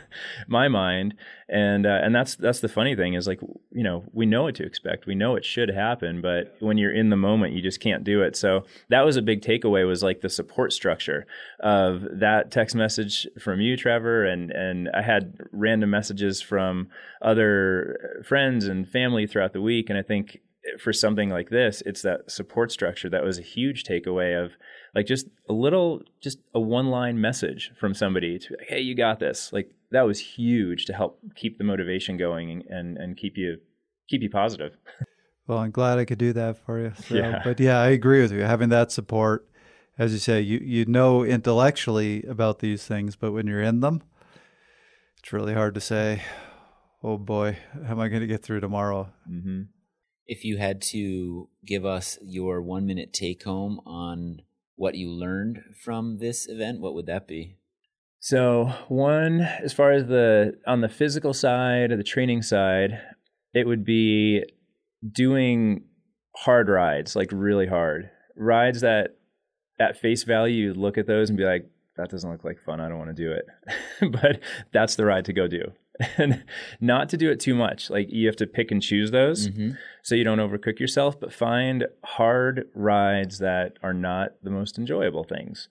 my 0.48 0.68
mind. 0.68 1.14
And 1.48 1.86
uh, 1.86 2.00
and 2.02 2.14
that's 2.14 2.34
that's 2.34 2.60
the 2.60 2.68
funny 2.68 2.96
thing 2.96 3.14
is 3.14 3.26
like 3.26 3.40
you 3.70 3.82
know 3.82 4.04
we 4.12 4.26
know 4.26 4.44
what 4.44 4.54
to 4.56 4.64
expect. 4.64 5.06
We 5.06 5.14
know 5.14 5.36
it 5.36 5.44
should 5.44 5.68
happen 5.68 6.20
but 6.20 6.56
when 6.60 6.78
you're 6.78 6.92
in 6.92 7.10
the 7.10 7.16
moment 7.16 7.52
you 7.52 7.62
just 7.62 7.80
can't 7.80 8.04
do 8.04 8.22
it. 8.22 8.36
So 8.36 8.64
that 8.88 9.02
was 9.02 9.16
a 9.16 9.22
big 9.22 9.42
takeaway 9.42 9.86
was 9.86 10.02
like 10.02 10.20
the 10.20 10.30
support 10.30 10.72
structure 10.72 11.26
of 11.60 12.02
that 12.20 12.50
text 12.50 12.74
message 12.74 13.26
from 13.40 13.60
you 13.60 13.76
Trevor. 13.76 14.24
And 14.24 14.50
and 14.50 14.88
I 14.94 15.02
had 15.02 15.38
random 15.52 15.90
messages 15.90 16.40
from 16.40 16.88
other 17.20 18.22
friends 18.24 18.66
and 18.66 18.88
family 18.88 19.26
throughout 19.26 19.52
the 19.52 19.62
week. 19.62 19.90
And 19.90 19.98
I 19.98 20.02
think 20.02 20.40
for 20.78 20.92
something 20.92 21.30
like 21.30 21.50
this, 21.50 21.82
it's 21.86 22.02
that 22.02 22.30
support 22.30 22.70
structure 22.70 23.08
that 23.10 23.24
was 23.24 23.38
a 23.38 23.42
huge 23.42 23.84
takeaway 23.84 24.42
of 24.42 24.52
like 24.94 25.06
just 25.06 25.26
a 25.48 25.52
little, 25.52 26.02
just 26.20 26.38
a 26.54 26.60
one 26.60 26.88
line 26.88 27.20
message 27.20 27.72
from 27.78 27.94
somebody 27.94 28.38
to, 28.38 28.48
be 28.50 28.56
like, 28.58 28.68
hey, 28.68 28.80
you 28.80 28.94
got 28.94 29.20
this. 29.20 29.52
Like 29.52 29.74
that 29.90 30.02
was 30.02 30.20
huge 30.20 30.86
to 30.86 30.92
help 30.92 31.18
keep 31.34 31.58
the 31.58 31.64
motivation 31.64 32.16
going 32.16 32.64
and, 32.68 32.96
and 32.96 33.16
keep 33.16 33.36
you, 33.36 33.58
keep 34.08 34.22
you 34.22 34.30
positive. 34.30 34.76
Well, 35.46 35.58
I'm 35.58 35.70
glad 35.70 35.98
I 35.98 36.04
could 36.04 36.18
do 36.18 36.32
that 36.34 36.58
for 36.64 36.78
you. 36.78 36.92
So, 37.08 37.14
Yeah. 37.14 37.40
But 37.44 37.58
yeah, 37.58 37.80
I 37.80 37.88
agree 37.88 38.22
with 38.22 38.32
you. 38.32 38.42
Having 38.42 38.68
that 38.70 38.92
support, 38.92 39.48
as 39.98 40.12
you 40.12 40.18
say, 40.18 40.40
you, 40.40 40.58
you 40.58 40.84
know 40.86 41.24
intellectually 41.24 42.22
about 42.24 42.60
these 42.60 42.86
things, 42.86 43.16
but 43.16 43.32
when 43.32 43.46
you're 43.46 43.62
in 43.62 43.80
them, 43.80 44.02
it's 45.18 45.32
really 45.32 45.54
hard 45.54 45.74
to 45.74 45.80
say, 45.80 46.22
oh 47.02 47.18
boy, 47.18 47.58
how 47.84 47.92
am 47.92 48.00
I 48.00 48.08
going 48.08 48.20
to 48.20 48.26
get 48.26 48.42
through 48.42 48.60
tomorrow? 48.60 49.10
Mm-hmm. 49.30 49.62
If 50.26 50.44
you 50.44 50.58
had 50.58 50.80
to 50.82 51.48
give 51.66 51.84
us 51.84 52.18
your 52.22 52.62
one 52.62 52.86
minute 52.86 53.12
take 53.12 53.42
home 53.42 53.80
on 53.84 54.42
what 54.76 54.94
you 54.94 55.10
learned 55.10 55.62
from 55.84 56.18
this 56.18 56.48
event, 56.48 56.80
what 56.80 56.94
would 56.94 57.06
that 57.06 57.26
be? 57.26 57.56
So 58.20 58.72
one, 58.88 59.40
as 59.40 59.72
far 59.72 59.92
as 59.92 60.06
the 60.06 60.54
on 60.66 60.80
the 60.80 60.88
physical 60.88 61.34
side 61.34 61.90
or 61.90 61.96
the 61.96 62.04
training 62.04 62.42
side, 62.42 63.00
it 63.52 63.66
would 63.66 63.84
be 63.84 64.44
doing 65.10 65.84
hard 66.36 66.68
rides, 66.68 67.16
like 67.16 67.30
really 67.32 67.66
hard 67.66 68.10
rides 68.36 68.80
that 68.82 69.16
at 69.80 70.00
face 70.00 70.22
value 70.22 70.68
you 70.68 70.74
look 70.74 70.98
at 70.98 71.06
those 71.06 71.28
and 71.28 71.36
be 71.36 71.44
like, 71.44 71.68
that 71.96 72.10
doesn't 72.10 72.30
look 72.30 72.44
like 72.44 72.58
fun. 72.64 72.80
I 72.80 72.88
don't 72.88 72.98
want 72.98 73.14
to 73.14 73.22
do 73.22 73.32
it. 73.32 74.12
but 74.12 74.40
that's 74.72 74.96
the 74.96 75.04
ride 75.04 75.24
to 75.26 75.32
go 75.32 75.46
do. 75.46 75.72
And 76.18 76.44
not 76.80 77.08
to 77.10 77.16
do 77.16 77.30
it 77.30 77.40
too 77.40 77.54
much. 77.54 77.90
Like 77.90 78.08
you 78.10 78.26
have 78.26 78.36
to 78.36 78.46
pick 78.46 78.70
and 78.70 78.82
choose 78.82 79.10
those 79.10 79.48
Mm-hmm. 79.48 79.70
so 80.02 80.14
you 80.14 80.24
don't 80.24 80.38
overcook 80.38 80.78
yourself, 80.78 81.18
but 81.20 81.32
find 81.32 81.86
hard 82.04 82.68
rides 82.74 83.38
that 83.38 83.78
are 83.82 83.94
not 83.94 84.32
the 84.42 84.50
most 84.50 84.78
enjoyable 84.78 85.24
things. 85.24 85.68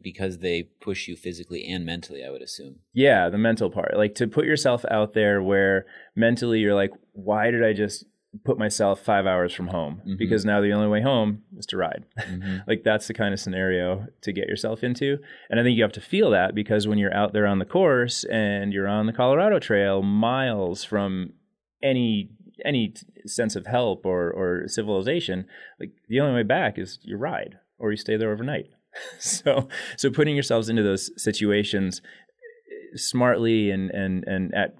Because 0.00 0.38
they 0.38 0.62
push 0.80 1.08
you 1.08 1.14
physically 1.16 1.66
and 1.66 1.84
mentally, 1.84 2.24
I 2.24 2.30
would 2.30 2.40
assume. 2.40 2.76
Yeah, 2.94 3.28
the 3.28 3.36
mental 3.36 3.68
part. 3.70 3.94
Like 3.96 4.14
to 4.14 4.26
put 4.26 4.46
yourself 4.46 4.84
out 4.90 5.12
there 5.12 5.42
where 5.42 5.84
mentally 6.16 6.60
you're 6.60 6.74
like, 6.74 6.92
why 7.12 7.50
did 7.50 7.62
I 7.62 7.74
just 7.74 8.06
put 8.44 8.58
myself 8.58 9.00
five 9.00 9.26
hours 9.26 9.52
from 9.52 9.68
home? 9.68 10.02
Mhm. 10.06 10.18
Because 10.18 10.44
now 10.44 10.60
the 10.60 10.72
only 10.72 10.88
way 10.88 11.02
home 11.02 11.42
is 11.56 11.66
to 11.66 11.76
ride. 11.76 12.04
Mm-hmm. 12.18 12.58
like 12.66 12.82
that's 12.84 13.06
the 13.06 13.14
kind 13.14 13.32
of 13.32 13.40
scenario 13.40 14.06
to 14.22 14.32
get 14.32 14.48
yourself 14.48 14.82
into. 14.82 15.18
And 15.50 15.60
I 15.60 15.62
think 15.62 15.76
you 15.76 15.82
have 15.82 15.92
to 15.92 16.00
feel 16.00 16.30
that 16.30 16.54
because 16.54 16.88
when 16.88 16.98
you're 16.98 17.14
out 17.14 17.32
there 17.32 17.46
on 17.46 17.58
the 17.58 17.64
course 17.64 18.24
and 18.24 18.72
you're 18.72 18.88
on 18.88 19.06
the 19.06 19.12
Colorado 19.12 19.58
Trail, 19.58 20.02
miles 20.02 20.84
from 20.84 21.34
any 21.82 22.30
any 22.64 22.94
sense 23.26 23.56
of 23.56 23.66
help 23.66 24.06
or 24.06 24.30
or 24.30 24.68
civilization, 24.68 25.46
like 25.80 25.90
the 26.08 26.20
only 26.20 26.34
way 26.34 26.42
back 26.42 26.78
is 26.78 26.98
you 27.02 27.16
ride 27.16 27.58
or 27.78 27.90
you 27.90 27.96
stay 27.96 28.16
there 28.16 28.32
overnight. 28.32 28.66
so 29.18 29.68
so 29.96 30.10
putting 30.10 30.34
yourselves 30.34 30.68
into 30.68 30.82
those 30.82 31.10
situations 31.20 32.00
eh, 32.04 32.96
smartly 32.96 33.70
and 33.70 33.90
and 33.90 34.24
and 34.26 34.54
at 34.54 34.76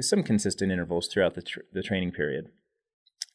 some 0.00 0.22
consistent 0.22 0.70
intervals 0.72 1.08
throughout 1.08 1.34
the 1.34 1.42
tr- 1.42 1.60
the 1.72 1.82
training 1.82 2.10
period. 2.12 2.50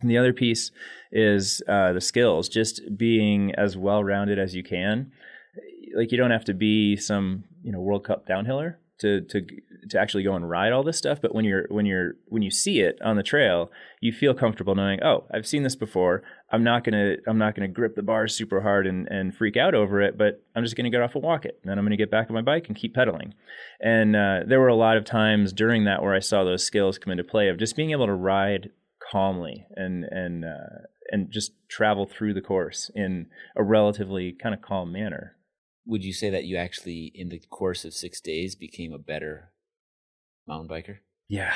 And 0.01 0.09
the 0.09 0.17
other 0.17 0.33
piece 0.33 0.71
is 1.11 1.61
uh, 1.67 1.93
the 1.93 2.01
skills, 2.01 2.47
just 2.47 2.81
being 2.97 3.53
as 3.55 3.75
well 3.75 4.03
rounded 4.03 4.39
as 4.39 4.55
you 4.55 4.63
can. 4.63 5.11
Like 5.95 6.11
you 6.11 6.17
don't 6.17 6.31
have 6.31 6.45
to 6.45 6.53
be 6.53 6.95
some 6.95 7.43
you 7.63 7.71
know 7.71 7.81
World 7.81 8.05
Cup 8.05 8.27
downhiller 8.27 8.75
to 8.99 9.21
to 9.21 9.45
to 9.89 9.99
actually 9.99 10.23
go 10.23 10.35
and 10.35 10.49
ride 10.49 10.71
all 10.71 10.83
this 10.83 10.97
stuff. 10.97 11.19
But 11.21 11.33
when 11.33 11.45
you're 11.45 11.65
when 11.69 11.85
you're 11.85 12.13
when 12.27 12.41
you 12.41 12.51
see 12.51 12.79
it 12.79 12.99
on 13.03 13.15
the 13.15 13.23
trail, 13.23 13.71
you 14.01 14.11
feel 14.11 14.33
comfortable 14.33 14.75
knowing, 14.75 15.01
oh, 15.03 15.25
I've 15.33 15.47
seen 15.47 15.63
this 15.63 15.75
before. 15.75 16.23
I'm 16.51 16.63
not 16.63 16.83
gonna 16.83 17.15
I'm 17.27 17.37
not 17.37 17.55
gonna 17.55 17.67
grip 17.67 17.95
the 17.95 18.03
bars 18.03 18.35
super 18.35 18.61
hard 18.61 18.87
and 18.87 19.07
and 19.07 19.35
freak 19.35 19.57
out 19.57 19.73
over 19.73 20.01
it, 20.01 20.17
but 20.17 20.43
I'm 20.55 20.63
just 20.63 20.75
gonna 20.75 20.89
get 20.89 21.01
off 21.01 21.15
and 21.15 21.23
walk 21.23 21.45
it. 21.45 21.59
And 21.61 21.69
then 21.69 21.77
I'm 21.77 21.85
gonna 21.85 21.97
get 21.97 22.11
back 22.11 22.29
on 22.29 22.35
my 22.35 22.41
bike 22.41 22.67
and 22.67 22.77
keep 22.77 22.93
pedaling. 22.93 23.33
And 23.81 24.15
uh, 24.15 24.41
there 24.45 24.59
were 24.59 24.67
a 24.67 24.75
lot 24.75 24.97
of 24.97 25.05
times 25.05 25.53
during 25.53 25.85
that 25.85 26.01
where 26.03 26.13
I 26.13 26.19
saw 26.19 26.43
those 26.43 26.63
skills 26.63 26.97
come 26.97 27.11
into 27.11 27.23
play 27.23 27.49
of 27.49 27.57
just 27.57 27.75
being 27.75 27.91
able 27.91 28.05
to 28.05 28.13
ride 28.13 28.69
calmly 29.09 29.65
and 29.75 30.03
and 30.05 30.45
uh, 30.45 30.85
and 31.11 31.31
just 31.31 31.51
travel 31.69 32.05
through 32.05 32.33
the 32.33 32.41
course 32.41 32.91
in 32.95 33.27
a 33.55 33.63
relatively 33.63 34.31
kind 34.31 34.53
of 34.55 34.61
calm 34.61 34.91
manner. 34.91 35.35
Would 35.85 36.03
you 36.03 36.13
say 36.13 36.29
that 36.29 36.45
you 36.45 36.55
actually, 36.57 37.11
in 37.15 37.29
the 37.29 37.39
course 37.49 37.83
of 37.85 37.93
six 37.93 38.21
days, 38.21 38.55
became 38.55 38.93
a 38.93 38.99
better 38.99 39.51
mountain 40.47 40.67
biker? 40.69 40.97
Yeah, 41.27 41.53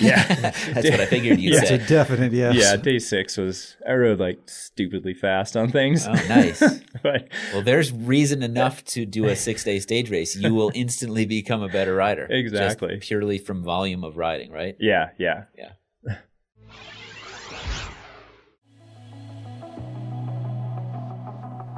yeah, 0.00 0.26
That's 0.74 0.90
what 0.90 1.00
I 1.00 1.06
figured 1.06 1.38
you'd 1.40 1.54
Yeah. 1.54 1.60
It's 1.60 1.68
say. 1.70 1.74
a 1.76 1.86
definite 1.86 2.32
yes. 2.32 2.54
yeah. 2.56 2.76
Day 2.76 2.98
six 2.98 3.36
was 3.36 3.76
I 3.88 3.92
rode 3.94 4.20
like 4.20 4.38
stupidly 4.46 5.14
fast 5.14 5.56
on 5.56 5.70
things. 5.70 6.06
Oh, 6.06 6.12
nice. 6.28 6.60
but 7.02 7.28
Well, 7.52 7.62
there's 7.62 7.90
reason 7.92 8.42
enough 8.42 8.84
to 8.86 9.06
do 9.06 9.26
a 9.26 9.36
six 9.36 9.64
day 9.64 9.80
stage 9.80 10.10
race. 10.10 10.36
You 10.36 10.54
will 10.54 10.70
instantly 10.74 11.24
become 11.26 11.62
a 11.62 11.68
better 11.68 11.94
rider. 11.94 12.26
Just 12.28 12.38
Exactly. 12.54 12.98
purely 13.00 13.38
from 13.38 13.64
volume 13.64 14.04
of 14.04 14.16
riding, 14.16 14.50
right? 14.50 14.76
Yeah, 14.78 15.10
yeah, 15.18 15.44
yeah. 15.56 15.72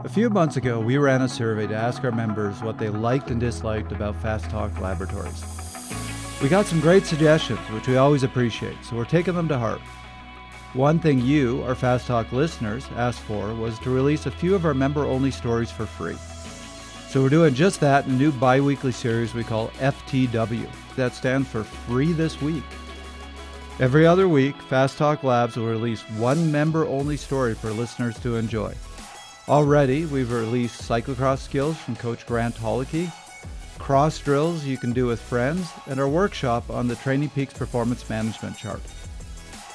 A 0.02 0.08
few 0.08 0.30
months 0.30 0.56
ago, 0.56 0.80
we 0.80 0.96
ran 0.96 1.20
a 1.20 1.28
survey 1.28 1.66
to 1.66 1.74
ask 1.74 2.02
our 2.04 2.10
members 2.10 2.62
what 2.62 2.78
they 2.78 2.88
liked 2.88 3.30
and 3.30 3.38
disliked 3.38 3.92
about 3.92 4.16
Fast 4.16 4.48
Talk 4.48 4.80
Laboratories. 4.80 5.44
We 6.42 6.48
got 6.48 6.64
some 6.64 6.80
great 6.80 7.04
suggestions, 7.04 7.60
which 7.70 7.86
we 7.86 7.98
always 7.98 8.22
appreciate, 8.22 8.82
so 8.82 8.96
we're 8.96 9.04
taking 9.04 9.34
them 9.34 9.46
to 9.48 9.58
heart. 9.58 9.82
One 10.72 11.00
thing 11.00 11.20
you, 11.20 11.62
our 11.64 11.74
Fast 11.74 12.06
Talk 12.06 12.32
listeners, 12.32 12.86
asked 12.96 13.20
for 13.20 13.52
was 13.54 13.78
to 13.80 13.90
release 13.90 14.24
a 14.24 14.30
few 14.30 14.54
of 14.54 14.64
our 14.64 14.72
member 14.72 15.04
only 15.04 15.30
stories 15.30 15.70
for 15.70 15.84
free. 15.84 16.16
So 17.10 17.22
we're 17.22 17.28
doing 17.28 17.52
just 17.52 17.78
that 17.80 18.06
in 18.06 18.12
a 18.12 18.16
new 18.16 18.32
bi 18.32 18.58
weekly 18.58 18.92
series 18.92 19.34
we 19.34 19.44
call 19.44 19.68
FTW. 19.80 20.66
That 20.96 21.12
stands 21.12 21.46
for 21.46 21.62
Free 21.62 22.14
This 22.14 22.40
Week. 22.40 22.64
Every 23.78 24.06
other 24.06 24.28
week, 24.28 24.56
Fast 24.62 24.96
Talk 24.96 25.24
Labs 25.24 25.56
will 25.56 25.66
release 25.66 26.00
one 26.16 26.50
member 26.50 26.86
only 26.86 27.18
story 27.18 27.54
for 27.54 27.70
listeners 27.70 28.18
to 28.20 28.36
enjoy. 28.36 28.74
Already, 29.50 30.04
we've 30.04 30.30
released 30.30 30.88
cyclocross 30.88 31.38
skills 31.38 31.76
from 31.76 31.96
Coach 31.96 32.24
Grant 32.24 32.54
Holicky, 32.54 33.12
cross 33.80 34.16
drills 34.16 34.64
you 34.64 34.78
can 34.78 34.92
do 34.92 35.06
with 35.06 35.20
friends, 35.20 35.68
and 35.88 35.98
our 35.98 36.08
workshop 36.08 36.70
on 36.70 36.86
the 36.86 36.94
Training 36.94 37.30
Peaks 37.30 37.52
Performance 37.52 38.08
Management 38.08 38.56
Chart. 38.56 38.80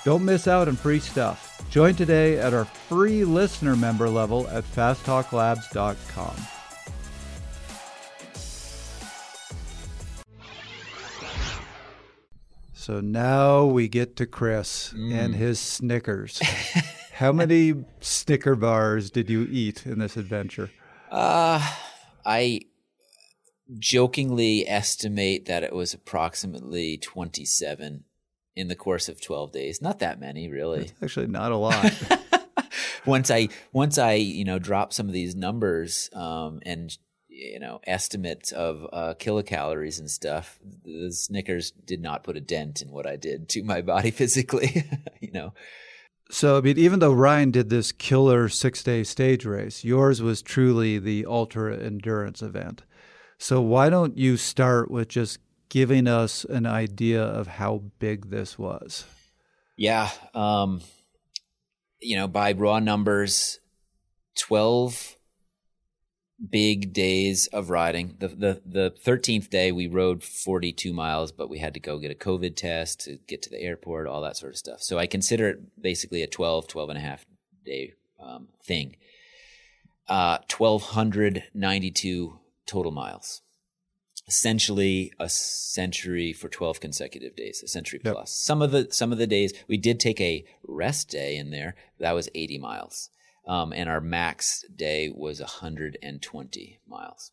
Don't 0.06 0.24
miss 0.24 0.48
out 0.48 0.70
on 0.70 0.78
free 0.78 1.02
stuff. 1.02 1.62
Join 1.70 1.94
today 1.94 2.40
at 2.40 2.54
our 2.54 2.64
free 2.64 3.26
listener 3.26 3.76
member 3.76 4.08
level 4.08 4.48
at 4.48 4.64
fasttalklabs.com. 4.64 6.36
So 12.74 13.02
now 13.02 13.66
we 13.66 13.90
get 13.90 14.16
to 14.16 14.26
Chris 14.26 14.94
and 14.94 15.34
mm. 15.34 15.38
his 15.38 15.60
Snickers. 15.60 16.42
How 17.16 17.32
many 17.32 17.86
Snicker 18.02 18.58
bars 18.58 19.10
did 19.10 19.30
you 19.30 19.48
eat 19.50 19.86
in 19.86 20.00
this 20.00 20.18
adventure? 20.18 20.70
Uh, 21.10 21.66
I 22.26 22.60
jokingly 23.80 24.68
estimate 24.68 25.46
that 25.46 25.64
it 25.64 25.74
was 25.74 25.94
approximately 25.94 26.98
27 26.98 28.04
in 28.58 28.68
the 28.68 28.76
course 28.76 29.08
of 29.08 29.22
12 29.22 29.54
days. 29.54 29.82
Not 29.82 30.00
that 30.00 30.20
many, 30.20 30.50
really. 30.50 30.92
Actually, 31.02 31.28
not 31.28 31.54
a 31.54 31.56
lot. 31.58 31.94
once 33.06 33.32
I 33.32 33.48
once 33.72 33.98
I 33.98 34.16
you 34.16 34.44
know 34.44 34.60
drop 34.60 34.92
some 34.92 35.08
of 35.08 35.14
these 35.14 35.36
numbers 35.36 36.10
um, 36.14 36.60
and 36.66 36.98
you 37.30 37.62
know 37.62 37.80
estimates 37.88 38.52
of 38.52 38.86
uh, 38.92 39.14
kilocalories 39.18 40.00
and 40.00 40.12
stuff, 40.12 40.60
the 40.84 41.14
Snickers 41.14 41.72
did 41.72 42.02
not 42.02 42.26
put 42.26 42.36
a 42.36 42.42
dent 42.42 42.82
in 42.82 42.92
what 42.92 43.08
I 43.08 43.16
did 43.16 43.48
to 43.50 43.64
my 43.64 43.82
body 43.82 44.12
physically. 44.22 44.84
you 45.22 45.32
know, 45.32 45.54
so, 46.30 46.58
I 46.58 46.62
mean, 46.62 46.78
even 46.78 47.00
though 47.00 47.14
Ryan 47.14 47.52
did 47.52 47.70
this 47.70 47.92
killer 47.92 48.50
six 48.50 48.84
day 48.84 49.04
stage 49.04 49.46
race, 49.46 49.84
yours 49.84 50.22
was 50.22 50.42
truly 50.42 50.98
the 50.98 51.26
ultra 51.26 51.78
endurance 51.78 52.42
event. 52.42 52.84
So, 53.38 53.62
why 53.62 53.90
don't 53.90 54.18
you 54.18 54.38
start 54.38 54.90
with 54.90 55.08
just 55.10 55.40
giving 55.70 56.08
us 56.08 56.44
an 56.46 56.66
idea 56.66 57.22
of 57.24 57.48
how 57.48 57.84
big 58.00 58.30
this 58.30 58.58
was? 58.58 59.06
yeah. 59.78 60.10
Um, 60.34 60.82
you 62.02 62.16
know, 62.16 62.28
by 62.28 62.54
raw 62.54 62.80
numbers, 62.80 63.60
12 64.38 65.15
big 66.50 66.94
days 66.94 67.48
of 67.48 67.70
riding. 67.70 68.16
The 68.20 68.28
the 68.28 68.62
the 68.66 68.90
thirteenth 68.90 69.50
day 69.50 69.72
we 69.72 69.88
rode 69.88 70.24
forty 70.24 70.72
two 70.74 70.94
miles, 70.94 71.32
but 71.32 71.50
we 71.50 71.60
had 71.60 71.74
to 71.76 71.80
go 71.80 72.00
get 72.00 72.12
a 72.12 72.16
COVID 72.16 72.56
test 72.56 73.02
to 73.02 73.18
get 73.28 73.42
to 73.44 73.50
the 73.50 73.62
airport, 73.62 74.08
all 74.08 74.22
that 74.22 74.38
sort 74.38 74.52
of 74.54 74.58
stuff. 74.58 74.82
So 74.82 74.98
I 74.98 75.08
consider 75.08 75.50
it 75.50 75.82
basically 75.82 76.22
a 76.24 76.28
12, 76.28 76.68
12 76.68 76.90
and 76.90 76.98
a 76.98 77.02
half 77.02 77.26
day 77.66 77.94
um, 78.20 78.50
thing. 78.64 78.96
Uh, 80.08 80.38
twelve 80.48 80.84
hundred 80.84 81.44
ninety 81.54 81.90
two 81.90 82.40
total 82.68 82.92
miles. 82.92 83.42
Essentially 84.28 85.12
a 85.20 85.30
century 85.30 86.34
for 86.34 86.48
twelve 86.50 86.80
consecutive 86.80 87.36
days, 87.36 87.62
a 87.64 87.68
century 87.68 88.00
Yep. 88.04 88.14
plus. 88.14 88.32
Some 88.32 88.62
of 88.62 88.72
the 88.72 88.88
some 88.92 89.12
of 89.12 89.18
the 89.18 89.28
days 89.28 89.54
we 89.68 89.78
did 89.78 90.00
take 90.00 90.20
a 90.22 90.44
rest 90.68 91.10
day 91.10 91.38
in 91.38 91.50
there. 91.52 91.76
That 92.00 92.14
was 92.14 92.30
eighty 92.36 92.58
miles 92.60 93.10
um, 93.48 93.74
and 93.74 93.90
our 93.90 94.02
max 94.02 94.64
day 94.76 95.12
was 95.14 95.40
120 95.40 96.80
miles. 96.88 97.32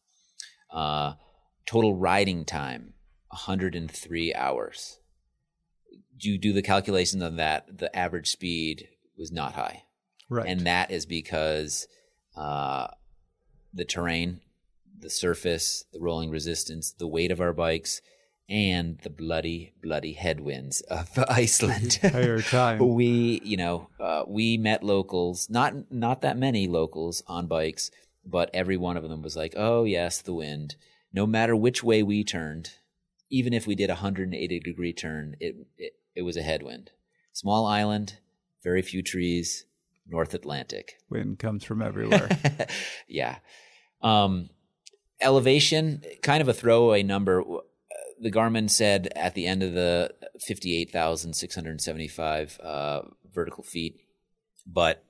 Uh, 0.71 1.15
total 1.67 1.95
riding 1.95 2.45
time 2.45 2.95
103 3.29 4.35
hours. 4.35 4.99
Do 6.19 6.31
you 6.31 6.39
do 6.39 6.53
the 6.53 6.63
calculations 6.63 7.23
on 7.23 7.37
that. 7.37 7.79
The 7.79 7.95
average 7.97 8.31
speed 8.31 8.89
was 9.17 9.33
not 9.33 9.55
high, 9.55 9.83
Right. 10.29 10.47
and 10.49 10.61
that 10.67 10.91
is 10.91 11.05
because 11.07 11.87
uh, 12.37 12.89
the 13.75 13.85
terrain, 13.85 14.41
the 14.99 15.11
surface, 15.11 15.85
the 15.93 16.01
rolling 16.01 16.31
resistance, 16.31 16.93
the 16.93 17.09
weight 17.09 17.31
of 17.31 17.41
our 17.41 17.53
bikes, 17.53 18.01
and 18.53 18.99
the 18.99 19.09
bloody, 19.11 19.73
bloody 19.83 20.13
headwinds 20.13 20.83
of 20.83 21.09
Iceland. 21.29 21.99
entire 22.03 22.43
time. 22.43 22.79
we 22.95 23.41
you 23.43 23.57
know 23.57 23.89
uh, 23.99 24.25
we 24.29 24.59
met 24.59 24.85
locals 24.85 25.49
not 25.49 25.91
not 25.91 26.21
that 26.21 26.37
many 26.37 26.69
locals 26.69 27.23
on 27.27 27.47
bikes 27.47 27.91
but 28.25 28.51
every 28.53 28.77
one 28.77 28.97
of 28.97 29.09
them 29.09 29.23
was 29.23 29.35
like 29.35 29.55
oh 29.57 29.85
yes 29.85 30.21
the 30.21 30.35
wind 30.35 30.77
no 31.13 31.27
matter 31.27 31.57
which 31.57 31.83
way 31.83 32.03
we 32.03 32.23
turned 32.23 32.75
even 33.31 33.55
if 33.55 33.67
we 33.67 33.75
did 33.75 33.89
a 33.89 33.95
180 33.95 34.61
degree 34.61 34.93
turn 34.93 35.35
it, 35.41 35.57
it 35.79 35.95
it 36.15 36.23
was 36.23 36.37
a 36.37 36.43
headwind 36.43 36.91
small 37.33 37.65
island 37.67 38.19
very 38.63 38.83
few 38.83 39.03
trees 39.03 39.65
north 40.07 40.35
atlantic 40.35 40.99
Wind 41.13 41.39
comes 41.39 41.63
from 41.63 41.83
everywhere. 41.83 42.29
yeah. 43.07 43.37
Um, 44.01 44.49
elevation, 45.21 46.03
kind 46.23 46.41
of 46.41 46.49
a 46.49 46.55
throwaway 46.55 47.03
number. 47.03 47.45
The 48.23 48.31
Garmin 48.31 48.71
said 48.71 49.13
at 49.17 49.35
the 49.35 49.47
end 49.47 49.65
of 49.65 49.75
the 49.75 50.15
58,675 50.47 52.61
uh, 52.63 53.03
vertical 53.35 53.65
feet, 53.65 54.01
but 54.65 55.05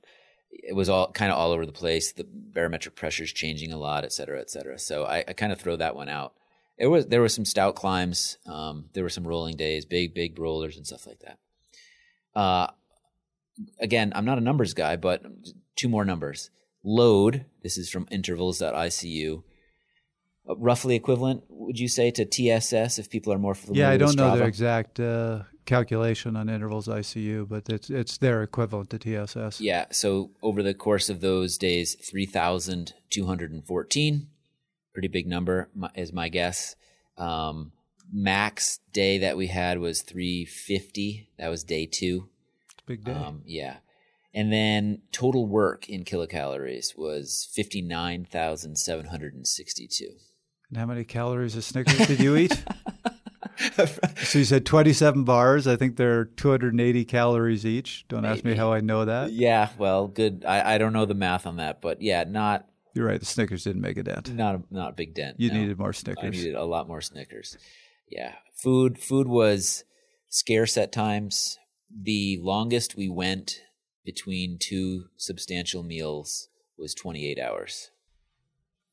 it 0.50 0.74
was 0.74 0.88
all 0.88 1.12
kind 1.12 1.30
of 1.30 1.36
all 1.36 1.52
over 1.52 1.66
the 1.66 1.72
place. 1.72 2.12
The 2.12 2.26
barometric 2.26 2.96
pressure 2.96 3.24
is 3.24 3.32
changing 3.32 3.70
a 3.70 3.76
lot, 3.76 4.04
et 4.04 4.14
cetera, 4.14 4.40
et 4.40 4.50
cetera. 4.50 4.78
So 4.78 5.04
I, 5.04 5.24
I 5.28 5.34
kind 5.34 5.52
of 5.52 5.60
throw 5.60 5.76
that 5.76 5.94
one 5.94 6.08
out. 6.08 6.32
It 6.78 6.86
was 6.86 7.06
there 7.06 7.20
were 7.20 7.28
some 7.28 7.44
stout 7.44 7.76
climbs. 7.76 8.38
Um, 8.46 8.86
there 8.94 9.02
were 9.02 9.10
some 9.10 9.26
rolling 9.26 9.56
days, 9.56 9.84
big 9.84 10.14
big 10.14 10.38
rollers 10.38 10.78
and 10.78 10.86
stuff 10.86 11.06
like 11.06 11.20
that. 11.20 11.38
Uh, 12.34 12.68
again, 13.78 14.14
I'm 14.16 14.24
not 14.24 14.38
a 14.38 14.42
numbers 14.42 14.72
guy, 14.72 14.96
but 14.96 15.22
two 15.76 15.90
more 15.90 16.06
numbers. 16.06 16.48
Load, 16.82 17.44
this 17.62 17.76
is 17.76 17.90
from 17.90 18.08
intervals.icu. 18.10 19.42
Roughly 20.46 20.96
equivalent, 20.96 21.44
would 21.48 21.78
you 21.78 21.88
say, 21.88 22.10
to 22.10 22.24
TSS 22.24 22.98
if 22.98 23.08
people 23.08 23.32
are 23.32 23.38
more 23.38 23.54
familiar 23.54 23.84
yeah, 23.84 23.90
I 23.90 23.96
don't 23.96 24.16
know 24.16 24.36
their 24.36 24.48
exact 24.48 24.98
uh, 24.98 25.42
calculation 25.66 26.34
on 26.36 26.48
intervals 26.48 26.88
ICU, 26.88 27.48
but 27.48 27.68
it's 27.68 27.90
it's 27.90 28.18
their 28.18 28.42
equivalent 28.42 28.90
to 28.90 28.98
TSS. 28.98 29.60
Yeah, 29.60 29.84
so 29.92 30.32
over 30.42 30.60
the 30.62 30.74
course 30.74 31.08
of 31.08 31.20
those 31.20 31.56
days, 31.58 31.94
3,214, 31.94 34.26
pretty 34.92 35.08
big 35.08 35.28
number 35.28 35.68
is 35.94 36.12
my 36.12 36.28
guess. 36.28 36.74
Um, 37.16 37.70
max 38.12 38.80
day 38.92 39.18
that 39.18 39.36
we 39.36 39.46
had 39.48 39.78
was 39.78 40.02
350. 40.02 41.28
That 41.38 41.48
was 41.48 41.64
day 41.64 41.86
two. 41.86 42.28
Big 42.86 43.02
day. 43.04 43.12
Um, 43.12 43.42
yeah. 43.46 43.78
And 44.34 44.52
then 44.52 45.02
total 45.12 45.46
work 45.46 45.88
in 45.88 46.04
kilocalories 46.04 46.96
was 46.96 47.48
59,762. 47.54 50.16
And 50.72 50.78
how 50.78 50.86
many 50.86 51.04
calories 51.04 51.54
of 51.54 51.64
Snickers 51.64 52.06
did 52.06 52.18
you 52.18 52.34
eat? 52.34 52.64
so 54.24 54.38
you 54.38 54.44
said 54.44 54.64
27 54.64 55.22
bars. 55.22 55.66
I 55.66 55.76
think 55.76 55.96
they're 55.96 56.24
280 56.24 57.04
calories 57.04 57.66
each. 57.66 58.06
Don't 58.08 58.24
ask 58.24 58.42
me 58.42 58.54
how 58.54 58.72
I 58.72 58.80
know 58.80 59.04
that. 59.04 59.32
yeah, 59.32 59.68
well, 59.76 60.08
good. 60.08 60.46
I, 60.48 60.74
I 60.74 60.78
don't 60.78 60.94
know 60.94 61.04
the 61.04 61.12
math 61.12 61.46
on 61.46 61.56
that, 61.56 61.82
but 61.82 62.00
yeah, 62.00 62.24
not 62.26 62.66
You're 62.94 63.06
right. 63.06 63.20
The 63.20 63.26
Snickers 63.26 63.64
didn't 63.64 63.82
make 63.82 63.98
a 63.98 64.02
dent. 64.02 64.32
not 64.32 64.54
a, 64.54 64.62
not 64.70 64.92
a 64.92 64.94
big 64.94 65.14
dent. 65.14 65.38
You 65.38 65.50
no. 65.50 65.60
needed 65.60 65.78
more 65.78 65.92
Snickers. 65.92 66.24
I 66.24 66.30
needed 66.30 66.54
a 66.54 66.64
lot 66.64 66.88
more 66.88 67.02
Snickers. 67.02 67.58
Yeah, 68.08 68.32
food 68.54 68.98
food 68.98 69.28
was 69.28 69.84
scarce 70.30 70.78
at 70.78 70.90
times. 70.90 71.58
The 71.94 72.38
longest 72.40 72.96
we 72.96 73.10
went 73.10 73.60
between 74.06 74.56
two 74.58 75.08
substantial 75.18 75.82
meals 75.82 76.48
was 76.78 76.94
28 76.94 77.38
hours. 77.38 77.90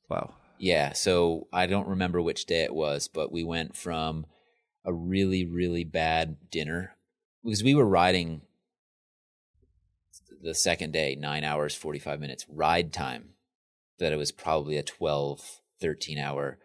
Wow. 0.10 0.34
Yeah, 0.60 0.94
so 0.94 1.48
I 1.54 1.66
don't 1.68 1.88
remember 1.88 2.22
which 2.22 2.46
day 2.46 2.64
it 2.64 2.76
was, 2.76 3.08
but 3.08 3.32
we 3.32 3.44
went 3.44 3.76
from 3.76 4.26
a 4.86 4.94
really 4.94 5.46
really 5.46 5.84
bad 5.84 6.38
dinner 6.50 6.96
because 7.44 7.64
we 7.64 7.76
were 7.76 7.86
riding 7.86 8.42
the 10.42 10.56
second 10.56 10.94
day 10.94 11.16
9 11.16 11.44
hours 11.44 11.76
45 11.76 12.20
minutes 12.20 12.46
ride 12.50 12.94
time 12.94 13.32
that 14.00 14.14
it 14.14 14.16
was 14.16 14.32
probably 14.32 14.78
a 14.78 14.84
12 14.84 15.60
13 15.82 16.18
hour 16.18 16.60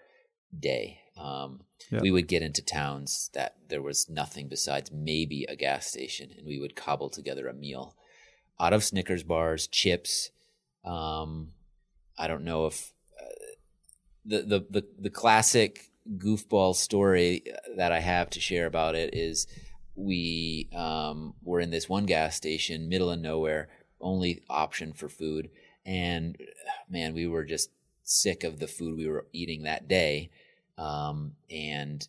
day 0.56 1.00
um, 1.16 1.62
Yeah. 1.90 2.00
we 2.00 2.12
would 2.12 2.28
get 2.28 2.42
into 2.42 2.62
towns 2.64 3.30
that 3.34 3.56
there 3.68 3.82
was 3.82 4.08
nothing 4.08 4.48
besides 4.48 4.92
maybe 4.92 5.44
a 5.48 5.56
gas 5.56 5.86
station 5.88 6.30
and 6.36 6.46
we 6.46 6.60
would 6.60 6.76
cobble 6.76 7.10
together 7.10 7.48
a 7.48 7.52
meal 7.52 7.96
out 8.60 8.72
of 8.72 8.84
snickers 8.84 9.24
bars 9.24 9.66
chips 9.66 10.30
um, 10.84 11.50
i 12.16 12.28
don't 12.28 12.44
know 12.44 12.66
if 12.66 12.93
the, 14.24 14.42
the 14.42 14.66
the 14.70 14.86
the 14.98 15.10
classic 15.10 15.90
goofball 16.16 16.74
story 16.74 17.44
that 17.76 17.92
I 17.92 18.00
have 18.00 18.30
to 18.30 18.40
share 18.40 18.66
about 18.66 18.94
it 18.94 19.14
is 19.14 19.46
we 19.96 20.68
um, 20.74 21.34
were 21.42 21.60
in 21.60 21.70
this 21.70 21.88
one 21.88 22.06
gas 22.06 22.36
station, 22.36 22.88
middle 22.88 23.10
of 23.10 23.20
nowhere, 23.20 23.68
only 24.00 24.42
option 24.48 24.92
for 24.92 25.08
food, 25.08 25.50
and 25.86 26.36
man, 26.88 27.14
we 27.14 27.26
were 27.26 27.44
just 27.44 27.70
sick 28.02 28.44
of 28.44 28.58
the 28.58 28.66
food 28.66 28.96
we 28.96 29.08
were 29.08 29.26
eating 29.32 29.62
that 29.62 29.88
day, 29.88 30.30
um, 30.76 31.32
and 31.50 32.06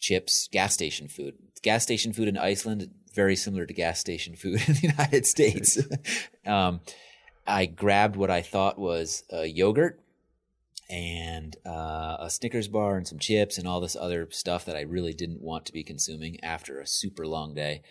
chips, 0.00 0.48
gas 0.50 0.74
station 0.74 1.08
food. 1.08 1.34
Gas 1.62 1.82
station 1.82 2.12
food 2.12 2.28
in 2.28 2.38
Iceland 2.38 2.90
very 3.14 3.36
similar 3.36 3.66
to 3.66 3.74
gas 3.74 3.98
station 3.98 4.36
food 4.36 4.62
in 4.68 4.74
the 4.74 4.88
United 4.96 5.26
States. 5.26 5.78
um, 6.46 6.80
I 7.46 7.66
grabbed 7.66 8.16
what 8.16 8.30
I 8.30 8.42
thought 8.42 8.78
was 8.78 9.24
a 9.30 9.46
yogurt 9.46 10.00
and 10.90 11.56
uh, 11.66 12.16
a 12.20 12.30
Snickers 12.30 12.68
bar 12.68 12.96
and 12.96 13.06
some 13.06 13.18
chips 13.18 13.58
and 13.58 13.68
all 13.68 13.80
this 13.80 13.96
other 13.96 14.28
stuff 14.30 14.64
that 14.64 14.76
I 14.76 14.80
really 14.80 15.12
didn't 15.12 15.42
want 15.42 15.66
to 15.66 15.72
be 15.72 15.84
consuming 15.84 16.42
after 16.42 16.80
a 16.80 16.86
super 16.86 17.26
long 17.26 17.54
day. 17.54 17.82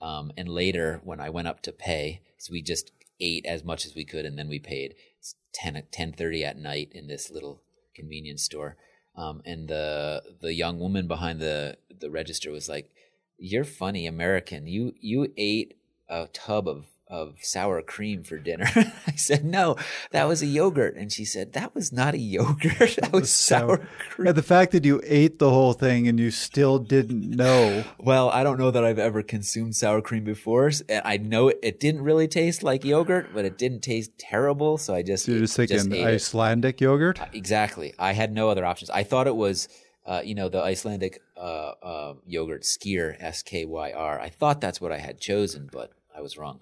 Um, 0.00 0.30
and 0.36 0.48
later, 0.48 1.00
when 1.04 1.20
I 1.20 1.30
went 1.30 1.48
up 1.48 1.62
to 1.62 1.72
pay, 1.72 2.22
so 2.38 2.52
we 2.52 2.62
just 2.62 2.92
ate 3.20 3.46
as 3.46 3.64
much 3.64 3.86
as 3.86 3.94
we 3.94 4.04
could, 4.04 4.26
and 4.26 4.38
then 4.38 4.48
we 4.48 4.58
paid 4.58 4.94
It's 5.18 5.34
10 5.54 5.82
10:30 5.90 6.44
at 6.44 6.58
night 6.58 6.90
in 6.92 7.06
this 7.06 7.30
little 7.30 7.62
convenience 7.94 8.42
store. 8.42 8.76
Um, 9.16 9.40
and 9.44 9.68
the 9.68 10.22
the 10.40 10.52
young 10.52 10.78
woman 10.78 11.08
behind 11.08 11.40
the 11.40 11.78
the 11.88 12.10
register 12.10 12.50
was 12.50 12.68
like, 12.68 12.90
"You're 13.38 13.64
funny, 13.64 14.06
American. 14.06 14.66
You 14.66 14.94
you 15.00 15.32
ate 15.36 15.78
a 16.08 16.28
tub 16.28 16.68
of 16.68 16.86
of 17.08 17.36
sour 17.40 17.82
cream 17.82 18.22
for 18.22 18.38
dinner." 18.38 18.66
I 19.06 19.16
said, 19.16 19.44
"No, 19.44 19.76
that 20.10 20.26
was 20.28 20.42
a 20.42 20.46
yogurt." 20.46 20.96
And 20.96 21.12
she 21.12 21.24
said, 21.24 21.52
"That 21.52 21.74
was 21.74 21.92
not 21.92 22.14
a 22.14 22.18
yogurt. 22.18 22.96
That 23.00 23.12
was 23.12 23.30
sour 23.30 23.78
cream." 24.10 24.26
Yeah, 24.26 24.32
the 24.32 24.42
fact 24.42 24.72
that 24.72 24.84
you 24.84 25.00
ate 25.04 25.38
the 25.38 25.50
whole 25.50 25.72
thing 25.72 26.08
and 26.08 26.18
you 26.18 26.30
still 26.30 26.78
didn't 26.78 27.30
know. 27.30 27.84
Well, 27.98 28.30
I 28.30 28.42
don't 28.42 28.58
know 28.58 28.70
that 28.70 28.84
I've 28.84 28.98
ever 28.98 29.22
consumed 29.22 29.76
sour 29.76 30.00
cream 30.00 30.24
before. 30.24 30.70
I 31.04 31.16
know 31.18 31.48
it, 31.48 31.58
it 31.62 31.80
didn't 31.80 32.02
really 32.02 32.28
taste 32.28 32.62
like 32.62 32.84
yogurt, 32.84 33.28
but 33.34 33.44
it 33.44 33.58
didn't 33.58 33.80
taste 33.80 34.18
terrible. 34.18 34.78
So 34.78 34.94
I 34.94 35.02
just, 35.02 35.26
So 35.26 35.32
you're 35.32 35.40
just 35.42 35.56
thinking 35.56 35.92
it. 35.92 36.04
Icelandic 36.04 36.80
yogurt? 36.80 37.20
Exactly. 37.32 37.94
I 37.98 38.12
had 38.12 38.32
no 38.32 38.48
other 38.48 38.64
options. 38.64 38.90
I 38.90 39.02
thought 39.02 39.26
it 39.26 39.36
was, 39.36 39.68
uh, 40.06 40.22
you 40.24 40.34
know, 40.34 40.48
the 40.48 40.62
Icelandic 40.62 41.20
uh, 41.36 41.40
uh, 41.82 42.14
yogurt 42.26 42.62
Skyr, 42.62 43.16
S 43.20 43.42
K 43.42 43.64
Y 43.64 43.92
R. 43.92 44.18
I 44.20 44.28
thought 44.30 44.60
that's 44.60 44.80
what 44.80 44.92
I 44.92 44.98
had 44.98 45.20
chosen, 45.20 45.68
but 45.70 45.90
I 46.16 46.20
was 46.20 46.38
wrong. 46.38 46.60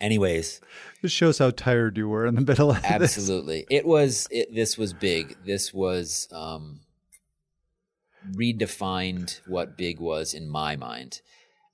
Anyways, 0.00 0.60
This 1.02 1.12
shows 1.12 1.38
how 1.38 1.50
tired 1.50 1.96
you 1.98 2.08
were 2.08 2.24
in 2.26 2.34
the 2.34 2.40
middle 2.40 2.70
of 2.70 2.80
this. 2.82 2.90
absolutely, 2.90 3.66
it 3.70 3.84
was. 3.84 4.26
It, 4.30 4.54
this 4.54 4.78
was 4.78 4.92
big. 4.94 5.36
This 5.44 5.74
was 5.74 6.26
um, 6.32 6.80
redefined 8.34 9.40
what 9.46 9.76
big 9.76 10.00
was 10.00 10.34
in 10.34 10.48
my 10.48 10.76
mind. 10.76 11.20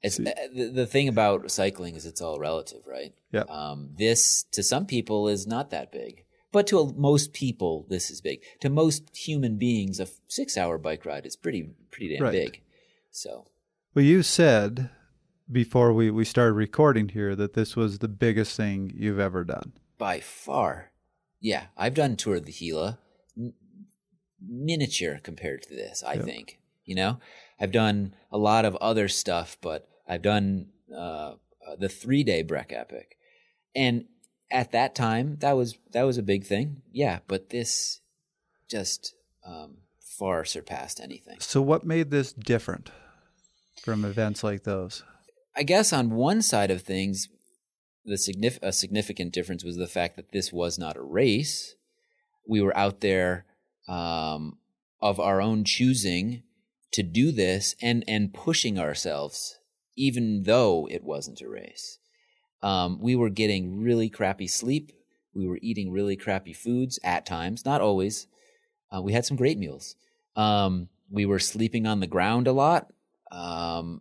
It's, 0.03 0.18
the, 0.18 0.70
the 0.72 0.87
thing 0.87 1.09
about 1.09 1.51
cycling 1.51 1.97
is 1.97 2.07
it's 2.07 2.20
all 2.20 2.39
relative, 2.39 2.83
right? 2.87 3.12
Yeah. 3.33 3.45
Um, 3.49 3.91
this 3.97 4.45
to 4.53 4.62
some 4.62 4.87
people 4.87 5.29
is 5.29 5.47
not 5.47 5.70
that 5.70 5.91
big, 5.91 6.24
But 6.53 6.66
to 6.68 6.93
most 6.97 7.33
people, 7.33 7.87
this 7.89 8.11
is 8.11 8.20
big. 8.20 8.43
To 8.61 8.68
most 8.70 9.16
human 9.16 9.57
beings, 9.57 9.99
a 9.99 10.07
six-hour 10.29 10.79
bike 10.79 11.05
ride 11.05 11.27
is 11.27 11.35
pretty 11.37 11.70
pretty 11.91 12.14
damn 12.14 12.22
Right. 12.24 12.33
big. 12.33 12.61
So 13.11 13.47
Well, 13.95 14.05
you 14.05 14.22
said 14.22 14.91
before 15.51 15.92
we, 15.92 16.11
we 16.11 16.24
started 16.24 16.53
recording 16.55 17.09
here 17.11 17.36
that 17.36 17.55
this 17.55 17.76
was 17.76 17.99
the 17.99 18.09
biggest 18.09 18.57
thing 18.57 18.92
you've 18.97 19.18
ever 19.20 19.44
done. 19.44 19.72
by 19.99 20.20
far, 20.20 20.90
yeah, 21.40 21.66
I've 21.76 21.94
done 21.94 22.16
Tour 22.16 22.36
of 22.36 22.47
the 22.47 22.53
Gila, 22.53 22.99
m- 23.36 23.55
miniature 24.40 25.20
compared 25.22 25.62
to 25.62 25.74
this. 25.74 26.03
I 26.03 26.14
Yep. 26.14 26.24
think 26.24 26.59
you 26.84 26.94
know, 26.94 27.18
I've 27.61 27.72
done 27.72 28.14
a 28.30 28.38
lot 28.38 28.64
of 28.64 28.76
other 28.76 29.09
stuff, 29.09 29.57
but 29.61 29.88
I've 30.09 30.22
done 30.22 30.68
uh, 30.97 31.34
the 31.78 31.88
three-day 31.88 32.42
Breck 32.42 32.72
Epic, 32.72 33.16
and 33.74 34.05
at 34.53 34.70
that 34.70 34.94
time, 34.94 35.36
that 35.40 35.53
was 35.53 35.78
that 35.92 36.05
was 36.05 36.16
a 36.16 36.22
big 36.22 36.44
thing. 36.44 36.82
Yeah, 36.92 37.18
but 37.26 37.51
this 37.51 38.01
just 38.68 39.14
um, 39.44 39.78
far 40.01 40.44
surpassed 40.44 41.01
anything. 41.01 41.38
So, 41.40 41.61
what 41.61 41.84
made 41.84 42.11
this 42.12 42.32
different 42.32 42.90
from 43.82 44.05
events 44.05 44.44
like 44.44 44.62
those? 44.62 45.03
I 45.57 45.62
guess 45.62 45.92
on 45.92 46.11
one 46.11 46.42
side 46.42 46.70
of 46.70 46.82
things, 46.82 47.28
the 48.04 48.14
signif- 48.16 48.59
a 48.62 48.72
significant 48.72 49.32
difference 49.32 49.64
was 49.64 49.76
the 49.76 49.86
fact 49.86 50.16
that 50.16 50.32
this 50.32 50.52
was 50.52 50.78
not 50.78 50.96
a 50.96 51.02
race. 51.02 51.74
We 52.46 52.61
were 52.61 52.76
out 52.76 53.00
there 53.00 53.46
um, 53.88 54.59
of 55.00 55.18
our 55.18 55.40
own 55.40 55.64
choosing 55.64 56.42
to 56.92 57.02
do 57.02 57.32
this 57.32 57.74
and 57.82 58.04
and 58.07 58.32
pushing 58.32 58.78
ourselves, 58.78 59.59
even 59.96 60.44
though 60.44 60.86
it 60.90 61.02
wasn't 61.02 61.40
a 61.40 61.48
race. 61.48 61.98
Um, 62.62 62.98
we 63.00 63.16
were 63.16 63.30
getting 63.30 63.80
really 63.80 64.09
crappy 64.09 64.46
sleep. 64.46 64.92
We 65.34 65.46
were 65.46 65.59
eating 65.61 65.90
really 65.92 66.16
crappy 66.16 66.52
foods 66.52 66.98
at 67.04 67.26
times, 67.26 67.64
not 67.64 67.80
always. 67.80 68.26
Uh, 68.90 69.02
we 69.02 69.12
had 69.12 69.26
some 69.26 69.36
great 69.36 69.59
meals. 69.59 69.96
Um, 70.36 70.88
we 71.11 71.26
were 71.26 71.38
sleeping 71.38 71.86
on 71.86 72.00
the 72.00 72.07
ground 72.07 72.46
a 72.46 72.52
lot. 72.52 72.92
Um, 73.30 74.00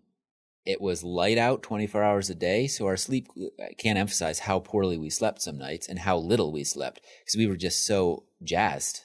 it 0.65 0.81
was 0.81 1.03
light 1.03 1.37
out 1.37 1.61
24 1.61 2.03
hours 2.03 2.29
a 2.29 2.35
day. 2.35 2.67
So 2.67 2.87
our 2.87 2.97
sleep, 2.97 3.27
I 3.63 3.73
can't 3.73 3.99
emphasize 3.99 4.39
how 4.39 4.59
poorly 4.59 4.97
we 4.97 5.09
slept 5.09 5.41
some 5.41 5.57
nights 5.57 5.87
and 5.87 5.99
how 5.99 6.17
little 6.17 6.51
we 6.51 6.63
slept 6.63 7.01
because 7.21 7.37
we 7.37 7.47
were 7.47 7.55
just 7.55 7.85
so 7.85 8.23
jazzed. 8.43 9.01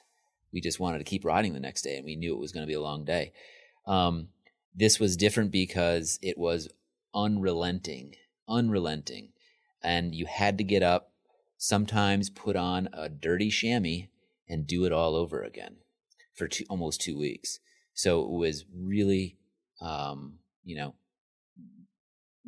We 0.52 0.61
just 0.61 0.80
wanted 0.80 0.98
to 0.98 1.04
keep 1.04 1.24
riding 1.24 1.52
the 1.52 1.61
next 1.61 1.82
day 1.82 1.96
and 1.96 2.04
we 2.04 2.16
knew 2.16 2.34
it 2.34 2.40
was 2.40 2.52
going 2.52 2.62
to 2.62 2.70
be 2.70 2.74
a 2.74 2.80
long 2.80 3.04
day. 3.04 3.32
Um, 3.86 4.28
this 4.74 4.98
was 4.98 5.16
different 5.16 5.50
because 5.50 6.18
it 6.22 6.38
was 6.38 6.68
unrelenting, 7.14 8.14
unrelenting. 8.48 9.32
And 9.82 10.14
you 10.14 10.26
had 10.26 10.56
to 10.58 10.64
get 10.64 10.82
up, 10.82 11.12
sometimes 11.58 12.30
put 12.30 12.56
on 12.56 12.88
a 12.92 13.08
dirty 13.08 13.50
chamois 13.50 14.06
and 14.48 14.66
do 14.66 14.84
it 14.84 14.92
all 14.92 15.14
over 15.14 15.42
again 15.42 15.76
for 16.34 16.48
two, 16.48 16.64
almost 16.70 17.02
two 17.02 17.18
weeks. 17.18 17.61
So 17.92 18.22
it 18.22 18.30
was 18.30 18.64
really, 18.74 19.36
um, 19.80 20.38
you 20.64 20.76
know, 20.76 20.94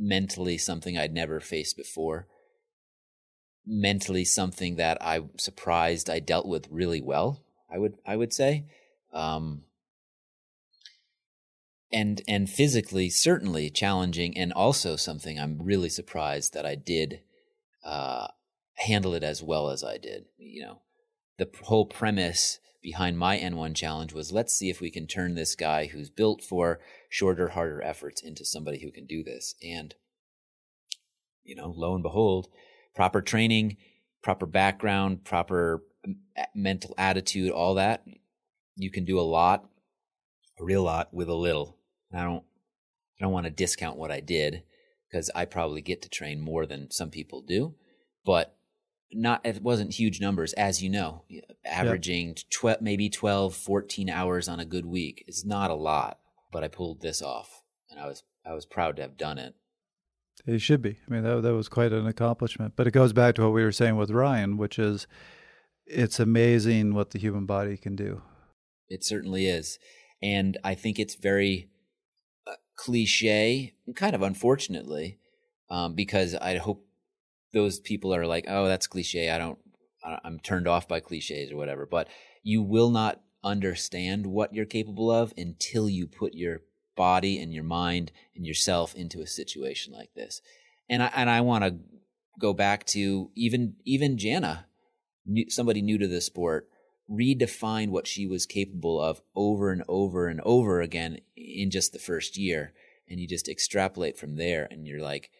mentally 0.03 0.59
something 0.59 0.99
I'd 0.99 1.15
never 1.15 1.41
faced 1.41 1.77
before. 1.77 2.27
Mentally 3.65 4.25
something 4.25 4.77
that 4.77 4.99
I'm 5.01 5.31
surprised 5.39 6.11
I 6.11 6.19
dealt 6.19 6.47
with 6.47 6.69
really 6.71 7.01
well. 7.01 7.45
I 7.73 7.79
would 7.79 7.95
I 8.05 8.17
would 8.17 8.33
say, 8.33 8.65
um, 9.13 9.63
and 11.93 12.21
and 12.27 12.51
physically 12.51 13.09
certainly 13.09 13.71
challenging, 13.71 14.37
and 14.37 14.53
also 14.53 14.97
something 14.97 15.39
I'm 15.39 15.63
really 15.63 15.89
surprised 15.89 16.53
that 16.55 16.67
I 16.67 16.75
did 16.75 17.21
uh, 17.85 18.29
handle 18.75 19.15
it 19.15 19.23
as 19.23 19.43
well 19.43 19.71
as 19.71 19.85
I 19.85 19.97
did. 19.97 20.25
You 20.37 20.63
know, 20.63 20.79
the 21.39 21.49
whole 21.63 21.87
premise 21.87 22.59
behind 22.83 23.17
my 23.17 23.39
N1 23.39 23.77
challenge 23.77 24.13
was 24.13 24.33
let's 24.33 24.53
see 24.53 24.69
if 24.69 24.81
we 24.81 24.91
can 24.91 25.07
turn 25.07 25.37
this 25.37 25.55
guy 25.55 25.87
who's 25.87 26.11
built 26.11 26.43
for 26.43 26.81
shorter, 27.13 27.49
harder 27.49 27.83
efforts 27.83 28.23
into 28.23 28.43
somebody 28.43 28.81
who 28.81 28.91
can 28.91 29.05
do 29.05 29.23
this. 29.23 29.55
And, 29.63 29.95
you 31.45 31.55
know, 31.55 31.71
lo 31.77 31.93
and 31.93 32.03
behold, 32.03 32.49
proper 32.95 33.21
training, 33.21 33.77
proper 34.23 34.47
background, 34.47 35.23
proper 35.23 35.85
mental 36.55 36.95
attitude, 36.97 37.51
all 37.51 37.75
that, 37.75 38.03
you 38.77 38.91
can 38.91 39.05
do 39.05 39.21
a 39.21 39.21
lot, 39.21 39.69
a 40.59 40.65
real 40.65 40.85
lot 40.85 41.13
with 41.13 41.29
a 41.29 41.35
little. 41.35 41.77
And 42.11 42.19
I 42.19 42.25
don't, 42.25 42.45
I 43.21 43.25
don't 43.25 43.33
want 43.33 43.45
to 43.45 43.51
discount 43.51 43.99
what 43.99 44.11
I 44.11 44.21
did 44.21 44.63
because 45.11 45.31
I 45.35 45.45
probably 45.45 45.83
get 45.83 46.01
to 46.03 46.09
train 46.09 46.41
more 46.41 46.65
than 46.65 46.91
some 46.91 47.11
people 47.11 47.43
do, 47.43 47.75
but 48.25 48.57
not 49.13 49.45
it 49.45 49.63
wasn't 49.63 49.93
huge 49.93 50.19
numbers 50.19 50.55
as 50.55 50.83
you 50.83 50.89
know 50.89 51.23
averaging 51.67 52.35
12 52.49 52.81
maybe 52.81 53.11
12 53.11 53.55
14 53.55 54.09
hours 54.09 54.49
on 54.49 54.59
a 54.59 54.65
good 54.65 54.87
week 54.87 55.23
is 55.29 55.45
not 55.45 55.71
a 55.71 55.75
lot 55.75 56.19
but 56.53 56.63
i 56.63 56.69
pulled 56.69 57.01
this 57.01 57.21
off 57.23 57.63
and 57.91 57.99
i 57.99 58.07
was 58.07 58.23
i 58.47 58.53
was 58.53 58.67
proud 58.67 58.97
to 58.97 59.03
have 59.03 59.17
done 59.17 59.39
it 59.39 59.55
It 60.47 60.61
should 60.61 60.83
be. 60.83 60.97
I 61.07 61.11
mean, 61.13 61.23
that, 61.25 61.43
that 61.43 61.55
was 61.55 61.69
quite 61.69 61.93
an 61.93 62.07
accomplishment. 62.07 62.73
But 62.75 62.87
it 62.87 62.93
goes 62.93 63.13
back 63.13 63.35
to 63.35 63.43
what 63.43 63.53
we 63.53 63.63
were 63.63 63.71
saying 63.81 63.97
with 63.97 64.11
Ryan, 64.11 64.57
which 64.57 64.79
is 64.79 65.07
it's 65.87 66.19
amazing 66.19 66.95
what 66.95 67.11
the 67.11 67.19
human 67.19 67.45
body 67.47 67.77
can 67.77 67.95
do. 67.97 68.23
it 68.89 69.05
certainly 69.05 69.47
is 69.47 69.79
and 70.23 70.57
i 70.65 70.75
think 70.75 70.99
it's 70.99 71.15
very 71.31 71.69
uh, 72.47 72.53
cliche 72.77 73.75
kind 73.97 74.15
of 74.15 74.23
unfortunately 74.23 75.19
um, 75.71 75.95
because 75.95 76.35
i 76.37 76.57
hope 76.59 76.85
those 77.53 77.81
people 77.81 78.15
are 78.15 78.27
like 78.27 78.45
oh 78.49 78.67
that's 78.67 78.87
cliche 78.87 79.31
i 79.31 79.39
don't 79.39 79.59
i'm 80.25 80.39
turned 80.41 80.69
off 80.69 80.87
by 80.89 81.01
cliches 81.01 81.51
or 81.53 81.57
whatever 81.57 81.87
but 81.87 82.07
you 82.43 82.63
will 82.63 82.91
not 82.91 83.21
understand 83.45 84.27
what 84.27 84.55
you're 84.55 84.65
capable 84.65 85.11
of 85.11 85.33
until 85.37 85.89
you 85.89 86.07
put 86.07 86.35
your 86.35 86.63
body 86.97 87.41
and 87.41 87.53
your 87.53 87.65
mind 87.65 88.13
and 88.35 88.47
yourself 88.47 88.95
into 88.95 89.21
a 89.21 89.27
situation 89.27 89.93
like 89.93 90.15
this. 90.15 90.41
And 90.89 91.03
i 91.03 91.11
and 91.15 91.31
i 91.31 91.41
want 91.41 91.65
to 91.65 91.77
go 92.39 92.53
back 92.53 92.85
to 92.85 93.31
even 93.35 93.75
even 93.85 94.19
jana 94.19 94.67
somebody 95.49 95.81
new 95.81 95.99
to 95.99 96.09
the 96.09 96.21
sport 96.21 96.69
redefine 97.11 97.91
what 97.91 98.07
she 98.07 98.27
was 98.27 98.47
capable 98.47 99.01
of 99.01 99.21
over 99.35 99.71
and 99.71 99.83
over 99.89 100.29
and 100.29 100.41
over 100.45 100.81
again 100.81 101.19
in 101.37 101.71
just 101.71 101.93
the 101.93 101.99
first 101.99 102.37
year. 102.37 102.73
And 103.09 103.21
you 103.21 103.29
just 103.29 103.49
extrapolate 103.49 104.17
from 104.17 104.37
there 104.37 104.67
and 104.71 104.87
you're 104.87 105.03
like 105.03 105.31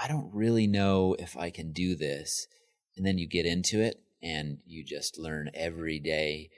i 0.00 0.08
don't 0.08 0.34
really 0.34 0.66
know 0.66 1.14
if 1.18 1.36
i 1.36 1.50
can 1.50 1.72
do 1.72 1.94
this. 1.94 2.46
And 2.96 3.04
then 3.06 3.18
you 3.18 3.28
get 3.28 3.46
into 3.46 3.80
it 3.80 4.00
and 4.22 4.58
you 4.66 4.82
just 4.82 5.18
learn 5.18 5.50
every 5.54 5.98
day 5.98 6.50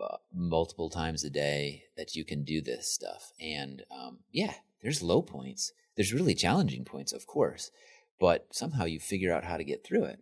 uh, 0.00 0.16
multiple 0.32 0.90
times 0.90 1.24
a 1.24 1.30
day 1.30 1.84
that 1.96 2.14
you 2.14 2.24
can 2.24 2.44
do 2.44 2.60
this 2.60 2.92
stuff. 2.92 3.32
And 3.40 3.82
um, 3.90 4.18
yeah 4.30 4.54
there's 4.82 5.02
low 5.02 5.20
points. 5.20 5.72
There's 5.96 6.14
really 6.14 6.34
challenging 6.34 6.84
points 6.84 7.12
of 7.12 7.26
course 7.26 7.70
but 8.18 8.48
somehow 8.50 8.84
you 8.84 9.00
figure 9.00 9.32
out 9.32 9.44
how 9.44 9.56
to 9.56 9.64
get 9.64 9.82
through 9.82 10.04
it. 10.04 10.20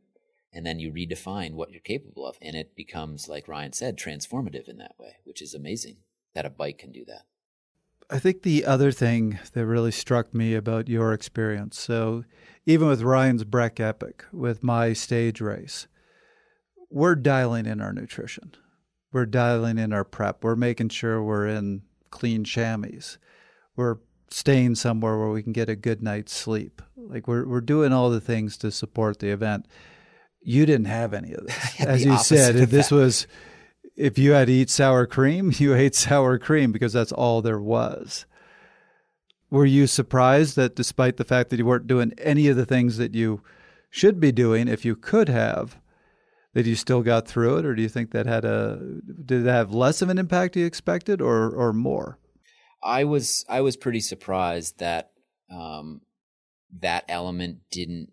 And 0.53 0.65
then 0.65 0.79
you 0.79 0.93
redefine 0.93 1.55
what 1.55 1.73
you're 1.73 1.81
capable 1.81 2.27
of 2.27 2.37
and 2.41 2.57
it 2.57 2.75
becomes 2.75 3.29
like 3.29 3.49
ryan 3.49 3.73
said 3.73 3.99
transformative 3.99 4.69
in 4.69 4.79
that 4.79 4.95
way 4.99 5.17
which 5.25 5.43
is 5.43 5.55
amazing 5.55 5.99
that 6.35 6.47
a 6.47 6.51
bike 6.51 6.79
can 6.79 6.93
do 6.93 7.05
that. 7.07 7.23
I 8.11 8.19
think 8.19 8.43
the 8.43 8.65
other 8.65 8.91
thing 8.91 9.39
that 9.53 9.67
really 9.67 9.91
struck 9.91 10.33
me 10.33 10.55
about 10.55 10.89
your 10.89 11.13
experience, 11.13 11.79
so 11.79 12.25
even 12.65 12.89
with 12.89 13.03
Ryan's 13.03 13.45
Breck 13.45 13.81
Epic, 13.81 14.25
with 14.33 14.63
my 14.63 14.95
stage 14.95 15.41
race, 15.41 15.87
we're 16.91 17.17
dialing 17.17 17.67
in 17.67 17.81
our 17.83 17.93
nutrition. 17.93 18.53
We're 19.13 19.27
dialing 19.27 19.79
in 19.79 19.93
our 19.93 20.05
prep. 20.05 20.45
We're 20.45 20.57
making 20.57 20.91
sure 20.91 21.23
we're 21.23 21.47
in 21.47 21.83
clean 22.11 22.45
chamois. 22.45 23.17
We're 23.77 23.99
staying 24.31 24.75
somewhere 24.75 25.19
where 25.19 25.31
we 25.31 25.43
can 25.43 25.53
get 25.53 25.69
a 25.69 25.77
good 25.77 26.03
night's 26.03 26.33
sleep. 26.33 26.83
Like 26.97 27.27
we're 27.27 27.47
we're 27.47 27.61
doing 27.61 27.93
all 27.93 28.11
the 28.11 28.21
things 28.21 28.57
to 28.59 28.71
support 28.71 29.19
the 29.19 29.31
event. 29.31 29.67
You 30.41 30.67
didn't 30.67 30.87
have 30.87 31.15
any 31.15 31.33
of 31.33 31.47
this. 31.47 31.81
As 31.81 32.05
you 32.05 32.19
said, 32.19 32.57
this 32.57 32.91
was 32.91 33.27
if 33.97 34.19
you 34.19 34.33
had 34.33 34.47
to 34.47 34.53
eat 34.53 34.71
sour 34.71 35.07
cream, 35.07 35.53
you 35.59 35.75
ate 35.75 35.95
sour 35.95 36.39
cream 36.39 36.73
because 36.73 36.93
that's 36.93 37.13
all 37.13 37.43
there 37.43 37.61
was. 37.61 38.27
Were 39.51 39.67
you 39.67 39.87
surprised 39.87 40.57
that 40.57 40.77
despite 40.77 41.17
the 41.17 41.25
fact 41.25 41.51
that 41.51 41.59
you 41.59 41.65
weren't 41.65 41.87
doing 41.87 42.13
any 42.19 42.49
of 42.49 42.57
the 42.57 42.67
things 42.67 42.99
that 42.99 43.15
you 43.15 43.43
should 43.91 44.21
be 44.21 44.31
doing 44.31 44.69
if 44.69 44.85
you 44.85 44.95
could 44.95 45.31
have, 45.31 45.79
that 46.55 46.67
you 46.67 46.75
still 46.75 47.03
got 47.03 47.29
through 47.29 47.59
it, 47.59 47.67
or 47.67 47.75
do 47.75 47.83
you 47.83 47.89
think 47.89 48.11
that 48.13 48.27
had 48.27 48.45
a 48.45 48.81
did 49.25 49.47
it 49.47 49.51
have 49.51 49.73
less 49.73 50.03
of 50.03 50.09
an 50.09 50.19
impact 50.19 50.57
you 50.57 50.65
expected, 50.65 51.21
or 51.21 51.51
or 51.51 51.73
more? 51.73 52.19
I 52.83 53.05
was 53.05 53.45
I 53.49 53.61
was 53.61 53.77
pretty 53.77 54.01
surprised 54.01 54.79
that 54.79 55.11
um, 55.51 56.03
that 56.81 57.05
element 57.09 57.59
didn't 57.71 58.11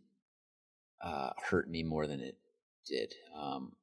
uh, 1.03 1.31
hurt 1.49 1.69
me 1.69 1.83
more 1.83 2.07
than 2.07 2.19
it 2.19 2.37
did. 2.87 3.13
Um, 3.37 3.73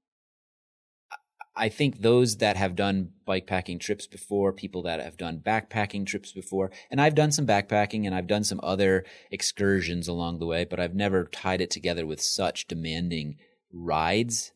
I- 1.55 1.69
think 1.69 2.01
those 2.01 2.39
that 2.39 2.57
have 2.57 2.75
done 2.75 3.11
bikepacking 3.29 3.79
trips 3.81 4.07
before, 4.07 4.53
people 4.53 4.83
that 4.83 5.01
have 5.01 5.17
done 5.17 5.39
backpacking 5.45 6.07
trips 6.07 6.33
before, 6.33 6.71
and 6.91 7.01
I've 7.01 7.15
done 7.15 7.31
some 7.31 7.47
backpacking 7.47 8.07
and 8.07 8.15
I've 8.15 8.27
done 8.27 8.45
some 8.45 8.61
other 8.63 9.05
excursions 9.31 10.09
along 10.09 10.39
the 10.39 10.47
way, 10.47 10.65
but 10.65 10.81
I've 10.81 10.95
never 10.95 11.25
tied 11.25 11.61
it 11.61 11.71
together 11.71 12.07
with 12.07 12.21
such 12.21 12.67
demanding 12.67 13.37
rides. 13.73 14.53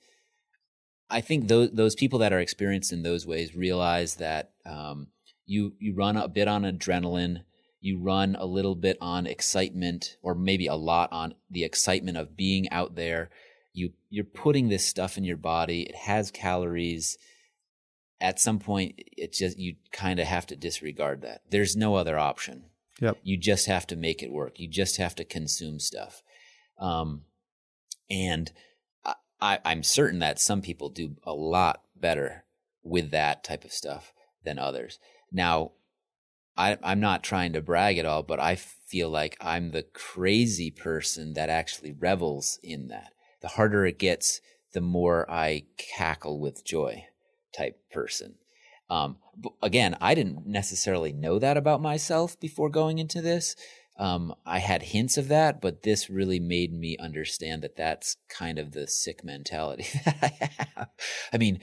I 1.09 1.21
think 1.21 1.49
those 1.49 1.71
those 1.73 1.95
people 1.95 2.19
that 2.21 2.33
are 2.33 2.41
experienced 2.41 2.93
in 2.93 3.03
those 3.03 3.27
ways 3.27 3.55
realize 3.55 4.17
that 4.17 4.51
um, 4.65 5.09
you 5.45 5.75
you 5.79 5.95
run 5.95 6.17
a 6.17 6.29
bit 6.29 6.49
on 6.49 6.63
adrenaline, 6.63 7.43
you 7.81 7.99
run 7.99 8.37
a 8.39 8.47
little 8.47 8.75
bit 8.75 8.99
on 9.01 9.27
excitement, 9.27 10.17
or 10.23 10.35
maybe 10.35 10.67
a 10.67 10.75
lot 10.75 11.13
on 11.13 11.35
the 11.51 11.65
excitement 11.65 12.17
of 12.17 12.37
being 12.37 12.69
out 12.71 12.97
there. 12.97 13.31
You 13.73 13.93
you're 14.11 14.25
putting 14.25 14.69
this 14.69 14.87
stuff 14.87 15.17
in 15.17 15.25
your 15.25 15.37
body. 15.37 15.83
It 15.83 15.95
has 15.95 16.31
calories. 16.31 17.19
At 18.19 18.41
some 18.41 18.59
point, 18.59 18.95
it 19.17 19.33
just 19.33 19.59
you 19.59 19.77
kind 19.93 20.19
of 20.19 20.27
have 20.27 20.47
to 20.47 20.57
disregard 20.57 21.23
that. 21.23 21.43
There's 21.51 21.77
no 21.77 21.95
other 21.95 22.19
option. 22.19 22.65
Yep. 23.01 23.19
You 23.23 23.37
just 23.37 23.67
have 23.67 23.87
to 23.89 23.97
make 23.97 24.23
it 24.23 24.33
work. 24.33 24.59
You 24.59 24.69
just 24.69 24.97
have 24.97 25.15
to 25.17 25.25
consume 25.25 25.79
stuff. 25.79 26.23
Um, 26.81 27.23
and 28.11 28.51
I, 29.41 29.59
I'm 29.65 29.83
certain 29.83 30.21
that 30.21 30.41
some 30.41 30.63
people 30.63 30.89
do 30.89 31.17
a 31.25 31.33
lot 31.33 31.83
better 31.95 32.45
with 32.83 33.11
that 33.11 33.45
type 33.45 33.65
of 33.65 33.73
stuff 33.73 34.13
than 34.45 34.59
others. 34.59 34.99
Now, 35.33 35.73
I, 36.57 36.79
I'm 36.83 37.01
not 37.01 37.23
trying 37.23 37.53
to 37.53 37.61
brag 37.61 37.99
at 37.99 38.07
all, 38.07 38.23
but 38.23 38.41
I 38.41 38.57
feel 38.57 39.11
like 39.11 39.37
I'm 39.41 39.71
the 39.71 39.83
crazy 39.83 40.71
person 40.71 41.35
that 41.35 41.51
actually 41.51 41.93
revels 41.93 42.59
in 42.63 42.89
that. 42.89 43.13
The 43.43 43.49
harder 43.49 43.85
it 43.85 43.99
gets, 43.99 44.41
the 44.73 44.81
more 44.81 45.31
I 45.31 45.65
cackle 45.77 46.41
with 46.41 46.65
joy 46.65 47.05
type 47.57 47.79
person. 47.91 48.37
Um, 48.89 49.17
again, 49.63 49.97
I 50.01 50.15
didn't 50.15 50.47
necessarily 50.47 51.13
know 51.13 51.39
that 51.39 51.57
about 51.57 51.83
myself 51.83 52.39
before 52.39 52.71
going 52.71 52.99
into 52.99 53.21
this. 53.21 53.57
Um, 53.99 54.35
I 54.45 54.59
had 54.59 54.83
hints 54.83 55.17
of 55.17 55.29
that, 55.29 55.61
but 55.61 55.83
this 55.83 56.11
really 56.11 56.39
made 56.39 56.73
me 56.73 56.99
understand 56.99 57.63
that 57.63 57.77
that's 57.77 58.17
kind 58.29 58.59
of 58.59 58.73
the 58.73 58.87
sick 58.87 59.25
mentality 59.25 59.87
that 60.05 60.19
I 60.23 60.51
have. 60.77 60.89
I 61.33 61.39
mean, 61.39 61.61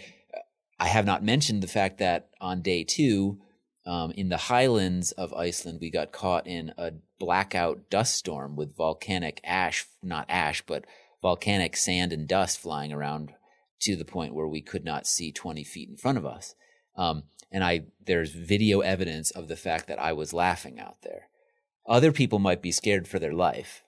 I 0.79 0.87
have 0.87 1.05
not 1.05 1.23
mentioned 1.23 1.61
the 1.61 1.67
fact 1.67 1.99
that 1.99 2.29
on 2.41 2.61
day 2.61 2.83
two, 2.83 3.39
um, 3.85 4.11
in 4.11 4.29
the 4.29 4.37
highlands 4.37 5.11
of 5.11 5.33
Iceland, 5.33 5.79
we 5.81 5.91
got 5.91 6.11
caught 6.11 6.47
in 6.47 6.73
a 6.77 6.93
blackout 7.19 7.89
dust 7.89 8.15
storm 8.15 8.55
with 8.55 8.75
volcanic 8.75 9.39
ash, 9.43 9.85
not 10.01 10.25
ash, 10.29 10.63
but 10.65 10.85
volcanic 11.21 11.77
sand 11.77 12.11
and 12.13 12.27
dust 12.27 12.59
flying 12.59 12.91
around 12.91 13.33
to 13.81 13.95
the 13.95 14.05
point 14.05 14.33
where 14.33 14.47
we 14.47 14.61
could 14.61 14.85
not 14.85 15.05
see 15.05 15.31
20 15.31 15.63
feet 15.63 15.89
in 15.89 15.97
front 15.97 16.17
of 16.17 16.25
us. 16.25 16.55
Um, 16.95 17.23
and 17.51 17.63
I, 17.63 17.85
there's 18.05 18.31
video 18.31 18.79
evidence 18.79 19.31
of 19.31 19.47
the 19.47 19.55
fact 19.55 19.87
that 19.87 19.99
I 19.99 20.13
was 20.13 20.33
laughing 20.33 20.79
out 20.79 21.01
there. 21.03 21.27
Other 21.85 22.11
people 22.11 22.39
might 22.39 22.61
be 22.61 22.71
scared 22.71 23.07
for 23.07 23.19
their 23.19 23.33
life. 23.33 23.83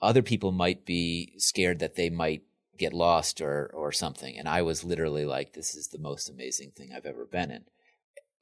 Other 0.00 0.22
people 0.22 0.52
might 0.52 0.84
be 0.84 1.34
scared 1.38 1.78
that 1.80 1.96
they 1.96 2.10
might 2.10 2.42
get 2.78 2.92
lost 2.92 3.40
or 3.40 3.70
or 3.74 3.92
something. 3.92 4.36
And 4.36 4.48
I 4.48 4.62
was 4.62 4.84
literally 4.84 5.24
like, 5.24 5.52
this 5.52 5.74
is 5.74 5.88
the 5.88 5.98
most 5.98 6.28
amazing 6.28 6.72
thing 6.72 6.90
I've 6.94 7.06
ever 7.06 7.24
been 7.24 7.50
in. 7.50 7.64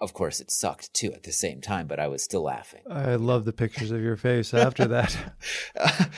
Of 0.01 0.15
course, 0.15 0.41
it 0.41 0.51
sucked 0.51 0.95
too 0.95 1.13
at 1.13 1.25
the 1.25 1.33
same 1.33 1.61
time, 1.61 1.87
but 1.87 2.01
I 2.01 2.09
was 2.09 2.23
still 2.23 2.43
laughing. 2.43 2.81
I 2.91 3.17
love 3.17 3.45
the 3.45 3.53
pictures 3.53 3.91
of 3.91 4.01
your 4.01 4.17
face 4.17 4.55
after 4.55 4.87
that. 4.89 5.35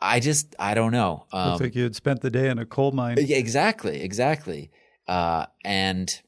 I 0.00 0.20
just, 0.20 0.54
I 0.58 0.74
don't 0.74 0.92
know. 0.92 1.26
Um, 1.32 1.50
Looks 1.50 1.60
like 1.60 1.74
you 1.74 1.82
had 1.82 1.96
spent 1.96 2.20
the 2.20 2.30
day 2.30 2.48
in 2.48 2.58
a 2.58 2.64
coal 2.64 2.92
mine. 2.92 3.18
Exactly, 3.18 4.00
exactly. 4.00 4.70
Uh, 5.08 5.46
and 5.64 6.22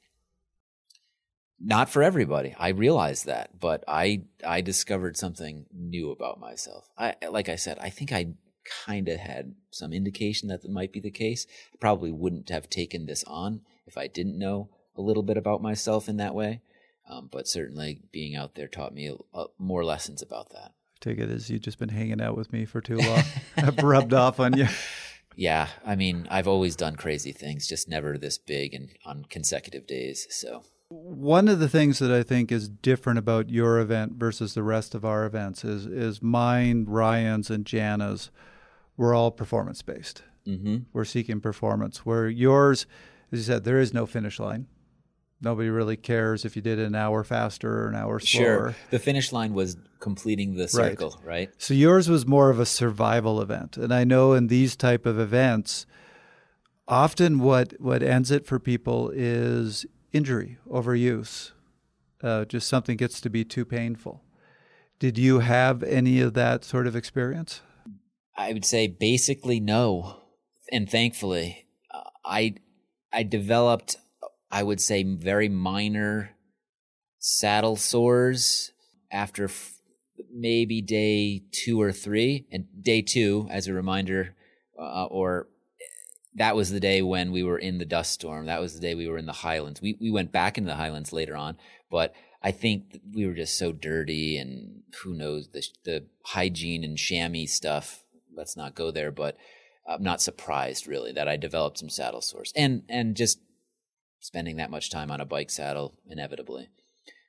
not 1.63 1.89
for 1.89 2.03
everybody. 2.03 2.55
I 2.59 2.69
realize 2.69 3.25
that, 3.25 3.61
but 3.61 3.85
I 3.87 4.23
I 4.45 4.61
discovered 4.61 5.17
something 5.17 5.67
new 5.73 6.11
about 6.11 6.41
myself. 6.41 6.91
I 6.99 7.15
like 7.31 7.49
I 7.49 7.57
said, 7.57 7.79
I 7.81 7.91
think 7.91 8.13
I 8.13 8.35
kind 8.87 9.09
of 9.09 9.19
had 9.19 9.55
some 9.71 9.93
indication 9.93 10.49
that 10.49 10.63
that 10.63 10.71
might 10.71 10.93
be 10.93 11.01
the 11.01 11.11
case. 11.11 11.47
I 11.73 11.77
probably 11.79 12.11
wouldn't 12.11 12.49
have 12.51 12.69
taken 12.69 13.07
this 13.07 13.25
on 13.25 13.61
if 13.87 13.97
I 13.97 14.07
didn't 14.09 14.39
know 14.39 14.71
a 14.97 15.03
little 15.03 15.23
bit 15.23 15.37
about 15.37 15.63
myself 15.63 16.09
in 16.09 16.17
that 16.19 16.35
way. 16.35 16.61
Um, 17.09 17.29
but 17.31 17.49
certainly, 17.49 18.01
being 18.13 18.37
out 18.37 18.55
there 18.55 18.69
taught 18.69 18.95
me 18.95 19.15
uh, 19.35 19.45
more 19.59 19.85
lessons 19.85 20.23
about 20.23 20.51
that. 20.51 20.73
I 20.73 20.99
take 21.01 21.19
it 21.19 21.31
as 21.31 21.51
you've 21.51 21.63
just 21.63 21.79
been 21.79 21.89
hanging 21.89 22.21
out 22.21 22.37
with 22.37 22.53
me 22.53 22.65
for 22.65 22.81
too 22.81 22.97
long. 22.99 23.23
I've 23.57 23.83
rubbed 23.83 24.15
off 24.15 24.41
on 24.41 24.57
you. 24.57 24.69
Yeah, 25.35 25.69
I 25.85 25.97
mean, 25.97 26.29
I've 26.31 26.49
always 26.49 26.77
done 26.77 26.97
crazy 26.97 27.33
things, 27.33 27.67
just 27.67 27.89
never 27.89 28.19
this 28.19 28.39
big 28.39 28.75
and 28.75 28.91
on 29.05 29.25
consecutive 29.29 29.87
days. 29.87 30.27
So 30.31 30.63
one 30.93 31.49
of 31.49 31.59
the 31.59 31.69
things 31.69 31.99
that 32.01 32.11
I 32.11 32.23
think 32.23 32.53
is 32.53 32.69
different 32.69 33.19
about 33.19 33.49
your 33.49 33.81
event 33.81 34.15
versus 34.15 34.55
the 34.55 34.63
rest 34.63 34.95
of 34.95 35.05
our 35.05 35.25
events 35.25 35.65
is 35.65 35.87
is 35.87 36.23
mine, 36.23 36.85
Ryan's, 36.87 37.51
and 37.51 37.65
Jana's. 37.65 38.31
We're 38.97 39.15
all 39.15 39.31
performance 39.31 39.81
based. 39.83 40.23
Mm-hmm. 40.47 40.79
We're 40.93 41.05
seeking 41.05 41.41
performance. 41.41 42.05
Where 42.05 42.29
yours, 42.29 42.87
as 43.31 43.39
you 43.39 43.45
said, 43.45 43.65
there 43.65 43.79
is 43.79 43.95
no 43.95 44.07
finish 44.07 44.39
line. 44.39 44.67
Nobody 45.41 45.71
really 45.71 45.97
cares 45.97 46.45
if 46.45 46.55
you 46.55 46.63
did 46.63 46.79
it 46.79 46.87
an 46.87 46.95
hour 46.95 47.25
faster 47.25 47.85
or 47.85 47.89
an 47.89 47.97
hour 47.97 48.21
slower. 48.21 48.45
Sure. 48.45 48.75
The 48.91 49.01
finish 49.01 49.33
line 49.33 49.55
was 49.55 49.77
completing 49.99 50.55
the 50.55 50.69
circle, 50.69 51.19
right? 51.25 51.27
right? 51.27 51.51
So 51.59 51.75
yours 51.75 52.09
was 52.09 52.27
more 52.27 52.49
of 52.49 52.61
a 52.61 52.67
survival 52.67 53.41
event. 53.41 53.77
And 53.77 53.93
I 53.93 54.05
know 54.05 54.35
in 54.35 54.47
these 54.47 54.77
type 54.77 55.05
of 55.05 55.19
events, 55.19 55.85
often 56.87 57.41
what 57.41 57.81
what 57.81 58.03
ends 58.03 58.31
it 58.31 58.47
for 58.47 58.61
people 58.61 59.11
is 59.13 59.85
injury, 60.13 60.59
overuse, 60.71 61.53
uh, 62.23 62.45
just 62.45 62.69
something 62.69 62.97
gets 62.97 63.21
to 63.21 63.31
be 63.31 63.45
too 63.45 63.65
painful. 63.65 64.23
Did 64.99 65.19
you 65.19 65.41
have 65.41 65.83
any 65.83 66.21
of 66.21 66.35
that 66.35 66.65
sort 66.65 66.87
of 66.87 66.95
experience? 66.95 67.61
I 68.37 68.53
would 68.53 68.65
say 68.65 68.87
basically 68.87 69.61
no, 69.61 70.21
and 70.71 70.89
thankfully, 70.89 71.67
I 72.25 72.55
I 73.13 73.25
developed 73.25 73.97
I 74.51 74.63
would 74.63 74.81
say 74.81 75.03
very 75.03 75.49
minor 75.49 76.37
saddle 77.19 77.77
sores 77.77 78.73
after 79.11 79.45
f- 79.45 79.79
maybe 80.33 80.81
day 80.81 81.43
two 81.51 81.81
or 81.81 81.93
three, 81.93 82.47
and 82.53 82.67
day 82.81 83.03
two, 83.03 83.49
as 83.51 83.67
a 83.67 83.73
reminder, 83.73 84.35
uh, 84.79 85.07
or 85.07 85.49
that 86.35 86.57
was 86.57 86.71
the 86.71 86.81
day 86.81 87.03
when 87.03 87.31
we 87.31 87.43
were 87.43 87.59
in 87.59 87.79
the 87.79 87.85
dust 87.85 88.13
storm. 88.13 88.47
That 88.47 88.61
was 88.61 88.75
the 88.75 88.81
day 88.81 88.95
we 88.95 89.09
were 89.09 89.19
in 89.19 89.27
the 89.27 89.33
highlands. 89.33 89.83
We 89.83 89.97
we 90.01 90.11
went 90.11 90.33
back 90.33 90.57
into 90.57 90.71
the 90.71 90.77
highlands 90.77 91.13
later 91.13 91.37
on, 91.37 91.57
but 91.91 92.15
I 92.43 92.51
think 92.51 93.01
we 93.15 93.27
were 93.27 93.35
just 93.35 93.59
so 93.59 93.73
dirty 93.73 94.39
and 94.39 94.83
who 95.03 95.15
knows 95.15 95.49
the 95.49 95.65
the 95.85 96.07
hygiene 96.25 96.85
and 96.85 96.97
chamois 96.97 97.47
stuff. 97.47 98.05
Let's 98.35 98.57
not 98.57 98.75
go 98.75 98.91
there, 98.91 99.11
but 99.11 99.37
I'm 99.87 100.03
not 100.03 100.23
surprised 100.23 100.87
really 100.87 101.13
that 101.13 101.29
I 101.29 101.37
developed 101.37 101.79
some 101.79 101.91
saddle 101.91 102.23
sores 102.23 102.53
and 102.57 102.83
and 102.89 103.15
just 103.15 103.41
spending 104.21 104.57
that 104.57 104.71
much 104.71 104.91
time 104.91 105.11
on 105.11 105.21
a 105.21 105.27
bike 105.27 105.51
saddle 105.51 105.99
inevitably. 106.09 106.69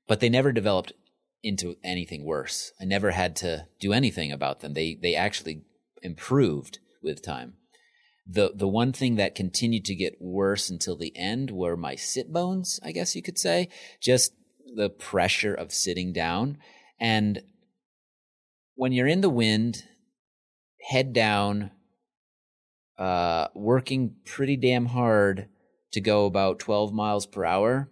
But 0.08 0.20
they 0.20 0.30
never 0.30 0.52
developed 0.52 0.94
into 1.42 1.76
anything 1.84 2.24
worse. 2.24 2.72
I 2.80 2.86
never 2.86 3.12
had 3.12 3.36
to 3.38 3.68
do 3.80 3.92
anything 3.92 4.32
about 4.32 4.62
them. 4.62 4.74
They 4.74 4.96
they 4.96 5.14
actually 5.14 5.64
improved 6.02 6.80
with 7.02 7.22
time 7.22 7.56
the 8.26 8.52
the 8.56 8.68
one 8.68 8.94
thing 8.94 9.16
that 9.16 9.36
continued 9.36 9.86
to 9.86 9.96
get 9.96 10.22
worse 10.22 10.70
until 10.70 10.96
the 10.96 11.16
end 11.16 11.52
were 11.52 11.76
my 11.76 11.96
sit 11.96 12.32
bones, 12.32 12.80
I 12.84 12.92
guess 12.92 13.16
you 13.16 13.22
could 13.22 13.38
say, 13.38 13.70
just 14.00 14.34
the 14.76 14.90
pressure 14.90 15.54
of 15.54 15.74
sitting 15.74 16.14
down. 16.14 16.58
And 17.00 17.42
when 18.76 18.92
you're 18.92 19.08
in 19.08 19.22
the 19.22 19.30
wind, 19.30 19.84
head 20.90 21.14
down, 21.14 21.72
uh, 22.98 23.48
working 23.54 24.16
pretty 24.26 24.56
damn 24.56 24.88
hard 24.88 25.50
to 25.92 26.02
go 26.02 26.26
about 26.26 26.60
12 26.60 26.94
miles 26.94 27.26
per 27.26 27.46
hour, 27.46 27.90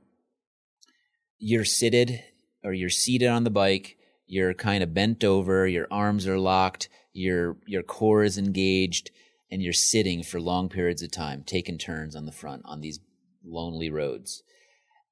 you're 1.38 1.66
seated 1.66 2.24
or 2.64 2.74
you're 2.74 2.90
seated 2.90 3.28
on 3.28 3.44
the 3.44 3.50
bike, 3.50 3.98
you're 4.28 4.54
kind 4.54 4.82
of 4.82 4.94
bent 4.94 5.24
over, 5.24 5.68
your 5.68 5.88
arms 5.92 6.26
are 6.26 6.40
locked, 6.40 6.88
your 7.14 7.58
your 7.66 7.84
core 7.84 8.24
is 8.24 8.38
engaged, 8.38 9.12
and 9.52 9.62
you're 9.62 9.74
sitting 9.74 10.24
for 10.24 10.40
long 10.40 10.70
periods 10.70 11.02
of 11.02 11.12
time, 11.12 11.44
taking 11.46 11.78
turns 11.78 12.16
on 12.16 12.26
the 12.26 12.32
front 12.32 12.64
on 12.66 12.82
these 12.82 13.00
lonely 13.44 13.90
roads. 13.90 14.44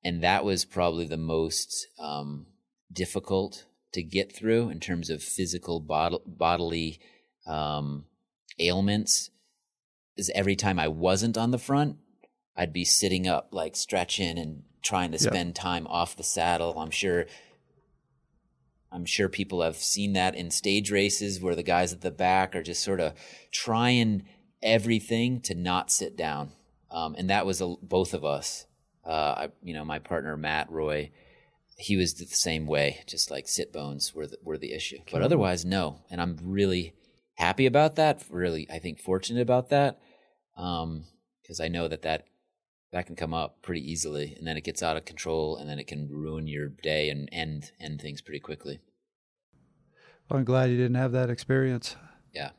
And 0.03 0.23
that 0.23 0.45
was 0.45 0.63
probably 0.63 1.05
the 1.05 1.17
most 1.17 1.87
um, 1.99 2.45
difficult 2.91 3.65
to 3.93 4.01
get 4.01 4.33
through 4.33 4.69
in 4.69 4.79
terms 4.79 5.09
of 5.09 5.21
physical 5.21 5.79
bod- 5.81 6.21
bodily 6.25 6.99
um, 7.45 8.05
ailments. 8.59 9.29
Is 10.15 10.31
every 10.35 10.55
time 10.55 10.79
I 10.79 10.87
wasn't 10.89 11.37
on 11.37 11.51
the 11.51 11.57
front, 11.57 11.97
I'd 12.55 12.73
be 12.73 12.83
sitting 12.85 13.27
up, 13.27 13.49
like 13.51 13.75
stretching 13.75 14.37
and 14.37 14.63
trying 14.81 15.11
to 15.11 15.19
spend 15.19 15.55
time 15.55 15.87
off 15.87 16.17
the 16.17 16.23
saddle. 16.23 16.77
I'm 16.77 16.91
sure 16.91 17.25
I'm 18.91 19.05
sure 19.05 19.29
people 19.29 19.61
have 19.61 19.75
seen 19.75 20.13
that 20.13 20.35
in 20.35 20.51
stage 20.51 20.91
races 20.91 21.39
where 21.41 21.55
the 21.55 21.63
guys 21.63 21.93
at 21.93 22.01
the 22.01 22.11
back 22.11 22.55
are 22.55 22.63
just 22.63 22.83
sort 22.83 22.99
of 22.99 23.13
trying 23.51 24.23
everything 24.63 25.41
to 25.41 25.55
not 25.55 25.91
sit 25.91 26.17
down. 26.17 26.51
Um, 26.91 27.15
and 27.17 27.29
that 27.29 27.45
was 27.45 27.61
a, 27.61 27.75
both 27.81 28.13
of 28.13 28.25
us. 28.25 28.65
Uh, 29.05 29.09
I, 29.37 29.49
you 29.61 29.73
know, 29.73 29.85
my 29.85 29.99
partner 29.99 30.35
Matt 30.35 30.71
Roy, 30.71 31.11
he 31.77 31.95
was 31.95 32.15
the 32.15 32.25
same 32.25 32.65
way. 32.65 33.01
Just 33.05 33.31
like 33.31 33.47
sit 33.47 33.71
bones 33.71 34.13
were 34.13 34.27
the, 34.27 34.37
were 34.43 34.57
the 34.57 34.73
issue, 34.73 34.99
but 35.11 35.21
otherwise, 35.21 35.65
no. 35.65 35.99
And 36.09 36.19
I'm 36.19 36.37
really 36.43 36.93
happy 37.35 37.65
about 37.65 37.95
that. 37.95 38.23
Really, 38.29 38.67
I 38.69 38.79
think 38.79 38.99
fortunate 38.99 39.41
about 39.41 39.69
that 39.69 39.99
because 40.55 41.59
um, 41.59 41.63
I 41.63 41.67
know 41.67 41.87
that 41.87 42.01
that 42.01 42.25
that 42.91 43.05
can 43.05 43.15
come 43.15 43.33
up 43.33 43.61
pretty 43.61 43.89
easily, 43.89 44.35
and 44.37 44.47
then 44.47 44.57
it 44.57 44.63
gets 44.63 44.81
out 44.81 44.97
of 44.97 45.05
control, 45.05 45.57
and 45.57 45.69
then 45.69 45.79
it 45.79 45.87
can 45.87 46.09
ruin 46.09 46.47
your 46.47 46.69
day 46.69 47.09
and 47.09 47.29
end 47.31 47.71
end 47.79 48.01
things 48.01 48.21
pretty 48.21 48.39
quickly. 48.39 48.79
Well, 50.29 50.39
I'm 50.39 50.45
glad 50.45 50.69
you 50.69 50.77
didn't 50.77 50.95
have 50.95 51.11
that 51.11 51.29
experience. 51.29 51.95
Yeah. 52.33 52.51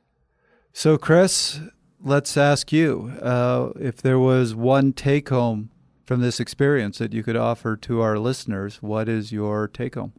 So, 0.73 0.99
Chris, 0.99 1.61
let's 2.03 2.37
ask 2.37 2.73
you 2.73 3.13
uh, 3.23 3.71
if 3.79 4.03
there 4.03 4.19
was 4.19 4.55
one 4.55 4.93
take 4.93 5.29
home 5.29 5.71
from 6.05 6.21
this 6.21 6.41
experience 6.41 6.99
that 6.99 7.13
you 7.13 7.23
could 7.23 7.37
offer 7.37 7.77
to 7.77 8.01
our 8.01 8.19
listeners. 8.19 8.83
What 8.83 9.09
is 9.09 9.31
your 9.31 9.69
take 9.69 9.95
home? 9.95 10.13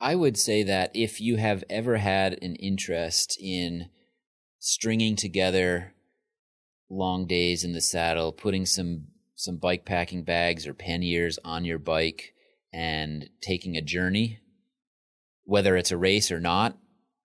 I 0.00 0.16
would 0.16 0.36
say 0.36 0.62
that 0.64 0.90
if 0.94 1.20
you 1.20 1.36
have 1.36 1.64
ever 1.70 1.98
had 1.98 2.32
an 2.42 2.56
interest 2.56 3.38
in 3.40 3.88
stringing 4.58 5.16
together 5.16 5.94
long 6.92 7.26
days 7.26 7.64
in 7.64 7.72
the 7.72 7.80
saddle, 7.80 8.32
putting 8.32 8.66
some 8.66 9.06
some 9.34 9.56
bike 9.56 9.84
packing 9.84 10.22
bags 10.22 10.66
or 10.66 10.74
panniers 10.74 11.38
on 11.44 11.64
your 11.64 11.78
bike 11.78 12.34
and 12.72 13.28
taking 13.40 13.76
a 13.76 13.82
journey, 13.82 14.38
whether 15.44 15.76
it's 15.76 15.90
a 15.90 15.96
race 15.96 16.30
or 16.30 16.38
not, 16.38 16.78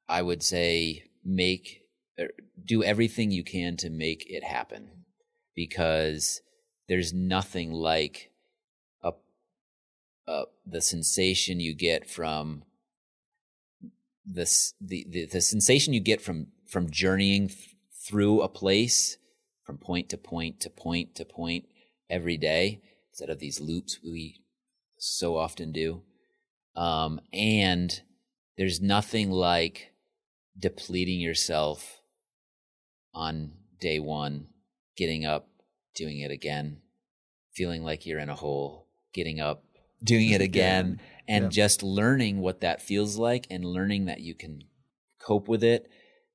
I 0.10 0.22
would 0.22 0.42
say 0.42 1.04
make 1.24 1.82
er, 2.20 2.30
do 2.66 2.84
everything 2.84 3.30
you 3.30 3.44
can 3.44 3.78
to 3.78 3.90
make 3.90 4.26
it 4.28 4.44
happen 4.44 4.90
because 5.56 6.42
there's 6.88 7.14
nothing 7.14 7.72
like 7.72 8.32
a, 9.04 9.12
a 10.28 10.46
the 10.66 10.82
sensation 10.82 11.60
you 11.60 11.76
get 11.76 12.10
from 12.10 12.64
this 14.26 14.74
the, 14.82 15.06
the 15.10 15.26
the 15.26 15.42
sensation 15.42 15.94
you 15.94 16.00
get 16.00 16.22
from 16.22 16.48
from 16.68 16.90
journeying 16.90 17.48
th- 17.50 17.76
through 18.06 18.42
a 18.42 18.50
place 18.50 19.18
from 19.68 19.78
point 19.78 20.10
to 20.10 20.18
point 20.18 20.60
to 20.62 20.70
point 20.70 21.14
to 21.16 21.26
point 21.26 21.66
every 22.10 22.38
day 22.38 22.82
instead 23.12 23.30
of 23.30 23.38
these 23.38 23.62
loops 23.62 24.00
we 24.04 24.42
so 24.98 25.38
often 25.38 25.72
do. 25.72 26.02
Um, 26.76 27.20
and 27.32 28.02
there's 28.58 28.82
nothing 28.82 29.30
like 29.30 29.92
depleting 30.58 31.20
yourself 31.20 32.02
on 33.14 33.52
day 33.80 34.00
one 34.00 34.48
getting 34.96 35.26
up 35.26 35.48
doing 35.96 36.20
it 36.20 36.32
again 36.32 36.78
feeling 37.54 37.84
like 37.84 38.06
you're 38.06 38.20
in 38.20 38.30
a 38.30 38.36
hole 38.36 38.88
getting 39.14 39.40
up 39.40 39.64
doing 40.04 40.30
it 40.30 40.42
again 40.42 41.00
and 41.28 41.46
yeah. 41.46 41.50
just 41.50 41.84
learning 41.84 42.40
what 42.40 42.62
that 42.62 42.82
feels 42.82 43.18
like 43.18 43.48
and 43.50 43.66
learning 43.66 44.06
that 44.06 44.22
you 44.22 44.34
can 44.34 44.64
cope 45.20 45.48
with 45.48 45.64
it. 45.64 45.90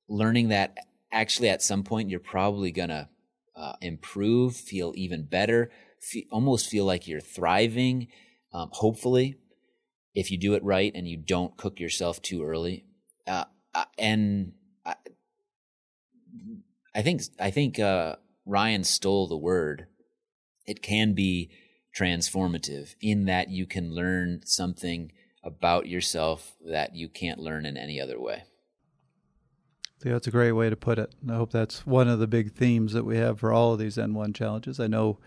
Learning 0.07 0.49
that 0.49 0.77
actually 1.11 1.49
at 1.49 1.61
some 1.61 1.83
point 1.83 2.09
you're 2.09 2.19
probably 2.19 2.71
going 2.71 2.89
to 2.89 3.07
uh, 3.55 3.73
improve 3.81 4.55
feel 4.55 4.93
even 4.95 5.25
better 5.25 5.71
fe- 5.99 6.27
almost 6.31 6.69
feel 6.69 6.85
like 6.85 7.07
you're 7.07 7.19
thriving 7.19 8.07
um, 8.53 8.69
hopefully 8.73 9.35
if 10.15 10.31
you 10.31 10.37
do 10.37 10.53
it 10.53 10.63
right 10.63 10.91
and 10.95 11.07
you 11.07 11.17
don't 11.17 11.57
cook 11.57 11.79
yourself 11.79 12.21
too 12.21 12.43
early 12.43 12.85
uh, 13.27 13.45
uh 13.73 13.85
and 13.97 14.53
I, 14.85 14.95
I, 16.95 17.01
think 17.01 17.21
i 17.39 17.51
think 17.51 17.79
uh, 17.79 18.15
ryan 18.45 18.83
stole 18.83 19.27
the 19.27 19.37
word 19.37 19.87
it 20.65 20.81
can 20.81 21.13
be 21.13 21.51
transformative 21.97 22.95
in 23.01 23.25
that 23.25 23.49
you 23.49 23.65
can 23.65 23.93
learn 23.93 24.41
something 24.45 25.11
about 25.43 25.87
yourself 25.87 26.55
that 26.65 26.95
you 26.95 27.09
can't 27.09 27.39
learn 27.39 27.65
in 27.65 27.77
any 27.77 27.99
other 27.99 28.19
way. 28.19 28.43
Yeah, 30.03 30.13
that's 30.13 30.27
a 30.27 30.31
great 30.31 30.51
way 30.51 30.69
to 30.69 30.75
put 30.75 30.99
it. 30.99 31.13
I 31.29 31.35
hope 31.35 31.51
that's 31.51 31.87
one 31.87 32.09
of 32.09 32.19
the 32.19 32.27
big 32.27 32.51
themes 32.51 32.91
that 32.93 33.05
we 33.05 33.17
have 33.17 33.39
for 33.39 33.53
all 33.53 33.73
of 33.73 33.79
these 33.79 33.95
N1 33.95 34.35
challenges. 34.35 34.79
I 34.79 34.87
know 34.87 35.17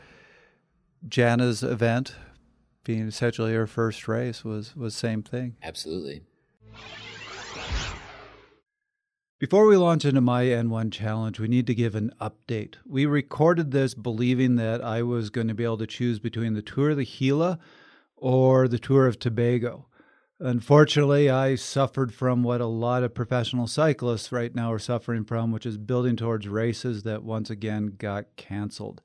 Jana's 1.09 1.63
event, 1.63 2.15
being 2.85 3.09
essentially 3.09 3.55
her 3.55 3.67
first 3.67 4.07
race, 4.07 4.45
was 4.45 4.77
was 4.77 4.95
same 4.95 5.23
thing. 5.23 5.57
Absolutely. 5.63 6.23
Before 9.39 9.67
we 9.67 9.77
launch 9.77 10.07
into 10.07 10.23
my 10.23 10.45
N1 10.45 10.91
challenge, 10.93 11.39
we 11.39 11.49
need 11.49 11.67
to 11.67 11.75
give 11.75 11.95
an 11.95 12.11
update. 12.21 12.77
We 12.87 13.05
recorded 13.05 13.71
this 13.71 13.93
believing 13.93 14.57
that 14.57 14.83
I 14.83 15.03
was 15.03 15.29
going 15.29 15.49
to 15.49 15.55
be 15.55 15.65
able 15.65 15.77
to 15.79 15.87
choose 15.87 16.19
between 16.19 16.55
the 16.55 16.63
Tour 16.63 16.91
of 16.91 16.97
the 16.97 17.05
Gila 17.05 17.59
or 18.17 18.67
the 18.67 18.79
Tour 18.79 19.07
of 19.07 19.19
Tobago. 19.19 19.89
Unfortunately, 20.39 21.31
I 21.31 21.55
suffered 21.55 22.13
from 22.13 22.43
what 22.43 22.61
a 22.61 22.67
lot 22.67 23.03
of 23.03 23.15
professional 23.15 23.67
cyclists 23.67 24.31
right 24.31 24.55
now 24.55 24.71
are 24.71 24.79
suffering 24.79 25.25
from, 25.25 25.51
which 25.51 25.65
is 25.65 25.79
building 25.79 26.15
towards 26.15 26.47
races 26.47 27.05
that 27.05 27.23
once 27.25 27.49
again 27.49 27.95
got 27.97 28.37
canceled. 28.37 29.01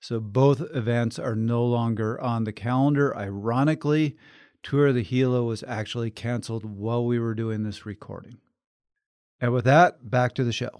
So 0.00 0.20
both 0.20 0.62
events 0.72 1.18
are 1.18 1.34
no 1.34 1.64
longer 1.64 2.20
on 2.20 2.44
the 2.44 2.52
calendar. 2.52 3.16
Ironically, 3.16 4.16
Tour 4.62 4.88
of 4.88 4.94
the 4.94 5.02
Gila 5.02 5.42
was 5.42 5.64
actually 5.66 6.12
canceled 6.12 6.64
while 6.64 7.04
we 7.04 7.18
were 7.18 7.34
doing 7.34 7.64
this 7.64 7.84
recording. 7.84 8.38
And 9.40 9.52
with 9.52 9.64
that, 9.64 10.08
back 10.08 10.34
to 10.34 10.44
the 10.44 10.52
show. 10.52 10.70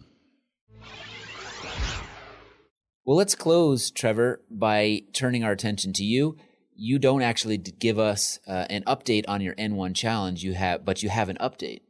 Well, 3.04 3.16
let's 3.16 3.34
close, 3.34 3.90
Trevor, 3.90 4.42
by 4.50 5.00
turning 5.12 5.42
our 5.42 5.52
attention 5.52 5.92
to 5.94 6.04
you. 6.04 6.36
You 6.78 6.98
don't 6.98 7.22
actually 7.22 7.58
give 7.58 7.98
us 7.98 8.38
uh, 8.46 8.66
an 8.70 8.84
update 8.84 9.24
on 9.28 9.40
your 9.40 9.54
N1 9.56 9.94
challenge, 9.94 10.44
you 10.44 10.54
have, 10.54 10.84
but 10.84 11.02
you 11.02 11.08
have 11.08 11.28
an 11.28 11.36
update. 11.40 11.80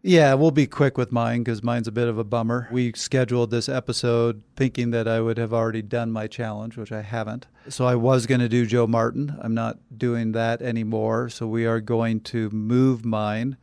Yeah, 0.00 0.34
we'll 0.34 0.52
be 0.52 0.68
quick 0.68 0.96
with 0.96 1.10
mine 1.10 1.42
because 1.42 1.62
mine's 1.62 1.88
a 1.88 1.92
bit 1.92 2.06
of 2.06 2.18
a 2.18 2.24
bummer. 2.24 2.68
We 2.70 2.92
scheduled 2.92 3.50
this 3.50 3.68
episode 3.68 4.42
thinking 4.54 4.92
that 4.92 5.08
I 5.08 5.20
would 5.20 5.38
have 5.38 5.52
already 5.52 5.82
done 5.82 6.12
my 6.12 6.28
challenge, 6.28 6.76
which 6.76 6.92
I 6.92 7.02
haven't. 7.02 7.48
So 7.68 7.84
I 7.84 7.96
was 7.96 8.26
going 8.26 8.40
to 8.40 8.48
do 8.48 8.64
Joe 8.64 8.86
Martin. 8.86 9.36
I'm 9.40 9.54
not 9.54 9.78
doing 9.96 10.32
that 10.32 10.62
anymore. 10.62 11.30
So 11.30 11.48
we 11.48 11.66
are 11.66 11.80
going 11.80 12.20
to 12.20 12.48
move 12.50 13.04
mine 13.04 13.56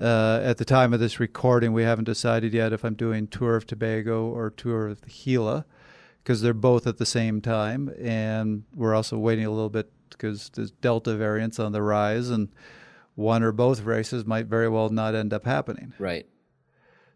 uh, 0.00 0.40
at 0.44 0.58
the 0.58 0.64
time 0.64 0.94
of 0.94 1.00
this 1.00 1.18
recording, 1.18 1.72
we 1.72 1.82
haven't 1.82 2.04
decided 2.04 2.52
yet 2.52 2.72
if 2.72 2.84
I'm 2.84 2.94
doing 2.94 3.26
Tour 3.26 3.56
of 3.56 3.66
Tobago 3.66 4.26
or 4.26 4.50
Tour 4.50 4.88
of 4.88 5.00
the 5.00 5.10
Gila 5.10 5.64
because 6.22 6.40
they're 6.40 6.54
both 6.54 6.86
at 6.86 6.98
the 6.98 7.06
same 7.06 7.40
time. 7.40 7.92
And 8.00 8.64
we're 8.74 8.94
also 8.94 9.18
waiting 9.18 9.44
a 9.44 9.50
little 9.50 9.70
bit 9.70 9.90
because 10.10 10.50
there's 10.54 10.70
Delta 10.70 11.14
variants 11.14 11.58
on 11.58 11.72
the 11.72 11.82
rise, 11.82 12.30
and 12.30 12.48
one 13.14 13.42
or 13.42 13.52
both 13.52 13.82
races 13.82 14.24
might 14.24 14.46
very 14.46 14.68
well 14.68 14.88
not 14.88 15.14
end 15.14 15.32
up 15.32 15.44
happening. 15.44 15.92
Right. 15.98 16.26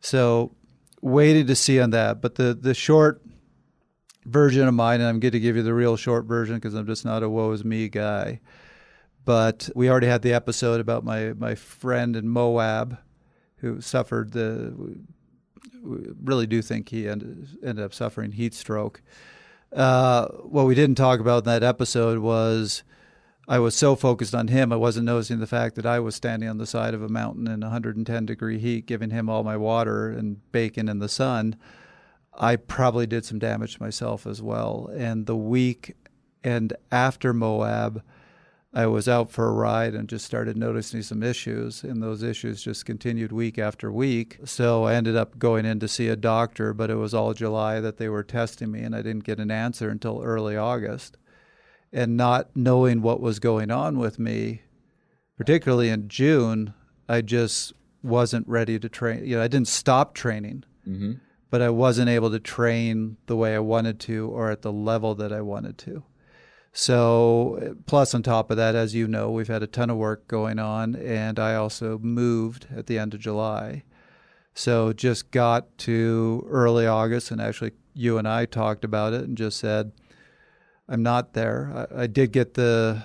So, 0.01 0.55
waiting 1.01 1.47
to 1.47 1.55
see 1.55 1.81
on 1.81 1.91
that. 1.91 2.21
But 2.21 2.35
the, 2.35 2.55
the 2.55 2.75
short 2.75 3.23
version 4.25 4.67
of 4.67 4.75
mine, 4.75 5.01
and 5.01 5.09
I'm 5.09 5.21
going 5.21 5.33
to 5.33 5.41
give 5.41 5.57
you 5.57 5.63
the 5.63 5.75
real 5.75 5.97
short 5.97 6.25
version 6.25 6.57
because 6.57 6.75
I'm 6.75 6.87
just 6.87 7.05
not 7.05 7.23
a 7.23 7.29
woe 7.29 7.53
is 7.53 7.65
me 7.65 7.89
guy. 7.89 8.41
But 9.25 9.71
we 9.75 9.89
already 9.89 10.09
had 10.09 10.23
the 10.23 10.33
episode 10.33 10.81
about 10.81 11.05
my, 11.05 11.33
my 11.35 11.55
friend 11.55 12.17
in 12.17 12.29
Moab 12.29 12.99
who 13.57 13.81
suffered 13.81 14.33
the. 14.33 14.75
We 14.77 14.97
really 16.23 16.47
do 16.47 16.63
think 16.63 16.89
he 16.89 17.09
ended, 17.09 17.49
ended 17.65 17.85
up 17.85 17.95
suffering 17.95 18.33
heat 18.33 18.55
stroke. 18.55 19.03
Uh, 19.75 20.27
what 20.43 20.67
we 20.67 20.75
didn't 20.75 20.97
talk 20.97 21.21
about 21.21 21.39
in 21.39 21.45
that 21.45 21.63
episode 21.63 22.19
was 22.19 22.83
I 23.49 23.59
was 23.59 23.75
so 23.75 23.97
focused 23.97 24.35
on 24.35 24.49
him, 24.49 24.73
I 24.73 24.77
wasn't 24.77 25.07
noticing 25.07 25.41
the 25.41 25.47
fact 25.47 25.75
that 25.77 25.87
I 25.87 25.99
was 25.99 26.15
standing 26.15 26.49
on 26.49 26.59
the 26.59 26.67
side 26.67 26.95
of 26.95 27.03
a 27.03 27.09
mountain 27.09 27.49
in 27.49 27.61
110 27.61 28.27
degree 28.27 28.59
heat, 28.59 28.87
giving 28.87 29.11
him 29.11 29.29
all 29.29 29.43
my 29.43 29.57
water 29.57 30.11
and 30.11 30.41
bacon 30.53 30.89
in 30.89 31.01
the 31.01 31.09
sun. 31.09 31.57
I 32.35 32.57
probably 32.57 33.07
did 33.07 33.25
some 33.25 33.39
damage 33.39 33.77
to 33.77 33.83
myself 33.83 34.27
as 34.27 34.41
well. 34.41 34.91
And 34.95 35.27
the 35.27 35.37
week 35.37 35.97
and 36.45 36.73
after 36.91 37.33
Moab, 37.33 38.03
I 38.75 38.87
was 38.87 39.07
out 39.07 39.31
for 39.31 39.49
a 39.49 39.53
ride 39.53 39.95
and 39.95 40.09
just 40.09 40.25
started 40.25 40.57
noticing 40.57 41.03
some 41.03 41.23
issues, 41.23 41.85
and 41.85 42.03
those 42.03 42.23
issues 42.23 42.63
just 42.63 42.87
continued 42.87 43.31
week 43.31 43.59
after 43.59 43.93
week. 43.93 44.39
So 44.45 44.85
I 44.85 44.95
ended 44.95 45.15
up 45.15 45.39
going 45.39 45.67
in 45.67 45.79
to 45.81 45.89
see 45.89 46.09
a 46.09 46.17
doctor, 46.17 46.73
but 46.73 46.91
it 46.91 46.95
was 46.95 47.13
all 47.13 47.35
July 47.35 47.81
that 47.81 47.99
they 47.99 48.09
were 48.09 48.23
testing 48.23 48.71
me, 48.71 48.81
and 48.81 48.97
I 48.97 49.03
didn't 49.03 49.25
get 49.25 49.41
an 49.41 49.51
answer 49.51 49.91
until 49.91 50.23
early 50.23 50.57
August. 50.57 51.19
And 51.93 52.17
not 52.17 52.57
knowing 52.57 53.03
what 53.03 53.21
was 53.21 53.39
going 53.39 53.71
on 53.71 53.99
with 53.99 54.19
me, 54.19 54.63
particularly 55.37 55.91
in 55.91 56.09
June, 56.09 56.73
I 57.07 57.21
just 57.21 57.75
wasn't 58.03 58.49
ready 58.49 58.79
to 58.79 58.89
train. 58.89 59.27
You 59.27 59.37
know, 59.37 59.43
I 59.43 59.49
didn't 59.49 59.69
stop 59.69 60.15
training, 60.15 60.65
mm-hmm. 60.89 61.13
but 61.51 61.61
I 61.61 61.69
wasn't 61.69 62.09
able 62.09 62.31
to 62.31 62.41
train 62.41 63.19
the 63.27 63.37
way 63.37 63.55
I 63.55 63.59
wanted 63.59 64.01
to 64.01 64.31
or 64.31 64.51
at 64.51 64.63
the 64.63 64.73
level 64.73 65.15
that 65.17 65.31
I 65.31 65.43
wanted 65.43 65.77
to. 65.79 66.05
So, 66.75 67.77
plus 67.87 68.15
on 68.15 68.23
top 68.23 68.51
of 68.51 68.57
that, 68.57 68.75
as 68.75 68.95
you 68.95 69.07
know, 69.07 69.31
we've 69.31 69.49
had 69.49 69.63
a 69.63 69.67
ton 69.67 69.91
of 69.91 69.99
work 69.99 70.27
going 70.27 70.59
on, 70.59 70.97
and 70.97 71.39
I 71.39 71.55
also 71.55 71.99
moved 71.99 72.67
at 72.75 72.87
the 72.87 72.99
end 72.99 73.13
of 73.13 73.21
July. 73.21 73.85
So, 74.55 74.95
just 74.95 75.31
got 75.31 75.77
to 75.79 76.47
early 76.49 76.87
August, 76.87 77.31
and 77.31 77.43
actually, 77.43 77.73
you 77.93 78.17
and 78.17 78.27
I 78.27 78.47
talked 78.47 78.85
about 78.85 79.13
it 79.13 79.25
and 79.25 79.37
just 79.37 79.59
said, 79.59 79.93
I'm 80.89 81.03
not 81.03 81.35
there. 81.35 81.87
I, 81.93 82.05
I 82.05 82.07
did 82.07 82.33
get 82.33 82.55
the 82.55 83.05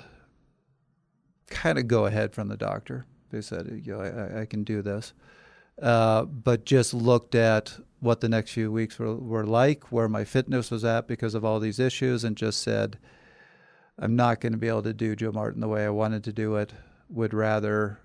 kind 1.49 1.77
of 1.77 1.87
go 1.87 2.05
ahead 2.05 2.33
from 2.33 2.47
the 2.47 2.57
doctor. 2.57 3.05
They 3.31 3.41
said, 3.41 3.81
you 3.85 3.93
know, 3.93 4.01
I, 4.01 4.41
I 4.41 4.45
can 4.45 4.63
do 4.63 4.81
this. 4.81 5.13
Uh, 5.81 6.23
but 6.23 6.65
just 6.65 6.93
looked 6.93 7.35
at 7.35 7.77
what 7.99 8.21
the 8.21 8.29
next 8.29 8.51
few 8.51 8.71
weeks 8.71 8.97
were, 8.97 9.15
were 9.15 9.45
like, 9.45 9.91
where 9.91 10.07
my 10.07 10.23
fitness 10.23 10.71
was 10.71 10.85
at 10.85 11.07
because 11.07 11.35
of 11.35 11.43
all 11.43 11.59
these 11.59 11.79
issues, 11.79 12.23
and 12.23 12.37
just 12.37 12.61
said, 12.61 12.97
I'm 13.99 14.15
not 14.15 14.41
going 14.41 14.53
to 14.53 14.59
be 14.59 14.67
able 14.67 14.83
to 14.83 14.93
do 14.93 15.15
Joe 15.15 15.31
Martin 15.31 15.61
the 15.61 15.67
way 15.67 15.85
I 15.85 15.89
wanted 15.89 16.23
to 16.25 16.33
do 16.33 16.55
it. 16.55 16.73
Would 17.09 17.33
rather 17.33 17.99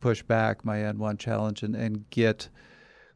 push 0.00 0.22
back 0.22 0.64
my 0.64 0.78
N1 0.78 1.18
challenge 1.18 1.62
and, 1.62 1.76
and 1.76 2.08
get 2.10 2.48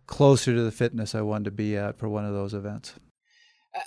closer 0.06 0.54
to 0.54 0.62
the 0.62 0.70
fitness 0.70 1.14
I 1.14 1.22
wanted 1.22 1.44
to 1.46 1.50
be 1.52 1.76
at 1.76 1.98
for 1.98 2.08
one 2.08 2.24
of 2.24 2.34
those 2.34 2.54
events. 2.54 2.94
Uh, 3.74 3.80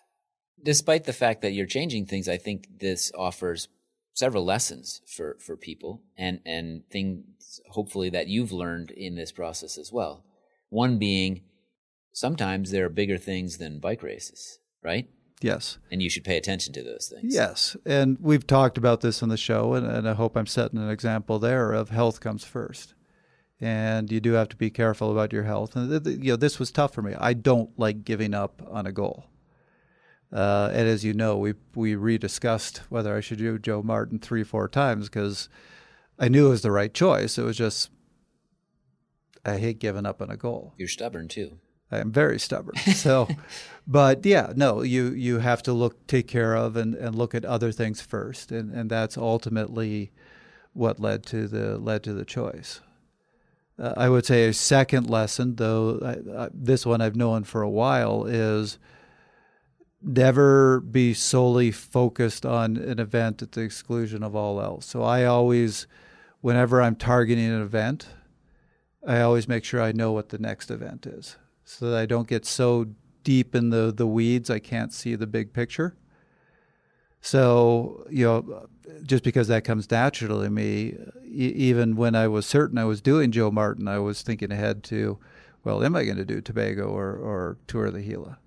despite 0.64 1.04
the 1.04 1.14
fact 1.14 1.42
that 1.42 1.52
you're 1.52 1.66
changing 1.66 2.06
things, 2.06 2.28
I 2.28 2.38
think 2.38 2.80
this 2.80 3.12
offers 3.18 3.68
several 4.14 4.46
lessons 4.46 5.02
for, 5.06 5.38
for 5.40 5.58
people 5.58 6.02
and, 6.18 6.40
and 6.46 6.84
things 6.90 7.60
hopefully 7.70 8.10
that 8.10 8.28
you've 8.28 8.52
learned 8.52 8.92
in 8.92 9.16
this 9.16 9.32
process 9.32 9.78
as 9.78 9.92
well. 9.92 10.24
One 10.70 10.98
being 10.98 11.42
sometimes 12.12 12.72
there 12.72 12.86
are 12.86 12.90
bigger 12.90 13.18
things 13.18 13.58
than 13.58 13.80
bike 13.80 14.02
races, 14.02 14.60
right? 14.82 15.10
Yes. 15.46 15.78
And 15.92 16.02
you 16.02 16.10
should 16.10 16.24
pay 16.24 16.38
attention 16.38 16.74
to 16.74 16.82
those 16.82 17.14
things. 17.14 17.36
Yes. 17.36 17.78
And 17.86 18.18
we've 18.20 18.48
talked 18.48 18.80
about 18.80 19.02
this 19.02 19.22
on 19.22 19.30
the 19.30 19.38
show, 19.38 19.76
and, 19.76 19.86
and 19.86 20.10
I 20.10 20.14
hope 20.14 20.36
I'm 20.36 20.48
setting 20.48 20.80
an 20.80 20.90
example 20.90 21.38
there 21.38 21.72
of 21.72 21.92
health 21.92 22.20
comes 22.20 22.44
first. 22.44 22.96
And 23.62 24.12
you 24.12 24.20
do 24.20 24.34
have 24.34 24.50
to 24.50 24.56
be 24.56 24.72
careful 24.72 25.12
about 25.12 25.32
your 25.32 25.44
health. 25.44 25.76
And, 25.76 25.92
th- 25.92 26.04
th- 26.04 26.18
you 26.18 26.32
know, 26.32 26.36
this 26.36 26.58
was 26.58 26.72
tough 26.72 26.96
for 26.96 27.04
me. 27.04 27.14
I 27.20 27.34
don't 27.34 27.70
like 27.78 28.04
giving 28.04 28.34
up 28.34 28.64
on 28.72 28.88
a 28.88 28.92
goal. 28.92 29.26
Uh, 30.34 30.72
and 30.74 30.88
as 30.88 31.06
you 31.06 31.14
know, 31.14 31.38
we 31.38 31.54
we 31.76 31.94
rediscussed 31.94 32.80
whether 32.90 33.16
I 33.16 33.22
should 33.22 33.38
do 33.38 33.60
Joe 33.60 33.84
Martin 33.84 34.18
three, 34.18 34.44
four 34.44 34.68
times 34.68 35.10
because 35.10 35.48
I 36.18 36.28
knew 36.28 36.48
it 36.48 36.50
was 36.50 36.64
the 36.64 36.72
right 36.72 36.94
choice. 36.94 37.38
It 37.38 37.44
was 37.44 37.56
just 37.56 37.92
I 39.46 39.58
hate 39.58 39.78
giving 39.78 40.08
up 40.08 40.24
on 40.24 40.32
a 40.32 40.38
goal. 40.38 40.74
You're 40.76 40.88
stubborn 40.88 41.28
too. 41.28 41.60
I 41.96 42.00
am 42.00 42.12
very 42.12 42.40
stubborn. 42.40 42.76
So, 42.78 43.28
but 43.88 44.26
yeah, 44.26 44.54
no, 44.56 44.82
you 44.82 45.12
you 45.12 45.40
have 45.40 45.64
to 45.64 45.74
look, 45.74 46.08
take 46.08 46.28
care 46.28 46.56
of, 46.56 46.76
and, 46.76 46.94
and 46.96 47.16
look 47.16 47.34
at 47.34 47.46
other 47.46 47.72
things 47.72 48.02
first, 48.02 48.52
and 48.52 48.72
and 48.72 48.90
that's 48.90 49.18
ultimately 49.18 50.12
what 50.74 51.00
led 51.00 51.26
to 51.28 51.48
the 51.48 51.78
led 51.78 52.04
to 52.04 52.14
the 52.14 52.26
choice. 52.26 52.82
Uh, 53.78 53.94
I 53.98 54.10
would 54.10 54.26
say 54.26 54.48
a 54.48 54.54
second 54.54 55.10
lesson, 55.10 55.56
though 55.56 56.00
I, 56.02 56.44
I, 56.44 56.50
this 56.54 56.86
one 56.86 57.02
I've 57.02 57.16
known 57.16 57.44
for 57.44 57.62
a 57.62 57.70
while, 57.70 58.26
is 58.26 58.78
never 60.02 60.80
be 60.80 61.14
solely 61.14 61.72
focused 61.72 62.46
on 62.46 62.78
an 62.78 63.00
event 63.00 63.42
at 63.42 63.54
the 63.54 63.62
exclusion 63.62 64.24
of 64.24 64.36
all 64.36 64.62
else. 64.62 64.86
So 64.86 65.02
I 65.04 65.26
always, 65.26 65.88
whenever 66.42 66.82
I'm 66.82 66.96
targeting 66.96 67.48
an 67.48 67.62
event, 67.62 68.08
I 69.06 69.20
always 69.22 69.48
make 69.48 69.64
sure 69.64 69.82
I 69.82 69.92
know 69.92 70.12
what 70.12 70.30
the 70.30 70.38
next 70.38 70.72
event 70.72 71.06
is 71.06 71.38
so 71.66 71.90
that 71.90 72.00
I 72.00 72.06
don't 72.06 72.28
get 72.28 72.46
so 72.46 72.88
deep 73.24 73.56
in 73.56 73.72
the, 73.72 73.92
the 73.92 74.08
weeds 74.08 74.50
I 74.50 74.60
can't 74.60 74.94
see 74.94 75.16
the 75.16 75.28
big 75.28 75.52
picture. 75.52 75.98
So, 77.20 78.06
you 78.10 78.24
know, 78.24 78.68
just 79.04 79.24
because 79.24 79.48
that 79.48 79.64
comes 79.64 79.90
naturally 79.90 80.46
to 80.46 80.52
me, 80.52 80.96
even 81.26 81.96
when 81.96 82.14
I 82.14 82.28
was 82.28 82.46
certain 82.46 82.78
I 82.78 82.86
was 82.86 83.02
doing 83.02 83.32
Joe 83.32 83.50
Martin, 83.50 83.88
I 83.88 83.98
was 83.98 84.22
thinking 84.22 84.52
ahead 84.52 84.84
to, 84.86 85.18
well, 85.64 85.84
am 85.84 85.96
I 85.96 86.06
going 86.06 86.18
to 86.18 86.26
do 86.26 86.40
Tobago 86.40 86.86
or, 86.88 87.16
or 87.16 87.58
Tour 87.66 87.88
of 87.88 87.94
the 87.94 88.04
Gila? 88.04 88.38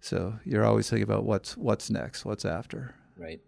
So 0.00 0.40
you're 0.44 0.66
always 0.66 0.90
thinking 0.90 1.04
about 1.04 1.24
what's 1.24 1.56
what's 1.56 1.88
next, 1.88 2.26
what's 2.26 2.44
after. 2.44 2.94
Right. 3.16 3.40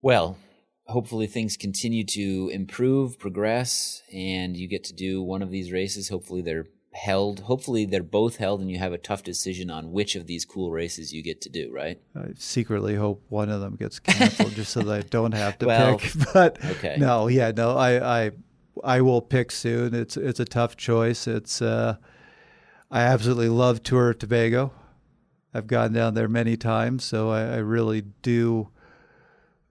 Well, 0.00 0.38
hopefully 0.86 1.26
things 1.26 1.56
continue 1.56 2.04
to 2.04 2.48
improve, 2.52 3.18
progress, 3.18 4.02
and 4.12 4.56
you 4.56 4.68
get 4.68 4.84
to 4.84 4.94
do 4.94 5.20
one 5.20 5.42
of 5.42 5.50
these 5.50 5.72
races. 5.72 6.08
Hopefully 6.08 6.42
they're 6.42 6.66
held. 6.96 7.40
Hopefully 7.40 7.84
they're 7.84 8.02
both 8.02 8.36
held, 8.36 8.60
and 8.60 8.70
you 8.70 8.78
have 8.78 8.92
a 8.92 8.98
tough 8.98 9.22
decision 9.22 9.70
on 9.70 9.92
which 9.92 10.16
of 10.16 10.26
these 10.26 10.44
cool 10.44 10.70
races 10.70 11.12
you 11.12 11.22
get 11.22 11.40
to 11.42 11.48
do. 11.48 11.70
Right. 11.72 12.00
I 12.16 12.28
secretly 12.36 12.94
hope 12.94 13.22
one 13.28 13.50
of 13.50 13.60
them 13.60 13.76
gets 13.76 13.98
canceled 13.98 14.54
just 14.54 14.72
so 14.72 14.80
that 14.80 14.92
I 14.92 15.02
don't 15.02 15.32
have 15.32 15.58
to 15.58 15.66
well, 15.66 15.98
pick. 15.98 16.12
But 16.32 16.64
okay. 16.64 16.96
no, 16.98 17.28
yeah, 17.28 17.52
no, 17.54 17.76
I, 17.76 18.24
I, 18.24 18.30
I 18.82 19.00
will 19.00 19.22
pick 19.22 19.52
soon. 19.52 19.94
It's 19.94 20.16
it's 20.16 20.40
a 20.40 20.44
tough 20.44 20.76
choice. 20.76 21.26
It's 21.26 21.62
uh, 21.62 21.96
I 22.90 23.02
absolutely 23.02 23.48
love 23.48 23.82
Tour 23.82 24.10
of 24.10 24.18
Tobago. 24.18 24.72
I've 25.54 25.66
gone 25.66 25.92
down 25.92 26.14
there 26.14 26.28
many 26.28 26.56
times, 26.56 27.04
so 27.04 27.30
I, 27.30 27.42
I 27.42 27.56
really 27.56 28.02
do. 28.22 28.68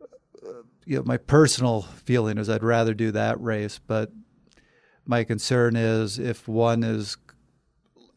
Uh, 0.02 0.64
you 0.86 0.98
know, 0.98 1.04
my 1.04 1.18
personal 1.18 1.82
feeling 1.82 2.38
is 2.38 2.50
I'd 2.50 2.64
rather 2.64 2.94
do 2.94 3.12
that 3.12 3.40
race, 3.42 3.80
but 3.86 4.12
my 5.06 5.24
concern 5.24 5.76
is 5.76 6.20
if 6.20 6.47
one 6.47 6.84
is 6.84 7.18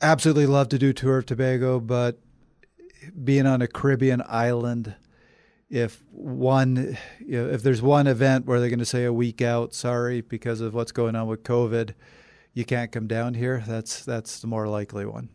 absolutely 0.01 0.47
love 0.47 0.69
to 0.71 0.79
do 0.79 0.93
Tour 0.93 1.19
of 1.19 1.27
Tobago, 1.27 1.81
but 1.81 2.19
being 3.25 3.47
on 3.47 3.63
a 3.63 3.69
Caribbean 3.69 4.23
island, 4.27 4.95
if 5.71 6.03
one, 6.11 6.97
you 7.21 7.43
know, 7.43 7.49
if 7.51 7.63
there's 7.63 7.83
one 7.83 8.07
event 8.07 8.47
where 8.47 8.59
they're 8.61 8.71
going 8.71 8.79
to 8.79 8.87
say 8.87 9.05
a 9.05 9.13
week 9.13 9.43
out, 9.43 9.75
sorry, 9.75 10.21
because 10.21 10.61
of 10.61 10.75
what's 10.75 10.93
going 10.93 11.15
on 11.15 11.27
with 11.27 11.43
COVID, 11.43 11.95
you 12.55 12.65
can't 12.65 12.91
come 12.91 13.07
down 13.07 13.35
here. 13.35 13.63
That's 13.67 14.05
that's 14.05 14.41
the 14.41 14.47
more 14.47 14.67
likely 14.67 15.05
one. 15.05 15.29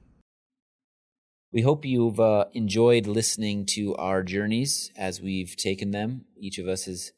We 1.51 1.61
hope 1.61 1.85
you've 1.85 2.19
uh, 2.19 2.45
enjoyed 2.53 3.05
listening 3.05 3.67
to 3.73 3.95
our 3.97 4.23
journeys 4.23 4.91
as 4.97 5.21
we've 5.21 5.55
taken 5.55 5.91
them. 5.91 6.25
Each 6.35 6.57
of 6.57 6.67
us 6.67 6.85
has 6.85 7.11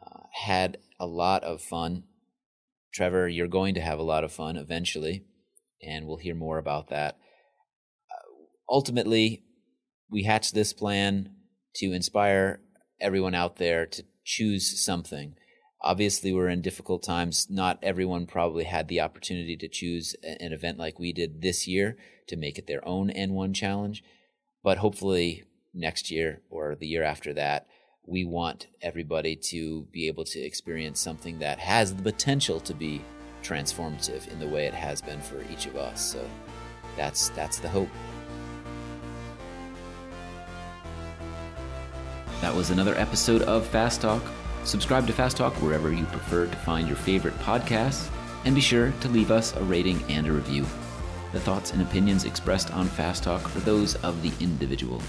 uh, 0.00 0.20
had 0.44 0.78
a 1.00 1.06
lot 1.06 1.42
of 1.42 1.60
fun. 1.60 2.04
Trevor, 2.92 3.28
you're 3.28 3.48
going 3.48 3.74
to 3.74 3.80
have 3.80 3.98
a 3.98 4.04
lot 4.04 4.24
of 4.24 4.32
fun 4.32 4.56
eventually, 4.56 5.24
and 5.82 6.06
we'll 6.06 6.16
hear 6.16 6.34
more 6.34 6.58
about 6.58 6.88
that. 6.88 7.18
Uh, 8.10 8.44
ultimately, 8.68 9.44
we 10.10 10.24
hatched 10.24 10.54
this 10.54 10.72
plan 10.72 11.30
to 11.76 11.92
inspire 11.92 12.60
everyone 13.00 13.34
out 13.34 13.56
there 13.56 13.86
to 13.86 14.02
choose 14.24 14.84
something. 14.84 15.34
Obviously, 15.80 16.32
we're 16.32 16.48
in 16.48 16.60
difficult 16.60 17.02
times. 17.02 17.46
Not 17.48 17.78
everyone 17.82 18.26
probably 18.26 18.64
had 18.64 18.88
the 18.88 19.00
opportunity 19.00 19.56
to 19.56 19.68
choose 19.68 20.16
an 20.22 20.52
event 20.52 20.78
like 20.78 20.98
we 20.98 21.12
did 21.12 21.40
this 21.40 21.68
year 21.68 21.96
to 22.26 22.36
make 22.36 22.58
it 22.58 22.66
their 22.66 22.86
own 22.86 23.10
N1 23.10 23.54
challenge. 23.54 24.02
But 24.64 24.78
hopefully, 24.78 25.44
next 25.72 26.10
year 26.10 26.42
or 26.50 26.74
the 26.74 26.86
year 26.86 27.04
after 27.04 27.32
that, 27.34 27.68
we 28.08 28.24
want 28.24 28.68
everybody 28.80 29.36
to 29.36 29.82
be 29.92 30.08
able 30.08 30.24
to 30.24 30.40
experience 30.40 30.98
something 30.98 31.38
that 31.40 31.58
has 31.58 31.94
the 31.94 32.02
potential 32.02 32.58
to 32.58 32.72
be 32.72 33.02
transformative 33.42 34.26
in 34.28 34.40
the 34.40 34.48
way 34.48 34.66
it 34.66 34.74
has 34.74 35.02
been 35.02 35.20
for 35.20 35.44
each 35.52 35.66
of 35.66 35.76
us. 35.76 36.00
So 36.00 36.28
that's 36.96 37.28
that's 37.30 37.58
the 37.58 37.68
hope. 37.68 37.90
That 42.40 42.54
was 42.54 42.70
another 42.70 42.94
episode 42.96 43.42
of 43.42 43.66
Fast 43.66 44.00
Talk. 44.00 44.22
Subscribe 44.64 45.06
to 45.06 45.12
Fast 45.12 45.36
Talk 45.36 45.54
wherever 45.54 45.92
you 45.92 46.04
prefer 46.06 46.46
to 46.46 46.56
find 46.56 46.88
your 46.88 46.96
favorite 46.96 47.38
podcasts, 47.40 48.08
and 48.44 48.54
be 48.54 48.60
sure 48.60 48.92
to 49.00 49.08
leave 49.08 49.30
us 49.30 49.54
a 49.56 49.62
rating 49.64 50.02
and 50.08 50.26
a 50.26 50.32
review. 50.32 50.64
The 51.32 51.40
thoughts 51.40 51.72
and 51.72 51.82
opinions 51.82 52.24
expressed 52.24 52.72
on 52.72 52.86
Fast 52.88 53.24
Talk 53.24 53.44
are 53.54 53.60
those 53.60 53.96
of 53.96 54.22
the 54.22 54.32
individual. 54.42 55.02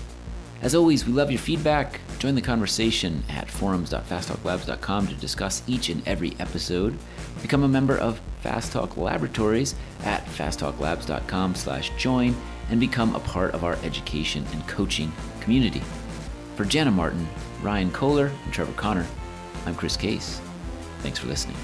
As 0.61 0.75
always, 0.75 1.05
we 1.05 1.13
love 1.13 1.31
your 1.31 1.39
feedback. 1.39 2.01
Join 2.19 2.35
the 2.35 2.41
conversation 2.41 3.23
at 3.29 3.49
forums.fasttalklabs.com 3.49 5.07
to 5.07 5.13
discuss 5.15 5.63
each 5.67 5.89
and 5.89 6.05
every 6.05 6.35
episode. 6.39 6.97
Become 7.41 7.63
a 7.63 7.67
member 7.67 7.97
of 7.97 8.19
Fast 8.41 8.73
Talk 8.73 8.97
Laboratories 8.97 9.75
at 10.03 10.25
fasttalklabs.com 10.25 11.55
slash 11.55 11.91
join 11.97 12.35
and 12.69 12.79
become 12.79 13.15
a 13.15 13.19
part 13.21 13.53
of 13.53 13.63
our 13.63 13.77
education 13.83 14.45
and 14.51 14.67
coaching 14.67 15.11
community. 15.39 15.81
For 16.55 16.65
Jana 16.65 16.91
Martin, 16.91 17.27
Ryan 17.61 17.91
Kohler, 17.91 18.31
and 18.43 18.53
Trevor 18.53 18.73
Connor, 18.73 19.05
I'm 19.65 19.75
Chris 19.75 19.95
Case. 19.95 20.41
Thanks 20.99 21.19
for 21.19 21.27
listening. 21.27 21.55